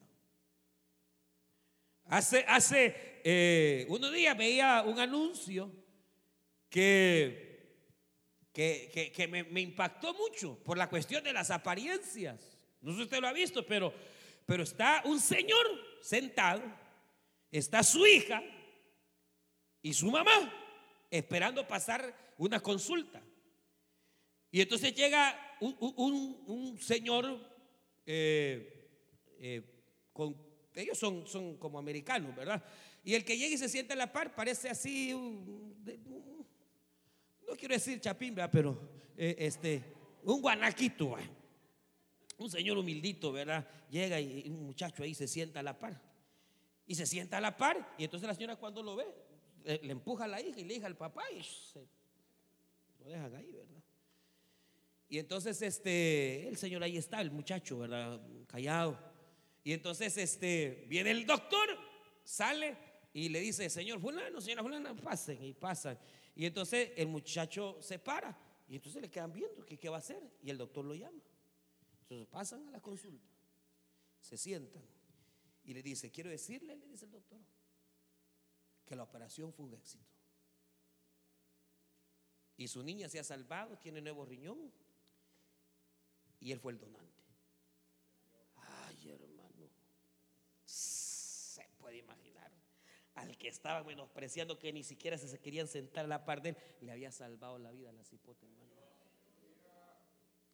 Hace, 2.05 2.43
hace 2.47 3.21
eh, 3.23 3.85
unos 3.87 4.11
días 4.11 4.37
veía 4.37 4.83
un 4.85 4.99
anuncio 4.99 5.71
que, 6.69 7.77
que, 8.51 9.27
me, 9.29 9.43
me, 9.45 9.61
impactó 9.61 10.13
mucho 10.13 10.61
por 10.63 10.77
la 10.77 10.89
cuestión 10.89 11.23
de 11.23 11.31
las 11.31 11.51
apariencias. 11.51 12.57
No 12.81 12.91
sé 12.91 12.97
si 12.97 13.03
usted 13.03 13.21
lo 13.21 13.27
ha 13.27 13.33
visto, 13.33 13.65
pero, 13.65 13.93
pero 14.45 14.63
está 14.63 15.03
un 15.05 15.21
señor 15.21 15.65
sentado, 16.01 16.63
está 17.49 17.83
su 17.83 18.05
hija 18.05 18.43
y 19.81 19.93
su 19.93 20.09
mamá 20.11 20.53
esperando 21.09 21.67
pasar 21.67 22.33
una 22.37 22.59
consulta. 22.59 23.21
Y 24.51 24.61
entonces 24.61 24.93
llega 24.93 25.57
un, 25.59 26.77
señor 26.79 27.39
eh, 28.05 28.89
eh, 29.39 29.71
ellos 30.75 30.97
son, 30.97 31.27
son 31.27 31.57
como 31.57 31.79
americanos, 31.79 32.35
¿verdad? 32.35 32.63
Y 33.03 33.15
el 33.15 33.25
que 33.25 33.37
llega 33.37 33.55
y 33.55 33.57
se 33.57 33.69
sienta 33.69 33.93
en 33.93 33.99
la 33.99 34.11
par 34.11 34.35
parece 34.35 34.69
así, 34.69 35.11
no 37.47 37.55
quiero 37.57 37.73
decir 37.73 37.99
chapín, 37.99 38.35
¿verdad? 38.35 38.49
Pero 38.51 38.79
eh, 39.17 39.35
este, 39.39 39.83
un 40.23 40.41
guanaquito, 40.41 41.17
un 42.37 42.49
señor 42.49 42.77
humildito, 42.77 43.31
¿verdad? 43.31 43.67
Llega 43.89 44.19
y 44.19 44.49
un 44.49 44.65
muchacho 44.67 45.03
ahí 45.03 45.13
se 45.13 45.27
sienta 45.27 45.59
a 45.59 45.63
la 45.63 45.77
par. 45.77 46.01
Y 46.85 46.95
se 46.95 47.05
sienta 47.05 47.37
a 47.37 47.41
la 47.41 47.57
par. 47.57 47.95
Y 47.97 48.03
entonces 48.05 48.27
la 48.27 48.35
señora 48.35 48.55
cuando 48.55 48.81
lo 48.83 48.95
ve, 48.95 49.05
le 49.65 49.91
empuja 49.91 50.25
a 50.25 50.27
la 50.27 50.41
hija 50.41 50.59
y 50.59 50.63
le 50.63 50.75
hija 50.75 50.87
al 50.87 50.97
papá 50.97 51.23
y 51.31 51.43
se 51.43 51.87
lo 52.99 53.09
dejan 53.09 53.35
ahí, 53.35 53.51
¿verdad? 53.51 53.81
Y 55.09 55.19
entonces 55.19 55.61
este, 55.61 56.47
el 56.47 56.55
señor 56.55 56.83
ahí 56.83 56.95
está, 56.95 57.19
el 57.19 57.31
muchacho, 57.31 57.79
¿verdad? 57.79 58.21
Callado. 58.47 58.97
Y 59.63 59.73
entonces 59.73 60.15
este, 60.17 60.85
viene 60.87 61.11
el 61.11 61.25
doctor, 61.25 61.67
sale 62.23 62.77
y 63.13 63.27
le 63.27 63.41
dice, 63.41 63.69
señor 63.69 63.99
fulano, 63.99 64.39
señora 64.39 64.63
fulana, 64.63 64.95
pasen 64.95 65.43
y 65.43 65.53
pasan. 65.53 65.99
Y 66.33 66.45
entonces 66.45 66.91
el 66.95 67.07
muchacho 67.07 67.77
se 67.81 67.99
para 67.99 68.37
y 68.69 68.75
entonces 68.75 69.01
le 69.01 69.09
quedan 69.09 69.33
viendo 69.33 69.65
que 69.65 69.77
qué 69.77 69.89
va 69.89 69.97
a 69.97 69.99
hacer 69.99 70.21
y 70.41 70.49
el 70.49 70.57
doctor 70.57 70.85
lo 70.85 70.95
llama. 70.95 71.21
Entonces 72.03 72.27
pasan 72.27 72.67
a 72.69 72.71
la 72.71 72.79
consulta, 72.79 73.27
se 74.21 74.37
sientan 74.37 74.83
y 75.65 75.73
le 75.73 75.83
dice, 75.83 76.09
quiero 76.09 76.29
decirle, 76.29 76.77
le 76.77 76.87
dice 76.87 77.03
el 77.03 77.11
doctor, 77.11 77.39
que 78.91 78.97
la 78.97 79.03
operación 79.03 79.53
fue 79.53 79.67
un 79.67 79.73
éxito. 79.73 80.03
Y 82.57 82.67
su 82.67 82.83
niña 82.83 83.07
se 83.07 83.19
ha 83.19 83.23
salvado, 83.23 83.77
tiene 83.77 84.01
nuevo 84.01 84.25
riñón 84.25 84.69
y 86.41 86.51
él 86.51 86.59
fue 86.59 86.73
el 86.73 86.79
donante. 86.79 87.23
Ay, 88.57 89.11
hermano, 89.11 89.69
se 90.65 91.65
puede 91.79 91.99
imaginar. 91.99 92.51
Al 93.15 93.37
que 93.37 93.47
estaba 93.47 93.81
menospreciando, 93.85 94.59
que 94.59 94.73
ni 94.73 94.83
siquiera 94.83 95.17
se 95.17 95.39
querían 95.39 95.69
sentar 95.69 96.03
a 96.03 96.09
la 96.09 96.25
par 96.25 96.41
de 96.41 96.49
él, 96.49 96.57
le 96.81 96.91
había 96.91 97.13
salvado 97.13 97.59
la 97.59 97.71
vida 97.71 97.91
a 97.91 97.93
la 97.93 98.03
cipote, 98.03 98.45
hermano. 98.45 98.70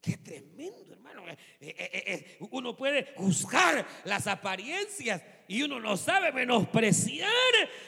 Qué 0.02 0.18
tremendo, 0.18 0.94
hermano. 0.94 1.28
Eh, 1.28 1.38
eh, 1.60 2.04
eh, 2.06 2.38
uno 2.52 2.76
puede 2.76 3.14
juzgar 3.16 3.86
las 4.06 4.28
apariencias 4.28 5.22
y 5.48 5.62
uno 5.64 5.80
no 5.80 5.98
sabe 5.98 6.32
menospreciar 6.32 7.30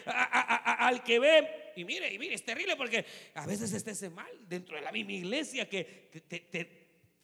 al 0.06 1.04
que 1.04 1.20
ve. 1.20 1.72
Y 1.76 1.86
mire, 1.86 2.14
y 2.14 2.20
mire, 2.20 2.36
es 2.36 2.44
terrible 2.44 2.76
porque 2.76 3.06
a 3.36 3.46
veces 3.46 3.72
esté 3.72 4.10
mal 4.10 4.32
dentro 4.48 4.76
de 4.76 4.82
la 4.82 4.92
misma 4.92 5.14
iglesia 5.14 5.70
que 5.70 6.10
te, 6.28 6.80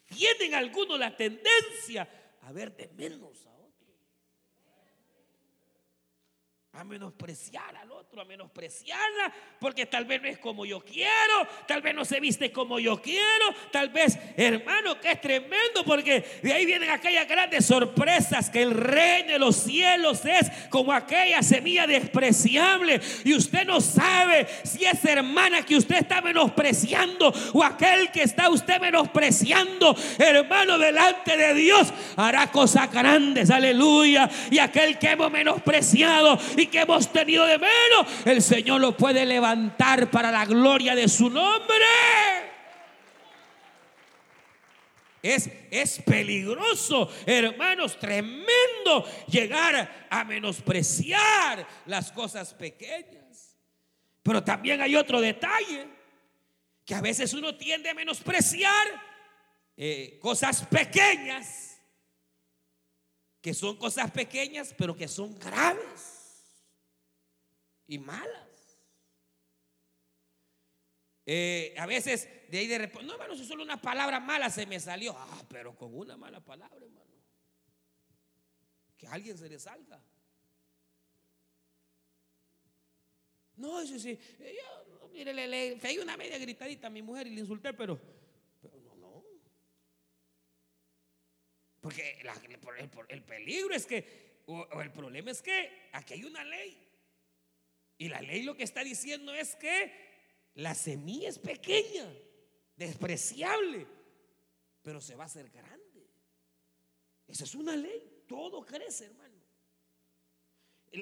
tienen 0.06 0.54
algunos 0.54 0.98
la 0.98 1.16
tendencia 1.16 2.08
a 2.42 2.52
ver 2.52 2.74
de 2.76 2.88
menos 2.88 3.44
a 3.46 3.55
menospreciar 6.84 7.76
al 7.76 7.90
otro, 7.90 8.20
a 8.20 8.24
menospreciarla, 8.24 9.32
porque 9.58 9.86
tal 9.86 10.04
vez 10.04 10.22
no 10.22 10.28
es 10.28 10.38
como 10.38 10.64
yo 10.64 10.80
quiero, 10.80 11.48
tal 11.66 11.82
vez 11.82 11.94
no 11.94 12.04
se 12.04 12.20
viste 12.20 12.52
como 12.52 12.78
yo 12.78 13.00
quiero, 13.00 13.46
tal 13.70 13.88
vez, 13.90 14.18
hermano, 14.36 15.00
que 15.00 15.12
es 15.12 15.20
tremendo, 15.20 15.84
porque 15.84 16.24
de 16.42 16.52
ahí 16.52 16.66
vienen 16.66 16.90
aquellas 16.90 17.26
grandes 17.26 17.66
sorpresas, 17.66 18.50
que 18.50 18.62
el 18.62 18.72
reino 18.72 19.32
de 19.32 19.38
los 19.38 19.56
cielos 19.56 20.24
es 20.24 20.50
como 20.70 20.92
aquella 20.92 21.42
semilla 21.42 21.86
despreciable, 21.86 23.00
y 23.24 23.34
usted 23.34 23.66
no 23.66 23.80
sabe 23.80 24.46
si 24.64 24.84
esa 24.84 25.12
hermana 25.12 25.62
que 25.62 25.76
usted 25.76 25.96
está 25.96 26.20
menospreciando, 26.20 27.32
o 27.52 27.62
aquel 27.62 28.10
que 28.10 28.22
está 28.22 28.48
usted 28.48 28.80
menospreciando, 28.80 29.96
hermano, 30.18 30.78
delante 30.78 31.36
de 31.36 31.54
Dios, 31.54 31.92
hará 32.16 32.50
cosas 32.50 32.90
grandes, 32.90 33.50
aleluya, 33.50 34.28
y 34.50 34.58
aquel 34.58 34.98
que 34.98 35.10
hemos 35.10 35.30
menospreciado, 35.30 36.38
y 36.56 36.65
que 36.68 36.80
hemos 36.80 37.12
tenido 37.12 37.44
de 37.46 37.58
menos, 37.58 38.26
el 38.26 38.42
Señor 38.42 38.80
lo 38.80 38.96
puede 38.96 39.24
levantar 39.24 40.10
para 40.10 40.30
la 40.30 40.44
gloria 40.44 40.94
de 40.94 41.08
su 41.08 41.30
nombre. 41.30 41.84
Es, 45.22 45.50
es, 45.70 46.00
peligroso, 46.02 47.10
hermanos, 47.26 47.98
tremendo 47.98 49.04
llegar 49.26 50.06
a 50.08 50.24
menospreciar 50.24 51.66
las 51.86 52.12
cosas 52.12 52.54
pequeñas. 52.54 53.56
Pero 54.22 54.44
también 54.44 54.80
hay 54.80 54.94
otro 54.94 55.20
detalle, 55.20 55.88
que 56.84 56.94
a 56.94 57.00
veces 57.00 57.34
uno 57.34 57.56
tiende 57.56 57.90
a 57.90 57.94
menospreciar 57.94 58.86
eh, 59.76 60.18
cosas 60.20 60.64
pequeñas, 60.66 61.80
que 63.40 63.52
son 63.52 63.76
cosas 63.76 64.10
pequeñas, 64.12 64.74
pero 64.76 64.96
que 64.96 65.08
son 65.08 65.36
graves 65.38 66.15
y 67.86 67.98
malas. 67.98 68.78
Eh, 71.24 71.74
a 71.76 71.86
veces 71.86 72.28
de 72.48 72.58
ahí 72.58 72.66
de 72.68 72.78
repente, 72.78 73.04
no 73.04 73.14
hermano, 73.14 73.34
si 73.34 73.44
solo 73.44 73.64
una 73.64 73.80
palabra 73.80 74.20
mala 74.20 74.48
se 74.48 74.66
me 74.66 74.78
salió. 74.78 75.14
Ah, 75.16 75.42
pero 75.48 75.76
con 75.76 75.96
una 75.96 76.16
mala 76.16 76.40
palabra, 76.40 76.76
hermano. 76.76 77.04
Que 78.96 79.08
alguien 79.08 79.36
se 79.36 79.48
le 79.48 79.58
salga. 79.58 80.00
No, 83.56 83.80
eso 83.80 83.98
sí. 83.98 84.18
Eh, 84.38 84.56
yo, 84.56 85.08
mire, 85.08 85.32
le, 85.34 85.48
le 85.48 86.00
una 86.00 86.16
media 86.16 86.38
gritadita 86.38 86.86
a 86.86 86.90
mi 86.90 87.02
mujer 87.02 87.26
y 87.26 87.30
le 87.30 87.40
insulté, 87.40 87.72
pero, 87.72 87.98
pero 88.60 88.78
no, 88.80 88.94
no. 88.96 89.24
Porque 91.80 92.20
el, 93.08 93.22
peligro 93.22 93.74
es 93.74 93.86
que, 93.86 94.42
o 94.46 94.80
el 94.80 94.92
problema 94.92 95.30
es 95.30 95.42
que 95.42 95.88
aquí 95.92 96.14
hay 96.14 96.24
una 96.24 96.44
ley 96.44 96.85
y 97.98 98.08
la 98.08 98.20
ley 98.20 98.42
lo 98.42 98.56
que 98.56 98.64
está 98.64 98.84
diciendo 98.84 99.32
es 99.34 99.56
que 99.56 99.92
la 100.54 100.74
semilla 100.74 101.28
es 101.28 101.38
pequeña, 101.38 102.10
despreciable, 102.76 103.86
pero 104.82 105.00
se 105.00 105.14
va 105.14 105.24
a 105.24 105.26
hacer 105.26 105.50
grande. 105.50 106.10
Esa 107.26 107.44
es 107.44 107.54
una 107.54 107.76
ley, 107.76 108.24
todo 108.26 108.64
crece, 108.64 109.06
hermano. 109.06 109.34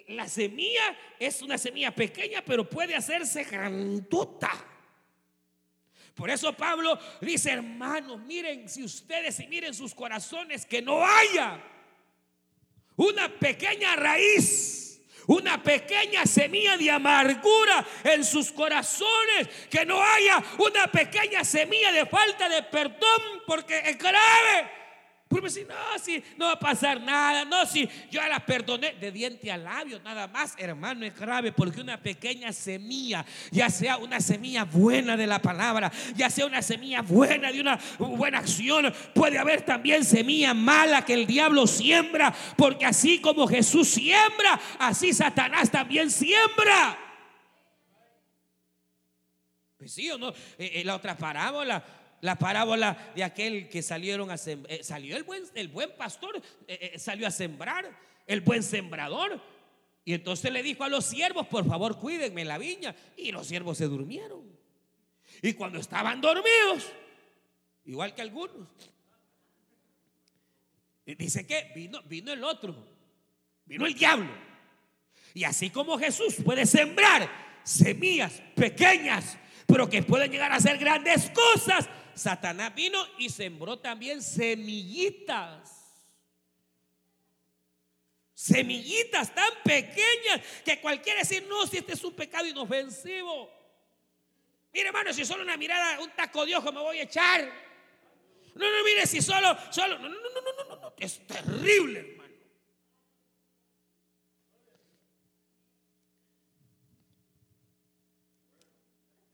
La 0.09 0.29
semilla 0.29 0.97
es 1.19 1.43
una 1.43 1.59
semilla 1.59 1.95
pequeña, 1.95 2.45
pero 2.45 2.69
puede 2.69 2.95
hacerse 2.95 3.45
grandota. 3.45 4.53
Por 6.15 6.31
eso 6.31 6.57
Pablo 6.57 6.99
dice, 7.21 7.51
hermanos, 7.51 8.21
miren 8.21 8.69
si 8.69 8.85
ustedes 8.85 9.39
y 9.41 9.49
miren 9.49 9.75
sus 9.75 9.95
corazones 9.95 10.65
que 10.65 10.81
no 10.81 11.05
haya 11.05 11.63
una 12.97 13.29
pequeña 13.39 13.97
raíz 13.97 14.74
una 15.27 15.63
pequeña 15.63 16.27
semilla 16.27 16.77
de 16.77 16.91
amargura 16.91 17.87
en 18.05 18.25
sus 18.25 18.53
corazones, 18.53 19.49
que 19.71 19.85
no 19.85 20.03
haya 20.03 20.43
una 20.59 20.87
pequeña 20.89 21.45
semilla 21.45 21.93
de 21.93 22.07
falta 22.07 22.49
de 22.49 22.63
perdón, 22.65 23.43
porque 23.47 23.79
es 23.79 23.99
grave 23.99 24.84
porque 25.27 25.49
si 25.49 25.65
no, 25.65 25.75
si 26.03 26.23
no 26.37 26.47
va 26.47 26.53
a 26.53 26.59
pasar 26.59 27.01
nada, 27.01 27.45
no, 27.47 27.65
si 27.65 27.89
yo 28.11 28.21
la 28.29 28.45
perdoné 28.45 28.93
de 28.93 29.11
diente 29.11 29.51
a 29.51 29.57
labio, 29.57 29.99
nada 30.05 30.29
más, 30.29 30.55
hermano, 30.59 31.05
es 31.07 31.19
grave 31.19 31.51
porque 31.51 31.81
una 31.81 32.01
pequeña 32.01 32.53
semilla, 32.53 33.25
ya 33.51 33.71
sea 33.71 33.97
una 33.97 34.21
semilla 34.21 34.65
buena 34.65 35.17
de 35.17 35.27
la 35.27 35.41
palabra, 35.41 35.91
ya 36.15 36.29
sea 36.29 36.45
una 36.45 36.61
semilla 36.61 37.01
buena 37.01 37.51
de 37.51 37.61
una 37.61 37.79
buena 37.99 38.39
acción, 38.39 38.93
puede 39.15 39.39
haber 39.39 39.63
también 39.63 40.05
semilla 40.05 40.53
mala 40.53 41.05
que 41.05 41.15
el 41.15 41.27
diablo 41.27 41.67
siembra, 41.67 42.35
porque 42.57 42.85
así 42.85 43.21
como 43.21 43.47
Jesús 43.47 43.89
siembra, 43.89 44.61
así 44.79 45.15
Satanás 45.15 45.71
también 45.71 46.11
siembra. 46.11 46.99
Pues 49.79 49.93
sí 49.93 50.11
o 50.11 50.19
no, 50.19 50.29
eh, 50.29 50.35
eh, 50.59 50.85
la 50.85 50.97
otra 50.97 51.17
parábola 51.17 51.83
la 52.25 52.39
parábola 52.39 53.13
de 53.15 53.23
aquel 53.23 53.69
que 53.69 53.83
salieron 53.83 54.31
a 54.31 54.39
sembrar, 54.39 54.73
eh, 54.73 54.83
salió 54.83 55.15
el 55.15 55.25
buen, 55.25 55.45
el 55.55 55.69
buen 55.69 55.95
pastor, 55.95 56.41
eh, 56.67 56.93
eh, 56.95 56.99
salió 56.99 57.27
a 57.27 57.31
sembrar, 57.31 57.85
el 58.27 58.41
buen 58.41 58.63
sembrador. 58.63 59.43
Y 60.07 60.15
entonces 60.15 60.51
le 60.51 60.63
dijo 60.63 60.85
a 60.85 60.89
los 60.89 61.05
siervos, 61.05 61.47
por 61.49 61.69
favor 61.69 61.99
cuídenme 61.99 62.47
la 62.47 62.57
viña. 62.57 62.97
Y 63.19 63.31
los 63.31 63.47
siervos 63.47 63.77
se 63.77 63.89
durmieron. 63.89 64.41
Y 65.43 65.53
cuando 65.53 65.79
estaban 65.79 66.23
dormidos, 66.23 66.91
igual 67.85 68.15
que 68.15 68.23
algunos, 68.23 68.69
dice 71.05 71.47
que 71.47 71.73
vino, 71.77 72.01
vino 72.05 72.33
el 72.33 72.43
otro, 72.43 72.75
vino 73.67 73.85
el 73.85 73.93
diablo. 73.93 74.33
Y 75.35 75.45
así 75.45 75.69
como 75.69 75.99
Jesús 75.99 76.37
puede 76.43 76.65
sembrar 76.65 77.29
semillas 77.65 78.41
pequeñas, 78.57 79.37
pero 79.67 79.91
que 79.91 80.03
pueden 80.03 80.33
llegar 80.33 80.53
a 80.53 80.61
ser 80.61 80.79
grandes 80.79 81.31
cosas, 81.31 81.87
Satanás 82.15 82.75
vino 82.75 82.99
y 83.19 83.29
sembró 83.29 83.79
también 83.79 84.23
semillitas. 84.23 85.83
Semillitas 88.35 89.35
tan 89.35 89.51
pequeñas 89.65 90.41
que 90.65 90.81
cualquiera 90.81 91.21
decir, 91.21 91.47
no, 91.49 91.67
si 91.67 91.79
este 91.79 91.95
es 91.95 92.05
un 92.05 92.15
pecado 92.15 92.47
inofensivo. 92.47 93.51
Mire, 94.73 94.89
hermano, 94.89 95.13
si 95.13 95.25
solo 95.25 95.43
una 95.43 95.57
mirada, 95.57 96.01
un 96.01 96.11
taco 96.11 96.45
de 96.45 96.57
ojo 96.57 96.73
me 96.73 96.81
voy 96.81 96.99
a 96.99 97.05
echar. 97.05 97.41
No, 98.55 98.71
no, 98.71 98.85
mire, 98.85 99.07
si 99.07 99.23
solo, 99.23 99.57
solo, 99.71 99.99
no, 99.99 100.09
no, 100.09 100.17
no, 100.21 100.31
no, 100.31 100.41
no, 100.41 100.65
no, 100.69 100.81
no, 100.83 100.95
es 100.99 101.27
terrible, 101.27 102.01
hermano. 102.01 102.35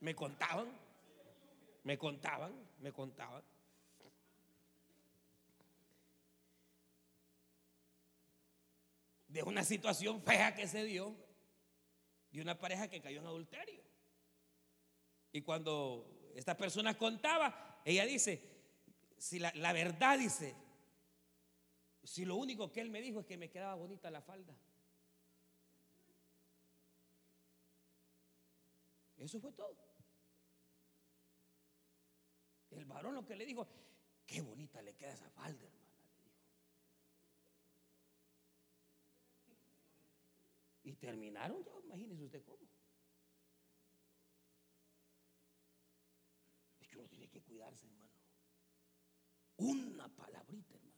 Me 0.00 0.14
contaban, 0.14 0.79
me 1.84 1.98
contaban 1.98 2.70
me 2.80 2.92
contaba. 2.92 3.42
De 9.28 9.42
una 9.42 9.62
situación 9.62 10.22
fea 10.22 10.54
que 10.54 10.66
se 10.66 10.82
dio, 10.84 11.14
de 12.32 12.40
una 12.40 12.58
pareja 12.58 12.88
que 12.88 13.00
cayó 13.00 13.20
en 13.20 13.26
adulterio. 13.26 13.82
Y 15.32 15.42
cuando 15.42 16.32
esta 16.34 16.56
persona 16.56 16.98
contaba, 16.98 17.80
ella 17.84 18.04
dice, 18.04 18.42
si 19.18 19.38
la, 19.38 19.52
la 19.54 19.72
verdad 19.72 20.18
dice, 20.18 20.56
si 22.02 22.24
lo 22.24 22.34
único 22.34 22.72
que 22.72 22.80
él 22.80 22.90
me 22.90 23.00
dijo 23.00 23.20
es 23.20 23.26
que 23.26 23.36
me 23.36 23.50
quedaba 23.50 23.74
bonita 23.74 24.10
la 24.10 24.20
falda. 24.20 24.56
Eso 29.18 29.38
fue 29.38 29.52
todo. 29.52 29.89
El 32.80 32.86
varón 32.86 33.14
lo 33.14 33.26
que 33.26 33.36
le 33.36 33.44
dijo, 33.44 33.68
qué 34.26 34.40
bonita 34.40 34.80
le 34.80 34.94
queda 34.94 35.12
esa 35.12 35.28
falda, 35.28 35.66
hermana, 35.66 35.92
le 35.98 36.14
dijo. 36.14 36.40
Y 40.84 40.94
terminaron 40.94 41.62
ya, 41.62 41.72
imagínese 41.84 42.24
usted 42.24 42.42
cómo. 42.42 42.66
Es 46.80 46.88
que 46.88 46.96
uno 46.96 47.06
tiene 47.06 47.28
que 47.28 47.42
cuidarse, 47.42 47.84
hermano. 47.84 48.08
Una 49.58 50.08
palabrita, 50.08 50.74
hermano. 50.74 50.96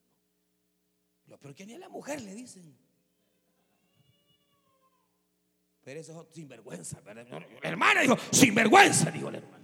Lo 1.27 1.40
peor 1.40 1.53
que 1.57 1.66
ni 1.66 1.75
a 1.75 1.81
la 1.81 1.88
mujer 1.88 2.21
le 2.21 2.33
dicen. 2.33 2.79
Pero 5.83 5.99
eso 5.99 6.23
es 6.23 6.29
sinvergüenza. 6.33 7.01
¿verdad? 7.01 7.27
Hermana 7.61 8.03
dijo, 8.03 8.16
sinvergüenza, 8.31 9.11
dijo 9.11 9.33
la 9.33 9.38
hermana. 9.38 9.62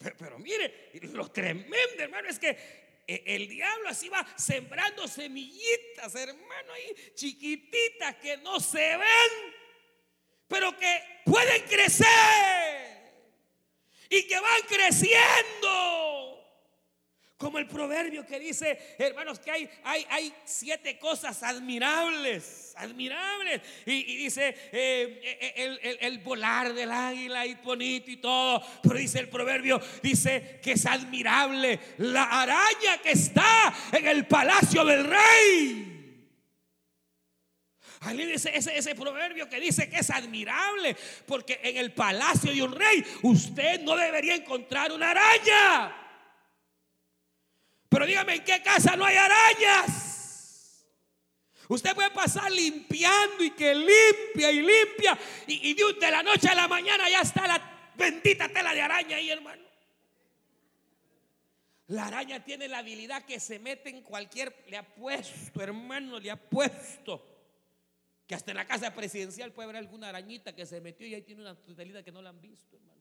Pero, 0.00 0.38
mire, 0.38 0.90
lo 1.12 1.30
tremendo, 1.30 2.02
hermano, 2.02 2.28
es 2.28 2.38
que 2.38 2.48
eh, 3.06 3.22
el 3.26 3.48
diablo 3.48 3.90
así 3.90 4.08
va 4.08 4.26
sembrando 4.36 5.06
semillitas, 5.06 6.14
hermano, 6.14 6.72
ahí 6.72 7.12
chiquititas 7.14 8.16
que 8.16 8.38
no 8.38 8.58
se 8.60 8.96
ven, 8.96 9.54
pero 10.48 10.74
que 10.78 11.02
pueden 11.26 11.62
crecer 11.64 13.00
y 14.08 14.26
que 14.26 14.40
van 14.40 14.62
creciendo. 14.66 15.99
Como 17.40 17.56
el 17.58 17.66
proverbio 17.66 18.26
que 18.26 18.38
dice, 18.38 18.78
hermanos, 18.98 19.38
que 19.38 19.50
hay, 19.50 19.70
hay, 19.84 20.06
hay 20.10 20.30
siete 20.44 20.98
cosas 20.98 21.42
admirables, 21.42 22.74
admirables. 22.76 23.62
Y, 23.86 24.14
dice 24.18 24.48
eh, 24.70 25.20
eh, 25.24 25.52
el, 25.56 25.80
el- 25.82 25.98
el 26.02 26.18
volar 26.18 26.74
del 26.74 26.92
águila 26.92 27.46
y 27.46 27.54
bonito 27.54 28.10
y 28.10 28.18
todo. 28.18 28.62
Pero 28.82 28.96
dice 28.98 29.20
el 29.20 29.30
proverbio, 29.30 29.80
dice 30.02 30.60
que 30.62 30.72
es 30.72 30.84
admirable 30.84 31.80
la 31.96 32.24
araña 32.42 32.98
que 33.02 33.12
está 33.12 33.72
en 33.90 34.06
el 34.06 34.26
palacio 34.26 34.84
del 34.84 35.06
rey. 35.06 36.26
Ahí 38.00 38.18
dice 38.18 38.50
ese, 38.54 38.76
ese 38.76 38.94
proverbio 38.94 39.48
que 39.48 39.58
dice 39.60 39.88
que 39.88 39.96
es 40.00 40.10
admirable, 40.10 40.94
porque 41.26 41.58
en 41.62 41.78
el 41.78 41.94
palacio 41.94 42.52
de 42.52 42.62
un 42.62 42.72
rey 42.78 43.02
usted 43.22 43.80
no 43.80 43.96
debería 43.96 44.34
encontrar 44.34 44.92
una 44.92 45.12
araña. 45.12 45.99
Pero 47.90 48.06
dígame, 48.06 48.36
¿en 48.36 48.44
qué 48.44 48.62
casa 48.62 48.96
no 48.96 49.04
hay 49.04 49.16
arañas? 49.16 50.86
Usted 51.68 51.94
puede 51.94 52.10
pasar 52.10 52.50
limpiando 52.50 53.44
y 53.44 53.50
que 53.50 53.74
limpia 53.74 54.50
y 54.50 54.62
limpia, 54.62 55.18
y, 55.46 55.70
y 55.70 55.74
de, 55.74 56.10
la 56.10 56.22
noche 56.22 56.48
a 56.48 56.54
la 56.54 56.66
mañana 56.66 57.08
ya 57.08 57.20
está 57.20 57.46
la 57.46 57.90
bendita 57.96 58.48
tela 58.48 58.72
de 58.74 58.80
araña 58.80 59.16
ahí, 59.16 59.30
hermano. 59.30 59.62
La 61.88 62.06
araña 62.06 62.44
tiene 62.44 62.68
la 62.68 62.78
habilidad 62.78 63.24
que 63.24 63.40
se 63.40 63.58
mete 63.58 63.90
en 63.90 64.02
cualquier, 64.02 64.64
le 64.68 64.76
ha 64.76 64.94
puesto, 64.94 65.60
hermano, 65.60 66.20
le 66.20 66.30
ha 66.30 66.36
puesto. 66.36 67.26
Que 68.28 68.36
hasta 68.36 68.52
en 68.52 68.58
la 68.58 68.66
casa 68.66 68.94
presidencial 68.94 69.52
puede 69.52 69.64
haber 69.68 69.76
alguna 69.76 70.08
arañita 70.08 70.54
que 70.54 70.64
se 70.64 70.80
metió 70.80 71.08
y 71.08 71.14
ahí 71.14 71.22
tiene 71.22 71.42
una 71.42 71.56
tutelita 71.56 72.04
que 72.04 72.12
no 72.12 72.22
la 72.22 72.30
han 72.30 72.40
visto, 72.40 72.76
hermano. 72.76 73.00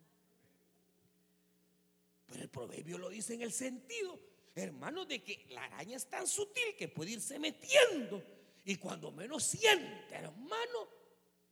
Pero 2.25 2.41
el 2.41 2.49
proverbio 2.49 2.97
lo 2.97 3.10
dice 3.10 3.36
en 3.36 3.43
el 3.43 3.52
sentido, 3.52 4.19
hermano, 4.60 5.06
de 5.06 5.24
que 5.24 5.45
la 5.50 5.63
araña 5.63 5.98
es 5.98 6.10
tan 6.10 6.28
sutil 6.28 6.76
que 6.78 6.88
puede 6.88 7.12
irse 7.12 7.39
metiendo. 7.39 8.24
Y 8.65 8.76
cuando 8.76 9.12
menos 9.12 9.43
siente, 9.43 10.15
hermano, 10.15 10.88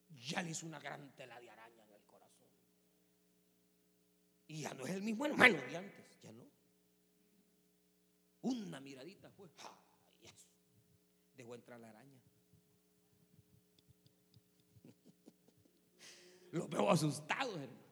ya 0.09 0.41
le 0.41 0.51
hizo 0.51 0.65
una 0.65 0.79
gran 0.79 1.15
tela 1.15 1.39
de 1.39 1.49
araña 1.49 1.83
en 1.83 1.91
el 1.93 2.03
corazón. 2.05 2.47
Y 4.47 4.61
ya 4.61 4.73
no 4.73 4.85
es 4.85 4.93
el 4.93 5.01
mismo 5.01 5.25
hermano 5.25 5.59
de 5.61 5.77
antes, 5.77 6.21
ya 6.21 6.31
no. 6.31 6.47
Una 8.41 8.79
miradita 8.79 9.29
fue, 9.31 9.49
¡ay, 9.57 10.27
eso! 10.27 10.49
dejó 11.35 11.55
entrar 11.55 11.79
la 11.79 11.89
araña. 11.89 12.21
Los 16.51 16.69
veo 16.69 16.89
asustados, 16.89 17.57
hermano. 17.57 17.87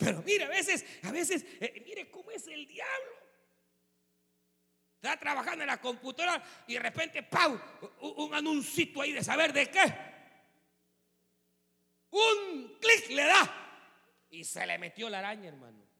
Pero 0.00 0.22
mire, 0.22 0.44
a 0.44 0.48
veces, 0.48 0.84
a 1.02 1.12
veces, 1.12 1.44
eh, 1.60 1.82
mire 1.84 2.10
cómo 2.10 2.30
es 2.30 2.46
el 2.46 2.66
diablo. 2.66 3.20
Está 5.02 5.18
trabajando 5.18 5.62
en 5.62 5.68
la 5.68 5.80
computadora 5.80 6.44
y 6.66 6.74
de 6.74 6.80
repente, 6.80 7.22
¡pau! 7.22 7.58
Un, 8.02 8.24
un 8.26 8.34
anuncito 8.34 9.00
ahí 9.00 9.12
de 9.12 9.24
saber 9.24 9.50
de 9.50 9.70
qué. 9.70 9.80
Un 12.10 12.76
clic 12.78 13.08
le 13.08 13.24
da 13.24 14.26
y 14.28 14.44
se 14.44 14.66
le 14.66 14.76
metió 14.76 15.08
la 15.08 15.20
araña, 15.20 15.48
hermano. 15.48 15.90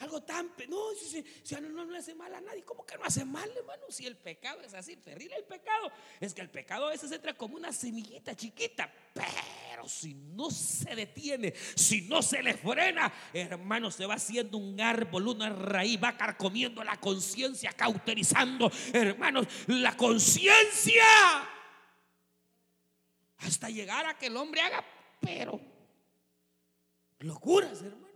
Algo 0.00 0.22
tan... 0.22 0.50
No, 0.68 0.92
no, 1.60 1.68
no 1.68 1.84
le 1.84 1.98
hace 1.98 2.14
mal 2.14 2.34
a 2.34 2.40
nadie. 2.40 2.64
¿Cómo 2.64 2.84
que 2.84 2.96
no 2.96 3.04
hace 3.04 3.24
mal, 3.24 3.48
hermano? 3.56 3.84
Si 3.90 4.06
el 4.06 4.16
pecado 4.16 4.62
es 4.62 4.72
así, 4.72 4.96
terrible 4.96 5.36
el 5.36 5.44
pecado. 5.44 5.92
Es 6.18 6.34
que 6.34 6.40
el 6.40 6.50
pecado 6.50 6.86
a 6.86 6.90
veces 6.90 7.12
entra 7.12 7.34
como 7.34 7.56
una 7.56 7.72
semillita 7.72 8.34
chiquita. 8.34 8.90
Si 9.88 10.14
no 10.14 10.50
se 10.50 10.94
detiene, 10.94 11.54
si 11.74 12.02
no 12.02 12.22
se 12.22 12.42
le 12.42 12.54
frena, 12.54 13.12
hermano, 13.32 13.90
se 13.90 14.06
va 14.06 14.14
haciendo 14.14 14.58
un 14.58 14.80
árbol, 14.80 15.28
una 15.28 15.50
raíz, 15.50 16.02
va 16.02 16.16
carcomiendo 16.16 16.82
la 16.84 16.98
conciencia, 16.98 17.72
cauterizando, 17.72 18.70
hermanos, 18.92 19.46
la 19.66 19.96
conciencia. 19.96 21.04
Hasta 23.38 23.70
llegar 23.70 24.06
a 24.06 24.18
que 24.18 24.26
el 24.26 24.36
hombre 24.36 24.60
haga, 24.60 24.84
pero 25.20 25.60
locuras, 27.20 27.82
hermano. 27.82 28.10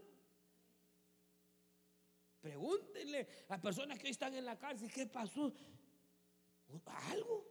Pregúntenle 2.40 3.26
a 3.48 3.58
personas 3.58 3.98
que 3.98 4.06
hoy 4.06 4.10
están 4.10 4.34
en 4.34 4.44
la 4.44 4.58
cárcel, 4.58 4.92
¿qué 4.92 5.06
pasó? 5.06 5.50
Algo, 7.10 7.46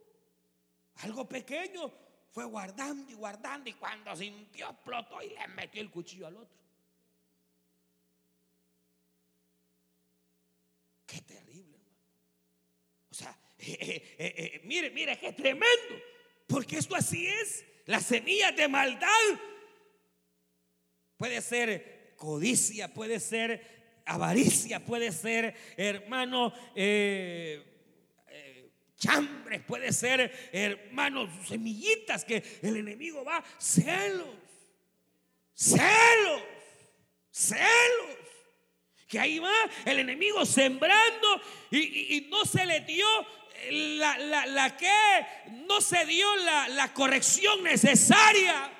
algo 0.98 1.28
pequeño. 1.28 1.92
Fue 2.34 2.46
guardando 2.46 3.12
y 3.12 3.14
guardando 3.14 3.70
y 3.70 3.74
cuando 3.74 4.16
sintió 4.16 4.72
explotó 4.72 5.22
y 5.22 5.30
le 5.30 5.48
metió 5.50 5.80
el 5.80 5.92
cuchillo 5.92 6.26
al 6.26 6.36
otro. 6.36 6.58
Qué 11.06 11.22
terrible, 11.22 11.78
hermano. 11.78 12.00
O 13.12 13.14
sea, 13.14 13.38
eh, 13.60 14.16
eh, 14.18 14.34
eh, 14.36 14.62
mire, 14.64 14.90
mire, 14.90 15.16
qué 15.20 15.32
tremendo. 15.34 16.02
Porque 16.48 16.78
esto 16.78 16.96
así 16.96 17.28
es. 17.28 17.64
Las 17.86 18.08
semillas 18.08 18.56
de 18.56 18.68
maldad 18.68 19.08
puede 21.18 21.40
ser 21.40 22.16
codicia, 22.18 22.92
puede 22.92 23.20
ser 23.20 24.02
avaricia, 24.08 24.84
puede 24.84 25.12
ser, 25.12 25.56
hermano, 25.78 26.52
chambres, 29.04 29.62
puede 29.62 29.92
ser, 29.92 30.50
hermanos, 30.52 31.30
semillitas 31.48 32.24
que 32.26 32.44
el 32.62 32.78
enemigo 32.78 33.24
va, 33.24 33.44
celos, 33.60 34.28
celos, 35.54 36.42
celos. 37.32 38.18
Que 39.08 39.20
ahí 39.20 39.38
va 39.40 39.54
el 39.86 40.00
enemigo 40.00 40.44
sembrando 40.46 41.42
y, 41.70 42.16
y- 42.18 42.28
no 42.32 42.46
se 42.46 42.66
le 42.66 42.80
dio 42.82 43.06
la, 43.70 44.18
la- 44.18 44.46
la 44.48 44.76
que, 44.78 44.92
no 45.68 45.82
se 45.82 46.04
dio 46.06 46.36
la, 46.38 46.68
la 46.70 46.94
corrección 46.94 47.62
necesaria. 47.64 48.72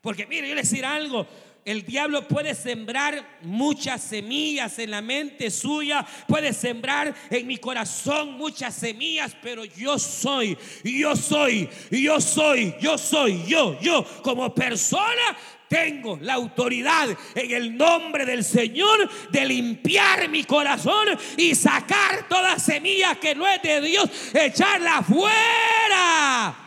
Porque 0.00 0.26
mire, 0.26 0.48
yo 0.48 0.54
les 0.54 0.70
decir 0.70 0.84
algo. 0.86 1.26
El 1.64 1.84
diablo 1.84 2.26
puede 2.26 2.56
sembrar 2.56 3.38
muchas 3.42 4.02
semillas 4.02 4.80
en 4.80 4.90
la 4.90 5.00
mente 5.00 5.48
suya, 5.48 6.04
puede 6.26 6.52
sembrar 6.52 7.14
en 7.30 7.46
mi 7.46 7.58
corazón 7.58 8.32
muchas 8.32 8.74
semillas, 8.74 9.36
pero 9.40 9.64
yo 9.64 9.96
soy, 9.96 10.58
yo 10.82 11.14
soy, 11.14 11.68
yo 11.90 12.20
soy, 12.20 12.74
yo 12.80 12.98
soy, 12.98 13.44
yo, 13.46 13.78
yo 13.80 14.04
como 14.22 14.52
persona 14.52 15.36
tengo 15.68 16.18
la 16.20 16.34
autoridad 16.34 17.08
en 17.34 17.50
el 17.50 17.76
nombre 17.76 18.26
del 18.26 18.44
Señor 18.44 19.08
de 19.30 19.46
limpiar 19.46 20.28
mi 20.28 20.42
corazón 20.44 21.16
y 21.36 21.54
sacar 21.54 22.28
toda 22.28 22.58
semilla 22.58 23.14
que 23.14 23.34
no 23.34 23.46
es 23.46 23.62
de 23.62 23.80
Dios, 23.80 24.10
echarla 24.34 25.02
fuera. 25.02 26.62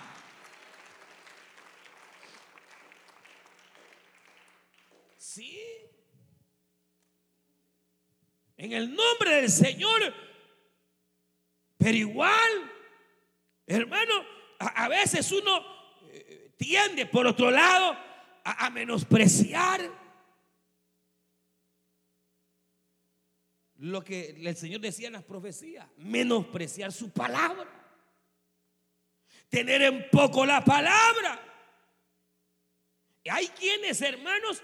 Sí. 5.35 5.51
En 8.57 8.71
el 8.71 8.93
nombre 8.93 9.35
del 9.35 9.49
Señor. 9.49 10.13
Pero 11.77 11.97
igual, 11.97 12.71
hermano, 13.67 14.13
a, 14.59 14.87
veces 14.87 15.31
uno 15.31 15.63
eh, 16.09 16.51
tiende 16.57 17.05
por 17.05 17.27
otro 17.27 17.51
lado 17.51 17.97
a, 18.43 18.69
menospreciar 18.69 19.91
lo 23.77 24.03
que 24.03 24.29
el 24.29 24.55
Señor 24.55 24.79
decía 24.81 25.07
en 25.07 25.13
las 25.13 25.23
profecías, 25.23 25.87
menospreciar 25.97 26.91
su 26.91 27.11
palabra, 27.11 27.69
tener 29.49 29.81
en 29.81 30.09
poco 30.09 30.45
la 30.45 30.63
palabra. 30.63 31.41
Hay 33.29 33.47
quienes, 33.49 34.01
hermanos, 34.01 34.63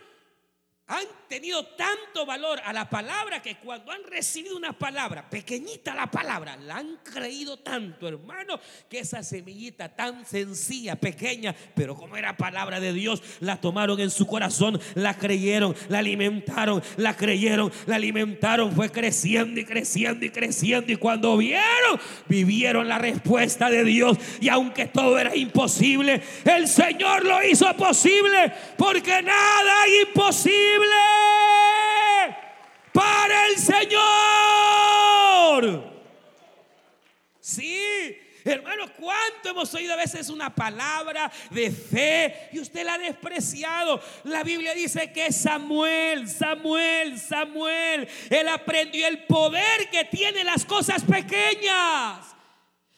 han 0.91 1.05
tenido 1.29 1.65
tanto 1.65 2.25
valor 2.25 2.59
a 2.65 2.73
la 2.73 2.89
palabra 2.89 3.41
que 3.41 3.55
cuando 3.55 3.93
han 3.93 4.03
recibido 4.03 4.57
una 4.57 4.73
palabra, 4.73 5.29
pequeñita 5.29 5.95
la 5.95 6.11
palabra, 6.11 6.57
la 6.57 6.75
han 6.75 6.97
creído 6.97 7.55
tanto, 7.55 8.09
hermano, 8.09 8.59
que 8.89 8.99
esa 8.99 9.23
semillita 9.23 9.87
tan 9.87 10.25
sencilla, 10.25 10.97
pequeña, 10.97 11.55
pero 11.73 11.95
como 11.95 12.17
era 12.17 12.35
palabra 12.35 12.81
de 12.81 12.91
Dios, 12.91 13.23
la 13.39 13.61
tomaron 13.61 14.01
en 14.01 14.11
su 14.11 14.27
corazón, 14.27 14.81
la 14.95 15.17
creyeron, 15.17 15.73
la 15.87 15.99
alimentaron, 15.99 16.83
la 16.97 17.15
creyeron, 17.15 17.71
la 17.85 17.95
alimentaron, 17.95 18.73
fue 18.73 18.91
creciendo 18.91 19.61
y 19.61 19.63
creciendo 19.63 20.25
y 20.25 20.29
creciendo 20.29 20.91
y 20.91 20.97
cuando 20.97 21.37
vieron, 21.37 22.01
vivieron 22.27 22.89
la 22.89 22.97
respuesta 22.97 23.69
de 23.69 23.85
Dios 23.85 24.17
y 24.41 24.49
aunque 24.49 24.87
todo 24.87 25.17
era 25.17 25.33
imposible, 25.37 26.21
el 26.43 26.67
Señor 26.67 27.23
lo 27.23 27.41
hizo 27.41 27.73
posible 27.77 28.51
porque 28.77 29.21
nada 29.21 29.85
es 29.87 30.09
imposible 30.09 30.80
para 32.91 33.47
el 33.47 33.57
Señor. 33.57 34.01
Sí, 37.39 38.17
hermanos, 38.45 38.91
¿cuánto 38.99 39.49
hemos 39.49 39.73
oído 39.73 39.93
a 39.93 39.97
veces 39.97 40.29
una 40.29 40.53
palabra 40.53 41.31
de 41.49 41.71
fe 41.71 42.49
y 42.51 42.59
usted 42.59 42.85
la 42.85 42.93
ha 42.93 42.97
despreciado? 42.97 44.01
La 44.23 44.43
Biblia 44.43 44.73
dice 44.73 45.11
que 45.11 45.31
Samuel, 45.31 46.29
Samuel, 46.29 47.19
Samuel, 47.19 48.07
él 48.29 48.47
aprendió 48.47 49.07
el 49.07 49.23
poder 49.25 49.89
que 49.89 50.05
tiene 50.05 50.43
las 50.43 50.65
cosas 50.65 51.03
pequeñas. 51.03 52.35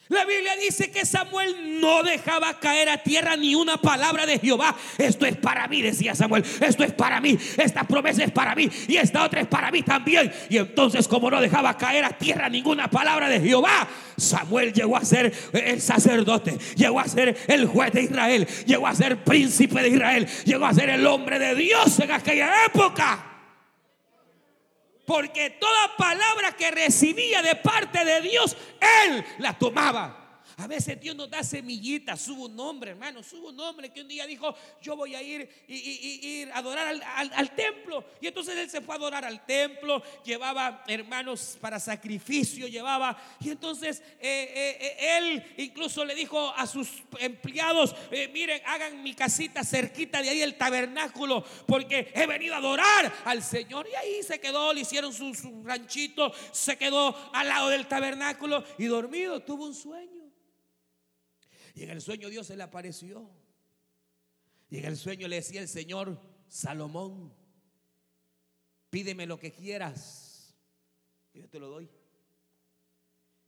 La 0.08 0.26
Biblia 0.26 0.54
dice 0.56 0.90
que 0.90 1.06
Samuel 1.06 1.80
no 1.80 2.02
dejaba 2.02 2.60
caer 2.60 2.90
a 2.90 3.02
tierra 3.02 3.36
ni 3.36 3.54
una 3.54 3.78
palabra 3.78 4.26
de 4.26 4.38
Jehová. 4.38 4.76
Esto 4.98 5.24
es 5.24 5.34
para 5.36 5.66
mí, 5.66 5.80
decía 5.80 6.14
Samuel. 6.14 6.44
Esto 6.60 6.84
es 6.84 6.92
para 6.92 7.22
mí. 7.22 7.38
Esta 7.56 7.84
promesa 7.84 8.22
es 8.22 8.30
para 8.30 8.54
mí. 8.54 8.68
Y 8.86 8.96
esta 8.96 9.24
otra 9.24 9.40
es 9.40 9.46
para 9.46 9.70
mí 9.70 9.82
también. 9.82 10.30
Y 10.50 10.58
entonces 10.58 11.08
como 11.08 11.30
no 11.30 11.40
dejaba 11.40 11.78
caer 11.78 12.04
a 12.04 12.10
tierra 12.10 12.50
ninguna 12.50 12.90
palabra 12.90 13.30
de 13.30 13.40
Jehová, 13.40 13.88
Samuel 14.18 14.74
llegó 14.74 14.98
a 14.98 15.04
ser 15.06 15.32
el 15.54 15.80
sacerdote. 15.80 16.58
Llegó 16.76 17.00
a 17.00 17.08
ser 17.08 17.38
el 17.46 17.64
juez 17.66 17.92
de 17.92 18.02
Israel. 18.02 18.46
Llegó 18.66 18.86
a 18.86 18.94
ser 18.94 19.24
príncipe 19.24 19.80
de 19.80 19.88
Israel. 19.88 20.28
Llegó 20.44 20.66
a 20.66 20.74
ser 20.74 20.90
el 20.90 21.06
hombre 21.06 21.38
de 21.38 21.54
Dios 21.54 21.98
en 22.00 22.12
aquella 22.12 22.66
época. 22.66 23.33
Porque 25.04 25.50
toda 25.50 25.96
palabra 25.96 26.52
que 26.52 26.70
recibía 26.70 27.42
de 27.42 27.56
parte 27.56 28.04
de 28.04 28.20
Dios, 28.22 28.56
él 28.80 29.24
la 29.38 29.52
tomaba. 29.52 30.23
A 30.56 30.68
veces 30.68 31.00
Dios 31.00 31.16
nos 31.16 31.28
da 31.28 31.42
semillitas, 31.42 32.20
subo 32.20 32.46
un 32.46 32.54
nombre, 32.54 32.92
hermano, 32.92 33.22
subo 33.22 33.48
un 33.48 33.56
nombre 33.56 33.90
que 33.90 34.02
un 34.02 34.08
día 34.08 34.24
dijo, 34.24 34.54
yo 34.80 34.94
voy 34.96 35.14
a 35.14 35.22
ir 35.22 35.48
y, 35.66 36.44
a 36.44 36.58
adorar 36.58 36.94
al, 37.34 37.50
templo. 37.56 38.04
Y 38.20 38.28
entonces 38.28 38.56
él 38.56 38.70
se 38.70 38.80
fue 38.80 38.94
a 38.94 38.98
adorar 38.98 39.24
al 39.24 39.44
templo, 39.44 40.00
llevaba 40.24 40.84
hermanos 40.86 41.58
para 41.60 41.80
sacrificio, 41.80 42.68
llevaba. 42.68 43.20
Y 43.40 43.50
entonces 43.50 44.00
eh, 44.20 44.52
eh, 44.54 44.78
eh, 44.80 45.18
él 45.18 45.44
incluso 45.56 46.04
le 46.04 46.14
dijo 46.14 46.52
a 46.56 46.66
sus 46.68 47.02
empleados, 47.18 47.94
miren, 48.32 48.62
hagan 48.66 49.02
mi 49.02 49.14
casita 49.14 49.64
cerquita 49.64 50.22
de 50.22 50.28
ahí 50.30 50.42
el 50.42 50.56
tabernáculo, 50.56 51.44
porque 51.66 52.12
he 52.14 52.26
venido 52.26 52.54
a 52.54 52.58
adorar 52.58 53.12
al 53.24 53.42
Señor. 53.42 53.88
Y 53.90 53.94
ahí 53.96 54.22
se 54.22 54.38
quedó, 54.38 54.72
le 54.72 54.82
hicieron 54.82 55.12
su, 55.12 55.34
su 55.34 55.64
ranchito, 55.64 56.32
se 56.52 56.78
quedó 56.78 57.16
al 57.32 57.48
lado 57.48 57.70
del 57.70 57.88
tabernáculo 57.88 58.62
y 58.78 58.84
dormido, 58.84 59.40
tuvo 59.40 59.66
un 59.66 59.74
sueño. 59.74 60.13
Y 61.74 61.82
en 61.82 61.90
el 61.90 62.00
sueño 62.00 62.28
Dios 62.28 62.46
se 62.46 62.56
le 62.56 62.62
apareció. 62.62 63.28
Y 64.70 64.78
en 64.78 64.86
el 64.86 64.96
sueño 64.96 65.28
le 65.28 65.36
decía 65.36 65.60
el 65.60 65.68
Señor, 65.68 66.18
Salomón, 66.46 67.34
pídeme 68.90 69.26
lo 69.26 69.38
que 69.38 69.52
quieras. 69.52 70.54
Y 71.32 71.40
yo 71.40 71.48
te 71.48 71.58
lo 71.58 71.68
doy. 71.68 71.90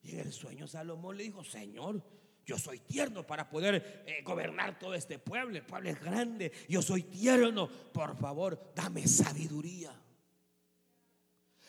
Y 0.02 0.12
en 0.12 0.20
el 0.20 0.32
sueño 0.32 0.66
Salomón 0.66 1.16
le 1.16 1.24
dijo, 1.24 1.44
Señor, 1.44 2.02
yo 2.44 2.58
soy 2.58 2.78
tierno 2.80 3.26
para 3.26 3.48
poder 3.48 4.04
eh, 4.06 4.22
gobernar 4.24 4.78
todo 4.78 4.94
este 4.94 5.18
pueblo. 5.18 5.56
El 5.56 5.66
pueblo 5.66 5.90
es 5.90 6.00
grande. 6.00 6.52
Yo 6.68 6.82
soy 6.82 7.02
tierno. 7.02 7.68
Por 7.68 8.16
favor, 8.16 8.72
dame 8.74 9.06
sabiduría. 9.06 9.92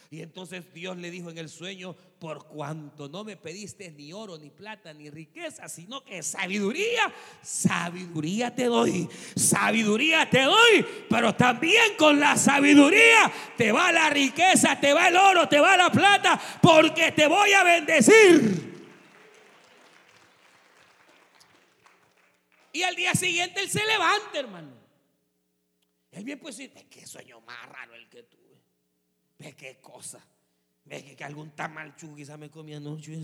Y 0.09 0.21
entonces 0.21 0.73
Dios 0.73 0.95
le 0.97 1.11
dijo 1.11 1.29
en 1.29 1.37
el 1.37 1.49
sueño, 1.49 1.93
por 2.17 2.47
cuanto 2.47 3.09
no 3.09 3.25
me 3.25 3.35
pediste 3.35 3.91
ni 3.91 4.13
oro, 4.13 4.37
ni 4.37 4.49
plata, 4.49 4.93
ni 4.93 5.09
riqueza, 5.09 5.67
sino 5.67 6.03
que 6.05 6.23
sabiduría, 6.23 7.13
sabiduría 7.41 8.55
te 8.55 8.65
doy, 8.65 9.09
sabiduría 9.35 10.29
te 10.29 10.43
doy, 10.43 10.85
pero 11.09 11.35
también 11.35 11.95
con 11.97 12.19
la 12.21 12.37
sabiduría 12.37 13.31
te 13.57 13.73
va 13.73 13.91
la 13.91 14.09
riqueza, 14.09 14.79
te 14.79 14.93
va 14.93 15.09
el 15.09 15.17
oro, 15.17 15.49
te 15.49 15.59
va 15.59 15.75
la 15.75 15.91
plata, 15.91 16.39
porque 16.61 17.11
te 17.11 17.27
voy 17.27 17.51
a 17.51 17.63
bendecir. 17.65 18.77
Y 22.71 22.83
al 22.83 22.95
día 22.95 23.13
siguiente 23.13 23.59
él 23.59 23.69
se 23.69 23.85
levanta, 23.85 24.39
hermano. 24.39 24.71
Él 26.11 26.23
bien 26.23 26.39
pues 26.39 26.55
dice, 26.55 26.87
qué 26.89 27.05
sueño 27.05 27.41
más 27.41 27.67
raro 27.67 27.93
el 27.93 28.07
que 28.07 28.23
tú. 28.23 28.46
Ve 29.39 29.53
qué 29.53 29.79
cosa. 29.81 30.19
Ve 30.85 31.15
que 31.15 31.23
algún 31.23 31.51
tamal 31.51 31.95
quizá 31.95 32.37
me 32.37 32.49
comía 32.49 32.77
anoche. 32.77 33.19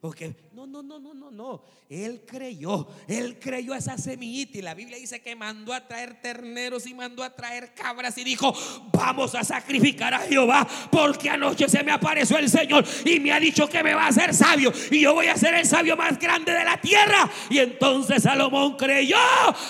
Porque 0.00 0.34
no, 0.52 0.66
no, 0.66 0.82
no, 0.82 0.98
no, 0.98 1.12
no, 1.12 1.30
no. 1.30 1.62
Él 1.90 2.22
creyó, 2.26 2.88
él 3.06 3.38
creyó 3.38 3.74
esa 3.74 3.98
semillita 3.98 4.56
y 4.56 4.62
la 4.62 4.72
Biblia 4.72 4.96
dice 4.96 5.20
que 5.20 5.36
mandó 5.36 5.74
a 5.74 5.86
traer 5.86 6.22
terneros 6.22 6.86
y 6.86 6.94
mandó 6.94 7.22
a 7.22 7.34
traer 7.34 7.74
cabras 7.74 8.16
y 8.16 8.24
dijo, 8.24 8.54
vamos 8.92 9.34
a 9.34 9.44
sacrificar 9.44 10.14
a 10.14 10.20
Jehová 10.20 10.66
porque 10.90 11.28
anoche 11.28 11.68
se 11.68 11.82
me 11.82 11.92
apareció 11.92 12.38
el 12.38 12.48
Señor 12.48 12.84
y 13.04 13.20
me 13.20 13.32
ha 13.32 13.40
dicho 13.40 13.68
que 13.68 13.82
me 13.82 13.92
va 13.92 14.04
a 14.04 14.08
hacer 14.08 14.32
sabio 14.32 14.72
y 14.90 15.00
yo 15.00 15.12
voy 15.14 15.26
a 15.26 15.36
ser 15.36 15.54
el 15.54 15.66
sabio 15.66 15.96
más 15.96 16.18
grande 16.18 16.52
de 16.52 16.64
la 16.64 16.80
tierra. 16.80 17.28
Y 17.50 17.58
entonces 17.58 18.22
Salomón 18.22 18.76
creyó 18.76 19.18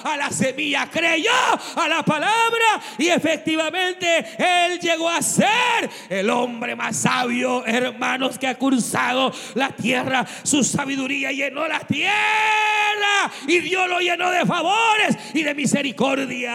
a 0.05 0.17
la 0.17 0.31
semilla, 0.31 0.89
creyó 0.89 1.33
a 1.75 1.89
la 1.89 2.05
palabra 2.05 2.81
y 2.99 3.09
efectivamente 3.09 4.25
él 4.39 4.79
llegó 4.79 5.09
a 5.09 5.23
ser 5.23 5.91
el 6.09 6.31
hombre 6.31 6.77
más 6.77 6.99
sabio, 6.99 7.67
hermanos, 7.67 8.39
que 8.39 8.47
ha 8.47 8.57
cruzado 8.57 9.33
la 9.55 9.71
tierra 9.71 10.20
su 10.43 10.65
sabiduría 10.65 11.33
llenó 11.33 11.67
la 11.67 11.81
tierra 11.81 13.31
y 13.47 13.61
Dios 13.61 13.89
lo 13.89 14.01
llenó 14.01 14.31
de 14.31 14.47
favores 14.47 15.17
y 15.35 15.43
de 15.43 15.55
misericordias. 15.55 16.51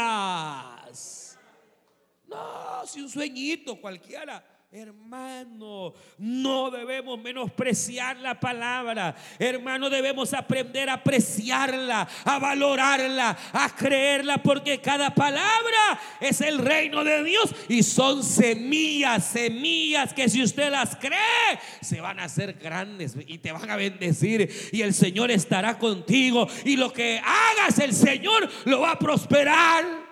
No, 2.28 2.86
si 2.86 3.01
un 3.01 3.09
sueñito 3.09 3.80
cualquiera. 3.80 4.55
Hermano, 4.78 5.93
no 6.17 6.69
debemos 6.69 7.17
menospreciar 7.21 8.17
la 8.17 8.38
palabra. 8.38 9.15
Hermano, 9.39 9.89
debemos 9.89 10.34
aprender 10.34 10.89
a 10.89 10.95
apreciarla, 10.95 12.05
a 12.26 12.39
valorarla, 12.39 13.38
a 13.53 13.73
creerla, 13.73 14.43
porque 14.43 14.82
cada 14.82 15.15
palabra 15.15 15.97
es 16.19 16.41
el 16.41 16.57
reino 16.57 17.05
de 17.05 17.23
Dios 17.23 17.55
y 17.69 17.84
son 17.84 18.21
semillas, 18.21 19.23
semillas 19.26 20.13
que 20.13 20.28
si 20.28 20.43
usted 20.43 20.69
las 20.69 20.97
cree, 20.97 21.57
se 21.80 22.01
van 22.01 22.19
a 22.19 22.26
hacer 22.26 22.51
grandes 22.61 23.15
y 23.28 23.38
te 23.38 23.53
van 23.53 23.69
a 23.69 23.78
bendecir 23.78 24.69
y 24.73 24.82
el 24.82 24.93
Señor 24.93 25.32
estará 25.32 25.80
contigo 25.80 26.49
y 26.65 26.76
lo 26.76 26.91
que 26.91 27.21
hagas 27.23 27.80
el 27.80 27.93
Señor 27.93 28.49
lo 28.65 28.82
va 28.82 28.91
a 28.91 28.99
prosperar. 28.99 30.05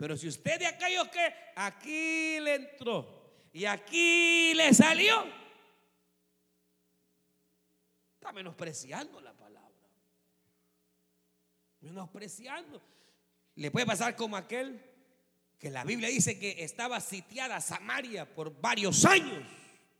Pero 0.00 0.16
si 0.16 0.28
usted 0.28 0.58
de 0.58 0.66
aquellos 0.66 1.08
que 1.08 1.34
aquí 1.54 2.40
le 2.40 2.54
entró 2.54 3.34
y 3.52 3.66
aquí 3.66 4.54
le 4.54 4.72
salió, 4.72 5.26
está 8.14 8.32
menospreciando 8.32 9.20
la 9.20 9.34
palabra. 9.34 9.90
Menospreciando. 11.82 12.80
Le 13.56 13.70
puede 13.70 13.84
pasar 13.84 14.16
como 14.16 14.38
aquel 14.38 14.82
que 15.58 15.68
la 15.68 15.84
Biblia 15.84 16.08
dice 16.08 16.38
que 16.38 16.64
estaba 16.64 16.98
sitiada 17.00 17.60
Samaria 17.60 18.24
por 18.34 18.58
varios 18.58 19.04
años, 19.04 19.46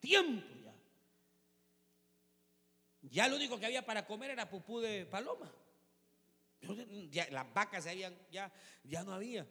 tiempo 0.00 0.48
ya. 0.64 0.74
Ya 3.02 3.28
lo 3.28 3.36
único 3.36 3.60
que 3.60 3.66
había 3.66 3.84
para 3.84 4.06
comer 4.06 4.30
era 4.30 4.48
pupú 4.48 4.80
de 4.80 5.04
paloma. 5.04 5.52
las 7.30 7.52
vacas 7.52 7.86
habían, 7.86 8.16
ya, 8.30 8.50
ya 8.82 9.04
no 9.04 9.12
había. 9.12 9.46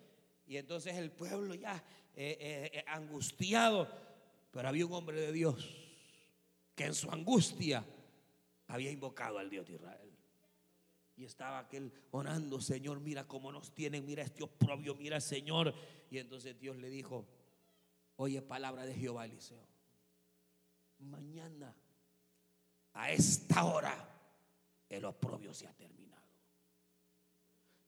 Y 0.50 0.58
entonces 0.58 0.96
el 0.96 1.12
pueblo 1.12 1.54
ya 1.54 1.76
eh, 2.16 2.36
eh, 2.40 2.72
eh, 2.74 2.86
angustiado, 2.88 3.88
pero 4.50 4.68
había 4.68 4.84
un 4.84 4.94
hombre 4.94 5.22
de 5.22 5.32
Dios 5.32 5.64
que 6.74 6.86
en 6.86 6.96
su 6.96 7.12
angustia 7.12 7.86
había 8.66 8.90
invocado 8.90 9.38
al 9.38 9.48
Dios 9.48 9.68
de 9.68 9.76
Israel. 9.76 10.12
Y 11.16 11.24
estaba 11.24 11.60
aquel 11.60 11.94
orando, 12.10 12.60
Señor, 12.60 13.00
mira 13.00 13.28
cómo 13.28 13.52
nos 13.52 13.76
tienen, 13.76 14.08
mira 14.08 14.24
este 14.24 14.42
oprobio, 14.44 14.96
mira 14.96 15.22
Señor. 15.22 15.72
Y 16.10 16.18
entonces 16.18 16.60
Dios 16.60 16.78
le 16.78 16.90
dijo, 16.90 17.28
oye 18.16 18.42
palabra 18.42 18.88
de 18.88 18.96
Jehová 18.96 19.26
Eliseo, 19.26 19.68
mañana 20.98 21.76
a 22.94 23.12
esta 23.12 23.66
hora 23.66 23.96
el 24.90 25.06
oprobio 25.06 25.54
se 25.54 25.68
ha 25.68 25.74
terminado. 25.74 26.29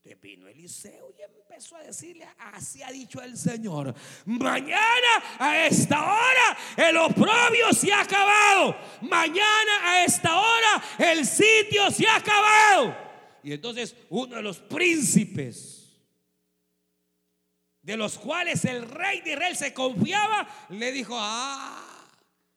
De 0.04 0.16
vino 0.16 0.48
Eliseo 0.48 1.14
y 1.16 1.22
empezó 1.22 1.76
a 1.76 1.82
decirle, 1.84 2.26
así 2.36 2.82
ha 2.82 2.90
dicho 2.90 3.22
el 3.22 3.36
Señor, 3.36 3.94
mañana 4.24 5.38
a 5.38 5.66
esta 5.66 6.02
hora 6.02 6.58
el 6.76 6.96
oprobio 6.96 7.72
se 7.72 7.92
ha 7.92 8.00
acabado, 8.00 8.76
mañana 9.02 9.72
a 9.80 10.04
esta 10.04 10.36
hora 10.36 10.82
el 10.98 11.24
sitio 11.24 11.88
se 11.92 12.08
ha 12.08 12.16
acabado. 12.16 12.96
Y 13.44 13.52
entonces 13.52 13.94
uno 14.10 14.36
de 14.36 14.42
los 14.42 14.58
príncipes, 14.58 15.82
de 17.80 17.96
los 17.96 18.18
cuales 18.18 18.64
el 18.64 18.88
rey 18.88 19.20
de 19.20 19.32
Israel 19.32 19.56
se 19.56 19.72
confiaba, 19.72 20.48
le 20.70 20.90
dijo, 20.90 21.14
ah, 21.16 22.10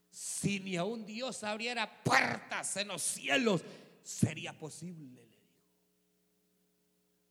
si 0.10 0.60
ni 0.60 0.78
a 0.78 0.84
un 0.84 1.06
Dios 1.06 1.44
abriera 1.44 2.04
puertas 2.04 2.78
en 2.78 2.88
los 2.88 3.02
cielos, 3.02 3.62
sería 4.04 4.54
posible. 4.54 5.25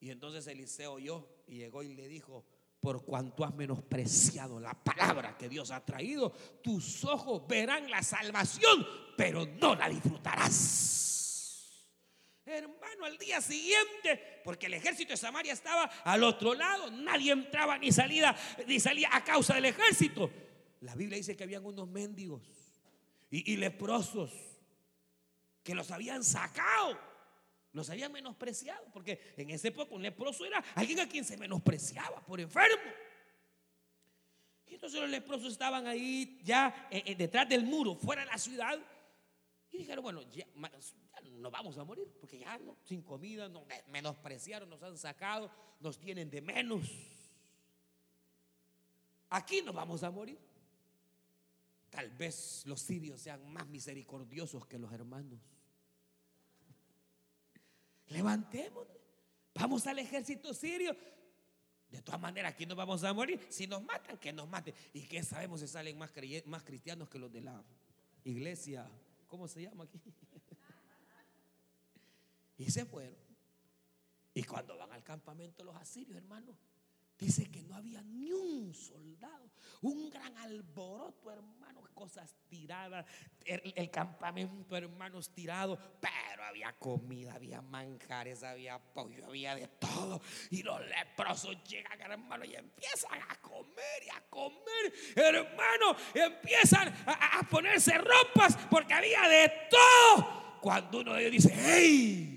Y 0.05 0.11
entonces 0.11 0.47
Eliseo 0.49 0.93
oyó 0.93 1.27
y 1.47 1.57
llegó 1.57 1.83
y 1.83 1.95
le 1.95 2.07
dijo, 2.07 2.45
por 2.79 3.07
cuanto 3.07 3.43
has 3.43 3.55
menospreciado 3.55 4.61
la 4.61 4.75
palabra 4.75 5.35
que 5.39 5.49
Dios 5.49 5.71
ha 5.71 5.83
traído, 5.83 6.31
tus 6.63 7.07
ojos 7.07 7.47
verán 7.49 7.89
la 7.89 8.03
salvación, 8.03 8.87
pero 9.17 9.47
no 9.47 9.75
la 9.75 9.89
disfrutarás. 9.89 11.89
Hermano, 12.45 13.07
al 13.07 13.17
día 13.17 13.41
siguiente, 13.41 14.43
porque 14.45 14.67
el 14.67 14.75
ejército 14.75 15.15
de 15.15 15.17
Samaria 15.17 15.55
estaba 15.55 15.85
al 15.85 16.23
otro 16.23 16.53
lado, 16.53 16.91
nadie 16.91 17.33
entraba 17.33 17.79
ni 17.79 17.91
salía, 17.91 18.37
ni 18.67 18.79
salía 18.81 19.09
a 19.11 19.25
causa 19.25 19.55
del 19.55 19.65
ejército. 19.65 20.31
La 20.83 20.95
Biblia 20.95 21.17
dice 21.17 21.35
que 21.35 21.45
habían 21.45 21.65
unos 21.65 21.89
mendigos 21.89 22.43
y, 23.31 23.55
y 23.55 23.57
leprosos 23.57 24.31
que 25.63 25.75
los 25.75 25.91
habían 25.91 26.23
sacado 26.23 27.14
los 27.75 27.91
habían 27.91 28.13
menospreciado, 28.13 28.87
porque 28.93 29.35
en 29.37 29.51
ese 29.51 29.69
época 29.69 29.95
un 29.95 30.03
leproso 30.03 30.47
era 30.47 30.65
alguien 30.77 31.01
a 31.01 31.09
quien 31.09 31.25
se 31.25 31.37
menospreciaba 31.37 32.25
por 32.25 32.41
enfermo. 32.41 32.91
Y 34.69 34.75
entonces 34.75 35.01
los 35.01 35.11
leprosos 35.11 35.53
estaban 35.53 35.87
ahí 35.87 36.41
ya 36.45 36.89
eh, 36.91 37.03
eh, 37.05 37.15
detrás 37.17 37.49
del 37.49 37.65
muro, 37.65 37.97
fuera 37.97 38.23
de 38.25 38.31
la 38.31 38.39
ciudad. 38.39 38.79
Y 39.73 39.79
dijeron, 39.79 40.05
bueno, 40.05 40.23
ya, 40.31 40.47
nos 41.33 41.51
vamos 41.51 41.77
a 41.77 41.85
morir, 41.85 42.09
porque 42.21 42.39
ya 42.39 42.57
no, 42.59 42.77
sin 42.85 43.03
comida, 43.03 43.49
nos 43.49 43.65
menospreciaron, 43.89 44.71
nos 44.71 44.83
han 44.85 44.97
sacado, 44.97 45.51
nos 45.81 45.99
tienen 45.99 46.31
de 46.31 46.41
menos. 46.41 46.89
Aquí 49.31 49.63
nos 49.63 49.75
vamos 49.75 50.05
a 50.05 50.13
morir. 50.13 50.39
Tal 51.91 52.09
vez 52.11 52.63
los 52.67 52.81
sirios 52.81 53.21
sean 53.21 53.53
más 53.53 53.67
misericordiosos 53.67 54.65
que 54.65 54.79
los 54.79 54.93
hermanos. 54.93 55.41
Levantémonos. 58.09 58.97
Vamos 59.55 59.87
al 59.87 59.99
ejército 59.99 60.53
sirio. 60.53 60.97
De 61.89 62.03
todas 62.03 62.21
maneras, 62.21 62.53
aquí 62.53 62.67
nos 62.67 62.77
vamos 62.77 63.05
a 63.05 63.13
morir. 63.13 63.41
Si 63.49 63.67
nos 63.67 63.83
matan, 63.83 64.19
que 64.19 64.33
nos 64.33 64.49
maten. 64.49 64.75
¿Y 64.93 65.03
qué 65.03 65.23
sabemos 65.23 65.61
si 65.61 65.69
salen 65.69 65.97
más, 65.97 66.11
más 66.47 66.63
cristianos 66.65 67.09
que 67.09 67.19
los 67.19 67.33
de 67.33 67.41
la 67.41 67.63
iglesia? 68.25 68.91
¿Cómo 69.29 69.47
se 69.47 69.63
llama 69.63 69.85
aquí? 69.85 70.01
y 72.59 72.71
se 72.71 72.85
fueron. 72.85 73.19
Y 74.35 74.43
cuando 74.43 74.77
van 74.77 74.93
al 74.93 75.05
campamento 75.05 75.63
los 75.63 75.77
asirios, 75.77 76.17
hermanos, 76.17 76.57
Dice 77.19 77.49
que 77.49 77.63
no 77.63 77.77
había 77.77 78.03
ni 78.03 78.33
un 78.33 78.75
soldado. 78.75 79.51
Un 79.83 80.11
gran 80.11 80.37
alboroto, 80.39 81.31
hermanos, 81.31 81.89
cosas 81.91 82.35
tiradas. 82.49 83.07
El, 83.45 83.91
campamento, 83.91 84.77
hermanos, 84.77 85.31
tirado. 85.31 85.79
Había 86.49 86.73
comida, 86.75 87.35
había 87.35 87.63
manjares, 87.63 88.43
había 88.43 88.79
pollo, 88.79 89.27
había 89.27 89.55
de 89.55 89.67
todo. 89.67 90.21
Y 90.51 90.63
los 90.63 90.81
leprosos 90.87 91.57
llegan, 91.65 92.01
hermano, 92.01 92.45
y 92.45 92.55
empiezan 92.55 93.21
a 93.23 93.41
comer 93.41 94.03
y 94.07 94.11
a 94.11 94.21
comer. 94.29 94.93
Hermano, 95.17 95.97
empiezan 96.15 96.89
a, 97.07 97.39
a 97.39 97.43
ponerse 97.49 97.97
ropas 97.99 98.57
porque 98.71 98.93
había 98.95 99.29
de 99.29 99.53
todo. 99.71 100.59
Cuando 100.61 101.01
uno 101.01 101.15
de 101.15 101.27
ellos 101.27 101.33
dice, 101.33 101.55
¡hey! 101.55 102.35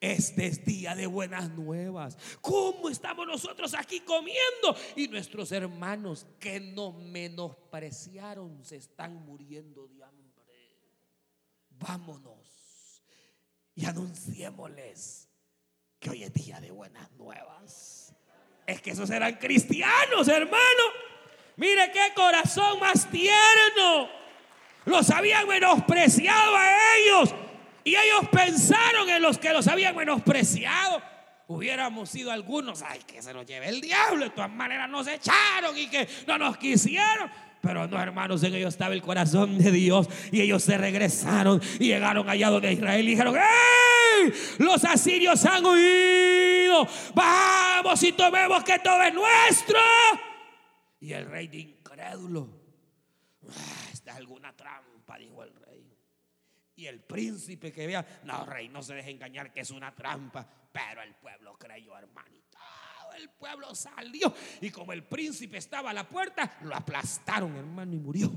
Este 0.00 0.46
es 0.46 0.64
día 0.64 0.96
de 0.96 1.06
buenas 1.06 1.48
nuevas. 1.50 2.18
¿Cómo 2.40 2.88
estamos 2.88 3.24
nosotros 3.24 3.72
aquí 3.74 4.00
comiendo? 4.00 4.76
Y 4.96 5.06
nuestros 5.06 5.52
hermanos 5.52 6.26
que 6.40 6.58
nos 6.58 6.96
menospreciaron 6.96 8.64
se 8.64 8.76
están 8.76 9.14
muriendo 9.24 9.86
de 9.86 10.02
hambre. 10.02 10.22
Vámonos 11.70 12.51
y 13.74 13.86
anunciémosles 13.86 15.28
que 15.98 16.10
hoy 16.10 16.24
es 16.24 16.32
día 16.32 16.60
de 16.60 16.70
buenas 16.70 17.10
nuevas. 17.12 18.14
Es 18.66 18.80
que 18.80 18.90
esos 18.90 19.10
eran 19.10 19.34
cristianos, 19.34 20.28
hermano. 20.28 20.82
Mire 21.56 21.90
qué 21.92 22.12
corazón 22.14 22.80
más 22.80 23.08
tierno. 23.10 24.08
Los 24.84 25.10
habían 25.10 25.46
menospreciado 25.46 26.56
a 26.56 26.96
ellos 26.96 27.34
y 27.84 27.94
ellos 27.94 28.28
pensaron 28.30 29.08
en 29.08 29.22
los 29.22 29.38
que 29.38 29.52
los 29.52 29.66
habían 29.68 29.96
menospreciado. 29.96 31.02
Hubiéramos 31.48 32.08
sido 32.08 32.30
algunos, 32.30 32.82
ay, 32.82 33.00
que 33.06 33.20
se 33.22 33.34
nos 33.34 33.46
lleve 33.46 33.68
el 33.68 33.80
diablo. 33.80 34.24
De 34.24 34.30
todas 34.30 34.50
maneras 34.50 34.88
nos 34.88 35.06
echaron 35.06 35.76
y 35.76 35.88
que 35.88 36.08
no 36.26 36.38
nos 36.38 36.56
quisieron. 36.56 37.30
Pero 37.62 37.86
no, 37.86 38.02
hermanos, 38.02 38.42
en 38.42 38.56
ellos 38.56 38.74
estaba 38.74 38.92
el 38.92 39.02
corazón 39.02 39.56
de 39.56 39.70
Dios. 39.70 40.08
Y 40.32 40.40
ellos 40.40 40.64
se 40.64 40.76
regresaron 40.76 41.62
y 41.78 41.86
llegaron 41.86 42.28
allá 42.28 42.50
donde 42.50 42.72
Israel 42.72 43.06
y 43.06 43.10
dijeron, 43.12 43.36
¡Ey! 43.36 44.32
Los 44.58 44.84
asirios 44.84 45.44
han 45.46 45.64
huido. 45.64 46.88
Vamos 47.14 48.02
y 48.02 48.12
tomemos 48.12 48.64
que 48.64 48.80
todo 48.80 49.00
es 49.02 49.14
nuestro. 49.14 49.78
Y 50.98 51.12
el 51.12 51.26
rey 51.26 51.46
de 51.46 51.58
incrédulo, 51.58 52.48
ah, 53.48 53.88
esta 53.92 54.10
es 54.10 54.16
alguna 54.16 54.56
trampa, 54.56 55.16
dijo 55.18 55.44
el 55.44 55.54
rey. 55.54 55.96
Y 56.74 56.86
el 56.86 57.00
príncipe 57.00 57.70
que 57.70 57.86
vea, 57.86 58.04
no, 58.24 58.44
rey, 58.44 58.70
no 58.70 58.82
se 58.82 58.94
deje 58.94 59.12
engañar 59.12 59.52
que 59.52 59.60
es 59.60 59.70
una 59.70 59.94
trampa. 59.94 60.44
Pero 60.72 61.02
el 61.02 61.14
pueblo 61.14 61.56
creyó, 61.56 61.96
hermanito. 61.96 62.51
El 63.16 63.30
pueblo 63.30 63.74
salió. 63.74 64.34
Y 64.60 64.70
como 64.70 64.92
el 64.92 65.04
príncipe 65.04 65.58
estaba 65.58 65.90
a 65.90 65.94
la 65.94 66.08
puerta, 66.08 66.58
lo 66.62 66.74
aplastaron, 66.74 67.56
hermano, 67.56 67.94
y 67.94 67.98
murió. 67.98 68.32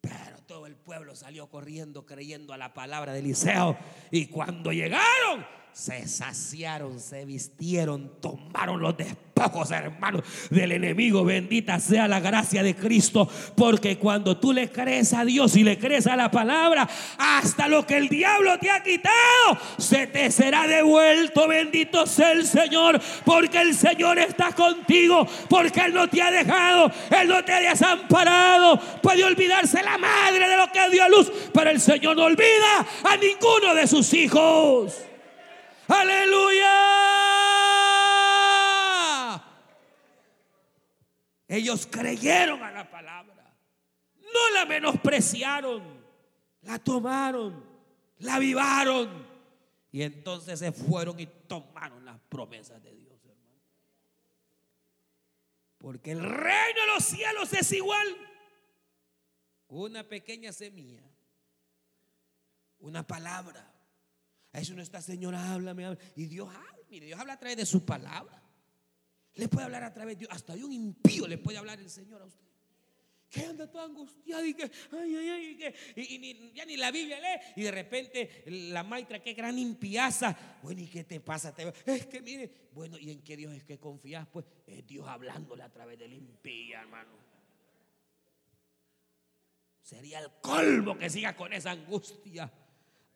Pero 0.00 0.38
todo 0.46 0.66
el 0.66 0.76
pueblo 0.76 1.14
salió 1.16 1.48
corriendo 1.48 2.06
creyendo 2.06 2.52
a 2.52 2.58
la 2.58 2.74
palabra 2.74 3.12
de 3.12 3.20
Eliseo. 3.20 3.76
Y 4.10 4.26
cuando 4.26 4.72
llegaron, 4.72 5.44
se 5.76 6.08
saciaron, 6.08 6.98
se 6.98 7.26
vistieron, 7.26 8.10
tomaron 8.22 8.80
los 8.80 8.96
despojos, 8.96 9.70
hermanos, 9.70 10.22
del 10.48 10.72
enemigo. 10.72 11.22
Bendita 11.22 11.78
sea 11.80 12.08
la 12.08 12.18
gracia 12.18 12.62
de 12.62 12.74
Cristo, 12.74 13.28
porque 13.54 13.98
cuando 13.98 14.38
tú 14.38 14.54
le 14.54 14.72
crees 14.72 15.12
a 15.12 15.26
Dios 15.26 15.54
y 15.54 15.64
le 15.64 15.78
crees 15.78 16.06
a 16.06 16.16
la 16.16 16.30
palabra, 16.30 16.88
hasta 17.18 17.68
lo 17.68 17.86
que 17.86 17.98
el 17.98 18.08
diablo 18.08 18.58
te 18.58 18.70
ha 18.70 18.82
quitado, 18.82 19.58
se 19.76 20.06
te 20.06 20.30
será 20.30 20.66
devuelto. 20.66 21.46
Bendito 21.46 22.06
sea 22.06 22.32
el 22.32 22.46
Señor, 22.46 22.98
porque 23.26 23.60
el 23.60 23.74
Señor 23.74 24.18
está 24.18 24.52
contigo, 24.52 25.28
porque 25.50 25.80
Él 25.80 25.92
no 25.92 26.08
te 26.08 26.22
ha 26.22 26.30
dejado, 26.30 26.90
Él 27.20 27.28
no 27.28 27.44
te 27.44 27.52
ha 27.52 27.60
desamparado. 27.60 28.80
Puede 29.02 29.24
olvidarse 29.24 29.82
la 29.82 29.98
madre 29.98 30.48
de 30.48 30.56
lo 30.56 30.72
que 30.72 30.90
dio 30.90 31.04
a 31.04 31.08
luz, 31.10 31.30
pero 31.52 31.68
el 31.68 31.82
Señor 31.82 32.16
no 32.16 32.24
olvida 32.24 32.86
a 33.04 33.16
ninguno 33.18 33.74
de 33.74 33.86
sus 33.86 34.14
hijos. 34.14 35.05
Aleluya. 35.88 36.96
Ellos 41.48 41.86
creyeron 41.86 42.62
a 42.62 42.72
la 42.72 42.90
palabra. 42.90 43.56
No 44.16 44.54
la 44.54 44.66
menospreciaron. 44.66 46.04
La 46.62 46.78
tomaron. 46.78 47.64
La 48.18 48.38
vivaron. 48.38 49.26
Y 49.92 50.02
entonces 50.02 50.58
se 50.58 50.72
fueron 50.72 51.18
y 51.20 51.26
tomaron 51.26 52.04
las 52.04 52.18
promesas 52.28 52.82
de 52.82 52.94
Dios, 52.94 53.18
hermano. 53.24 53.62
Porque 55.78 56.10
el 56.10 56.22
reino 56.22 56.80
de 56.80 56.86
los 56.94 57.04
cielos 57.04 57.52
es 57.52 57.72
igual. 57.72 58.06
Una 59.68 60.02
pequeña 60.02 60.52
semilla. 60.52 61.02
Una 62.78 63.06
palabra 63.06 63.75
eso 64.60 64.74
no 64.74 64.82
está, 64.82 65.02
Señora, 65.02 65.52
háblame, 65.52 65.84
habla. 65.84 65.98
Y 66.14 66.26
Dios 66.26 66.48
habla, 66.48 66.78
mire, 66.88 67.06
Dios 67.06 67.20
habla 67.20 67.34
a 67.34 67.38
través 67.38 67.56
de 67.56 67.66
su 67.66 67.84
palabra. 67.84 68.42
Le 69.34 69.48
puede 69.48 69.66
hablar 69.66 69.84
a 69.84 69.92
través 69.92 70.16
de 70.16 70.20
Dios. 70.20 70.30
Hasta 70.32 70.54
de 70.54 70.64
un 70.64 70.72
impío 70.72 71.26
le 71.26 71.38
puede 71.38 71.58
hablar 71.58 71.78
el 71.78 71.90
Señor 71.90 72.22
a 72.22 72.24
usted. 72.24 72.46
Que 73.28 73.44
anda 73.44 73.70
todo 73.70 73.82
angustiado 73.82 74.46
y 74.46 74.54
que, 74.54 74.70
ay, 74.92 75.16
ay, 75.16 75.28
ay, 75.28 75.74
y, 75.96 76.52
ya 76.54 76.64
ni 76.64 76.76
la 76.76 76.90
Biblia 76.90 77.18
lee. 77.20 77.60
Y 77.60 77.64
de 77.64 77.70
repente 77.70 78.44
la 78.46 78.82
maitra, 78.82 79.20
qué 79.20 79.34
gran 79.34 79.58
impiaza. 79.58 80.58
Bueno, 80.62 80.80
¿y 80.80 80.86
qué 80.86 81.04
te 81.04 81.20
pasa? 81.20 81.52
es 81.86 82.06
que 82.06 82.22
mire, 82.22 82.68
bueno, 82.72 82.96
¿y 82.98 83.10
en 83.10 83.22
qué 83.22 83.36
Dios 83.36 83.52
es 83.52 83.64
que 83.64 83.78
confías? 83.78 84.26
Pues 84.28 84.46
es 84.66 84.86
Dios 84.86 85.06
hablándole 85.06 85.64
a 85.64 85.72
través 85.72 85.98
del 85.98 86.14
impía, 86.14 86.80
hermano. 86.80 87.10
Sería 89.82 90.20
el 90.20 90.30
colmo 90.40 90.96
que 90.96 91.10
siga 91.10 91.36
con 91.36 91.52
esa 91.52 91.72
angustia. 91.72 92.50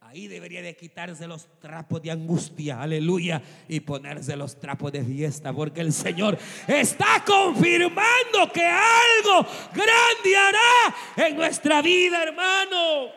Ahí 0.01 0.27
debería 0.27 0.63
de 0.63 0.75
quitarse 0.75 1.27
los 1.29 1.47
trapos 1.61 2.03
de 2.03 2.11
angustia, 2.11 2.83
aleluya, 2.83 3.43
y 3.69 3.81
ponerse 3.81 4.35
los 4.35 4.59
trapos 4.59 4.91
de 4.91 5.05
fiesta, 5.05 5.53
porque 5.53 5.83
el 5.83 5.93
Señor 5.93 6.37
está 6.67 7.23
confirmando 7.25 8.51
que 8.53 8.65
algo 8.65 9.47
grande 9.73 10.37
hará 10.37 11.29
en 11.29 11.37
nuestra 11.37 11.81
vida, 11.83 12.23
hermano. 12.23 13.11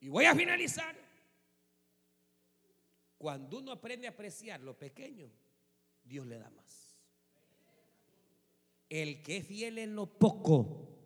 Y 0.00 0.08
voy 0.08 0.24
a 0.24 0.34
finalizar. 0.34 0.96
Cuando 3.18 3.58
uno 3.58 3.72
aprende 3.72 4.06
a 4.06 4.10
apreciar 4.10 4.60
lo 4.60 4.78
pequeño, 4.78 5.28
Dios 6.04 6.24
le 6.26 6.38
da 6.38 6.48
más. 6.50 6.96
El 8.88 9.22
que 9.22 9.38
es 9.38 9.46
fiel 9.46 9.78
en 9.78 9.94
lo 9.94 10.06
poco. 10.06 10.97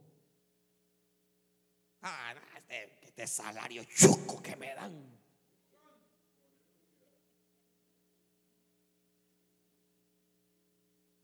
Ah, 2.03 2.34
este, 2.57 2.98
este 3.03 3.26
salario 3.26 3.84
chuco 3.84 4.42
que 4.42 4.57
me 4.57 4.74
dan. 4.74 5.22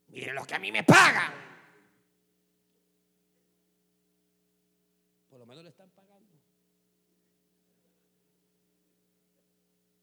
Miren 0.07 0.35
lo 0.35 0.45
que 0.45 0.55
a 0.55 0.59
mí 0.59 0.71
me 0.71 0.83
pagan. 0.83 1.33
Por 5.29 5.39
lo 5.39 5.45
menos 5.45 5.63
le 5.63 5.69
están 5.69 5.89
pagando. 5.91 6.39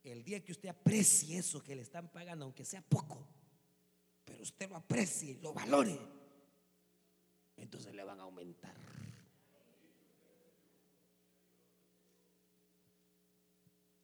El 0.05 0.23
día 0.23 0.45
que 0.45 0.53
usted 0.53 0.69
aprecie 0.69 1.39
eso 1.39 1.63
que 1.65 1.75
le 1.75 1.83
están 1.83 2.09
pagando, 2.13 2.45
aunque 2.45 2.65
sea 2.65 2.81
poco, 2.81 3.27
pero 4.25 4.41
usted 4.43 4.71
lo 4.71 4.77
aprecie 4.77 5.33
y 5.33 5.41
lo 5.41 5.53
valore, 5.53 5.99
entonces 7.57 7.93
le 7.93 8.05
van 8.05 8.21
a 8.21 8.23
aumentar. 8.23 8.77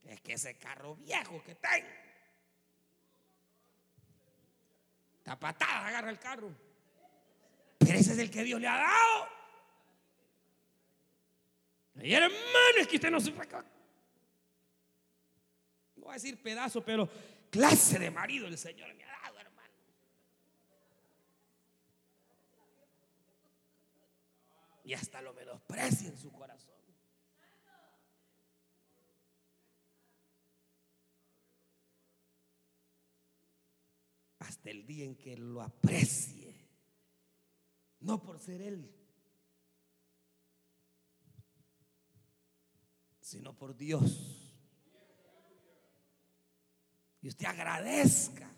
Es 0.02 0.11
que 0.22 0.34
ese 0.34 0.56
carro 0.56 0.96
viejo 0.96 1.42
que 1.42 1.54
tengo, 1.54 1.88
está 5.18 5.38
patada, 5.38 5.86
agarra 5.86 6.10
el 6.10 6.18
carro. 6.18 6.54
Pero 7.78 7.98
ese 7.98 8.12
es 8.12 8.18
el 8.18 8.30
que 8.30 8.44
Dios 8.44 8.60
le 8.60 8.68
ha 8.68 8.76
dado. 8.76 9.28
Y 12.02 12.14
hermano, 12.14 12.78
es 12.78 12.88
que 12.88 12.96
usted 12.96 13.10
no 13.10 13.20
se 13.20 13.32
no 16.02 16.06
voy 16.06 16.10
a 16.10 16.14
decir 16.14 16.42
pedazo, 16.42 16.84
pero 16.84 17.08
clase 17.48 17.98
de 17.98 18.10
marido 18.10 18.48
el 18.48 18.58
Señor 18.58 18.92
me 18.94 19.04
ha 19.04 19.20
dado, 19.22 19.38
hermano. 19.38 19.74
Y 24.84 24.94
hasta 24.94 25.22
lo 25.22 25.32
menosprecia 25.32 26.08
en 26.08 26.18
su 26.18 26.32
corazón. 26.32 26.71
Hasta 34.42 34.70
el 34.70 34.86
día 34.86 35.04
en 35.04 35.16
que 35.16 35.36
lo 35.36 35.62
aprecie. 35.62 36.54
No 38.00 38.22
por 38.22 38.38
ser 38.38 38.60
Él, 38.60 38.92
sino 43.20 43.56
por 43.56 43.76
Dios 43.76 44.42
y 47.22 47.28
usted 47.28 47.46
agradezca, 47.46 48.50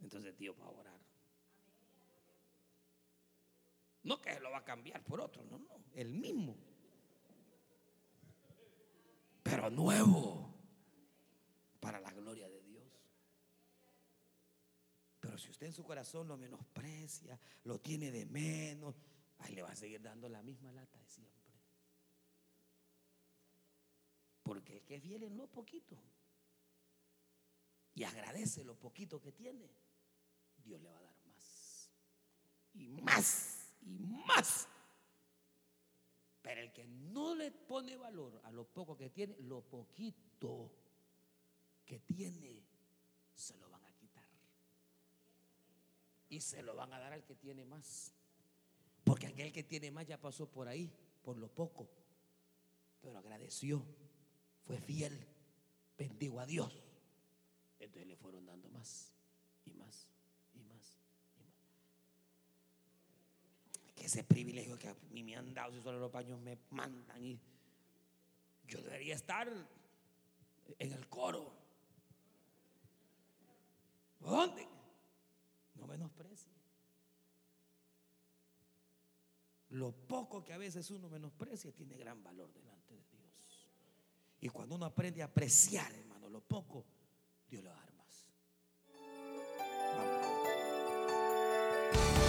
entonces 0.00 0.38
Dios 0.38 0.56
va 0.58 0.66
a 0.66 0.70
orar. 0.70 1.00
No 4.04 4.20
que 4.22 4.38
lo 4.38 4.50
va 4.52 4.58
a 4.58 4.64
cambiar 4.64 5.02
por 5.02 5.20
otro, 5.20 5.44
no, 5.44 5.58
no, 5.58 5.84
el 5.92 6.14
mismo. 6.14 6.56
Pero 9.42 9.68
nuevo 9.70 10.54
para 11.80 11.98
la 11.98 12.12
gloria 12.12 12.48
de 12.48 12.52
Dios. 12.52 12.59
Si 15.40 15.50
usted 15.50 15.66
en 15.66 15.72
su 15.72 15.82
corazón 15.82 16.28
lo 16.28 16.36
menosprecia, 16.36 17.40
lo 17.64 17.80
tiene 17.80 18.10
de 18.10 18.26
menos, 18.26 18.94
ahí 19.38 19.54
le 19.54 19.62
va 19.62 19.70
a 19.70 19.76
seguir 19.76 20.02
dando 20.02 20.28
la 20.28 20.42
misma 20.42 20.70
lata 20.70 20.98
de 20.98 21.08
siempre. 21.08 21.40
Porque 24.42 24.76
el 24.76 24.84
que 24.84 24.96
es 24.96 25.02
fiel 25.02 25.22
en 25.22 25.38
lo 25.38 25.46
poquito, 25.46 25.96
y 27.94 28.04
agradece 28.04 28.64
lo 28.64 28.78
poquito 28.78 29.18
que 29.20 29.32
tiene, 29.32 29.70
Dios 30.62 30.80
le 30.82 30.90
va 30.90 30.98
a 30.98 31.02
dar 31.02 31.16
más. 31.26 31.90
Y 32.74 32.88
más, 32.88 33.72
y 33.80 33.98
más. 33.98 34.68
Pero 36.42 36.60
el 36.60 36.72
que 36.72 36.86
no 36.86 37.34
le 37.34 37.50
pone 37.50 37.96
valor 37.96 38.40
a 38.44 38.50
lo 38.50 38.66
poco 38.66 38.94
que 38.94 39.08
tiene, 39.08 39.36
lo 39.38 39.62
poquito 39.62 40.70
que 41.86 41.98
tiene, 42.00 42.62
se 43.34 43.56
lo. 43.56 43.69
Y 46.30 46.40
se 46.40 46.62
lo 46.62 46.74
van 46.74 46.92
a 46.94 46.98
dar 46.98 47.12
al 47.12 47.24
que 47.24 47.34
tiene 47.34 47.64
más. 47.66 48.14
Porque 49.04 49.26
aquel 49.26 49.52
que 49.52 49.62
tiene 49.62 49.90
más 49.90 50.06
ya 50.06 50.18
pasó 50.18 50.48
por 50.48 50.68
ahí, 50.68 50.90
por 51.22 51.36
lo 51.36 51.48
poco. 51.48 51.88
Pero 53.02 53.18
agradeció, 53.18 53.84
fue 54.64 54.78
fiel, 54.78 55.26
bendigo 55.98 56.40
a 56.40 56.46
Dios. 56.46 56.72
Entonces 57.78 58.06
le 58.06 58.16
fueron 58.16 58.46
dando 58.46 58.68
más 58.70 59.12
y 59.64 59.72
más 59.72 60.06
y 60.54 60.62
más. 60.62 60.98
Que 63.96 64.04
ese 64.04 64.22
privilegio 64.22 64.78
que 64.78 64.88
a 64.88 64.96
mí 65.10 65.22
me 65.22 65.36
han 65.36 65.52
dado, 65.52 65.72
si 65.72 65.82
solo 65.82 65.98
los 65.98 66.12
baños 66.12 66.40
me 66.40 66.58
mandan 66.70 67.24
y 67.24 67.40
yo 68.68 68.80
debería 68.82 69.14
estar 69.14 69.50
en 70.78 70.92
el 70.92 71.08
coro. 71.08 71.52
¿Dónde? 74.20 74.68
No 75.80 75.86
menosprecie. 75.86 76.52
Lo 79.70 79.92
poco 79.92 80.44
que 80.44 80.52
a 80.52 80.58
veces 80.58 80.90
uno 80.90 81.08
menosprecia 81.08 81.72
tiene 81.72 81.96
gran 81.96 82.22
valor 82.22 82.52
delante 82.52 82.94
de 82.94 83.04
Dios. 83.10 83.66
Y 84.40 84.48
cuando 84.48 84.74
uno 84.74 84.84
aprende 84.84 85.22
a 85.22 85.26
apreciar, 85.26 85.92
hermano, 85.92 86.28
lo 86.28 86.40
poco, 86.40 86.84
Dios 87.48 87.64
lo 87.64 87.70
más. 87.70 87.80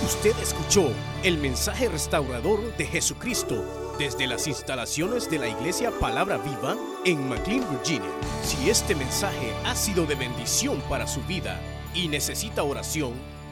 Usted 0.04 0.38
escuchó 0.40 0.94
el 1.24 1.38
mensaje 1.38 1.90
restaurador 1.90 2.76
de 2.78 2.86
Jesucristo 2.86 3.96
desde 3.98 4.28
las 4.28 4.48
instalaciones 4.48 5.30
de 5.30 5.40
la 5.40 5.48
iglesia 5.48 5.92
Palabra 6.00 6.38
Viva 6.38 6.76
en 7.06 7.30
McLean, 7.30 7.68
Virginia. 7.70 8.12
Si 8.44 8.70
este 8.70 8.96
mensaje 8.96 9.54
ha 9.66 9.76
sido 9.76 10.06
de 10.06 10.16
bendición 10.16 10.82
para 10.90 11.08
su 11.08 11.22
vida 11.24 11.60
y 11.94 12.08
necesita 12.08 12.64
oración, 12.64 13.14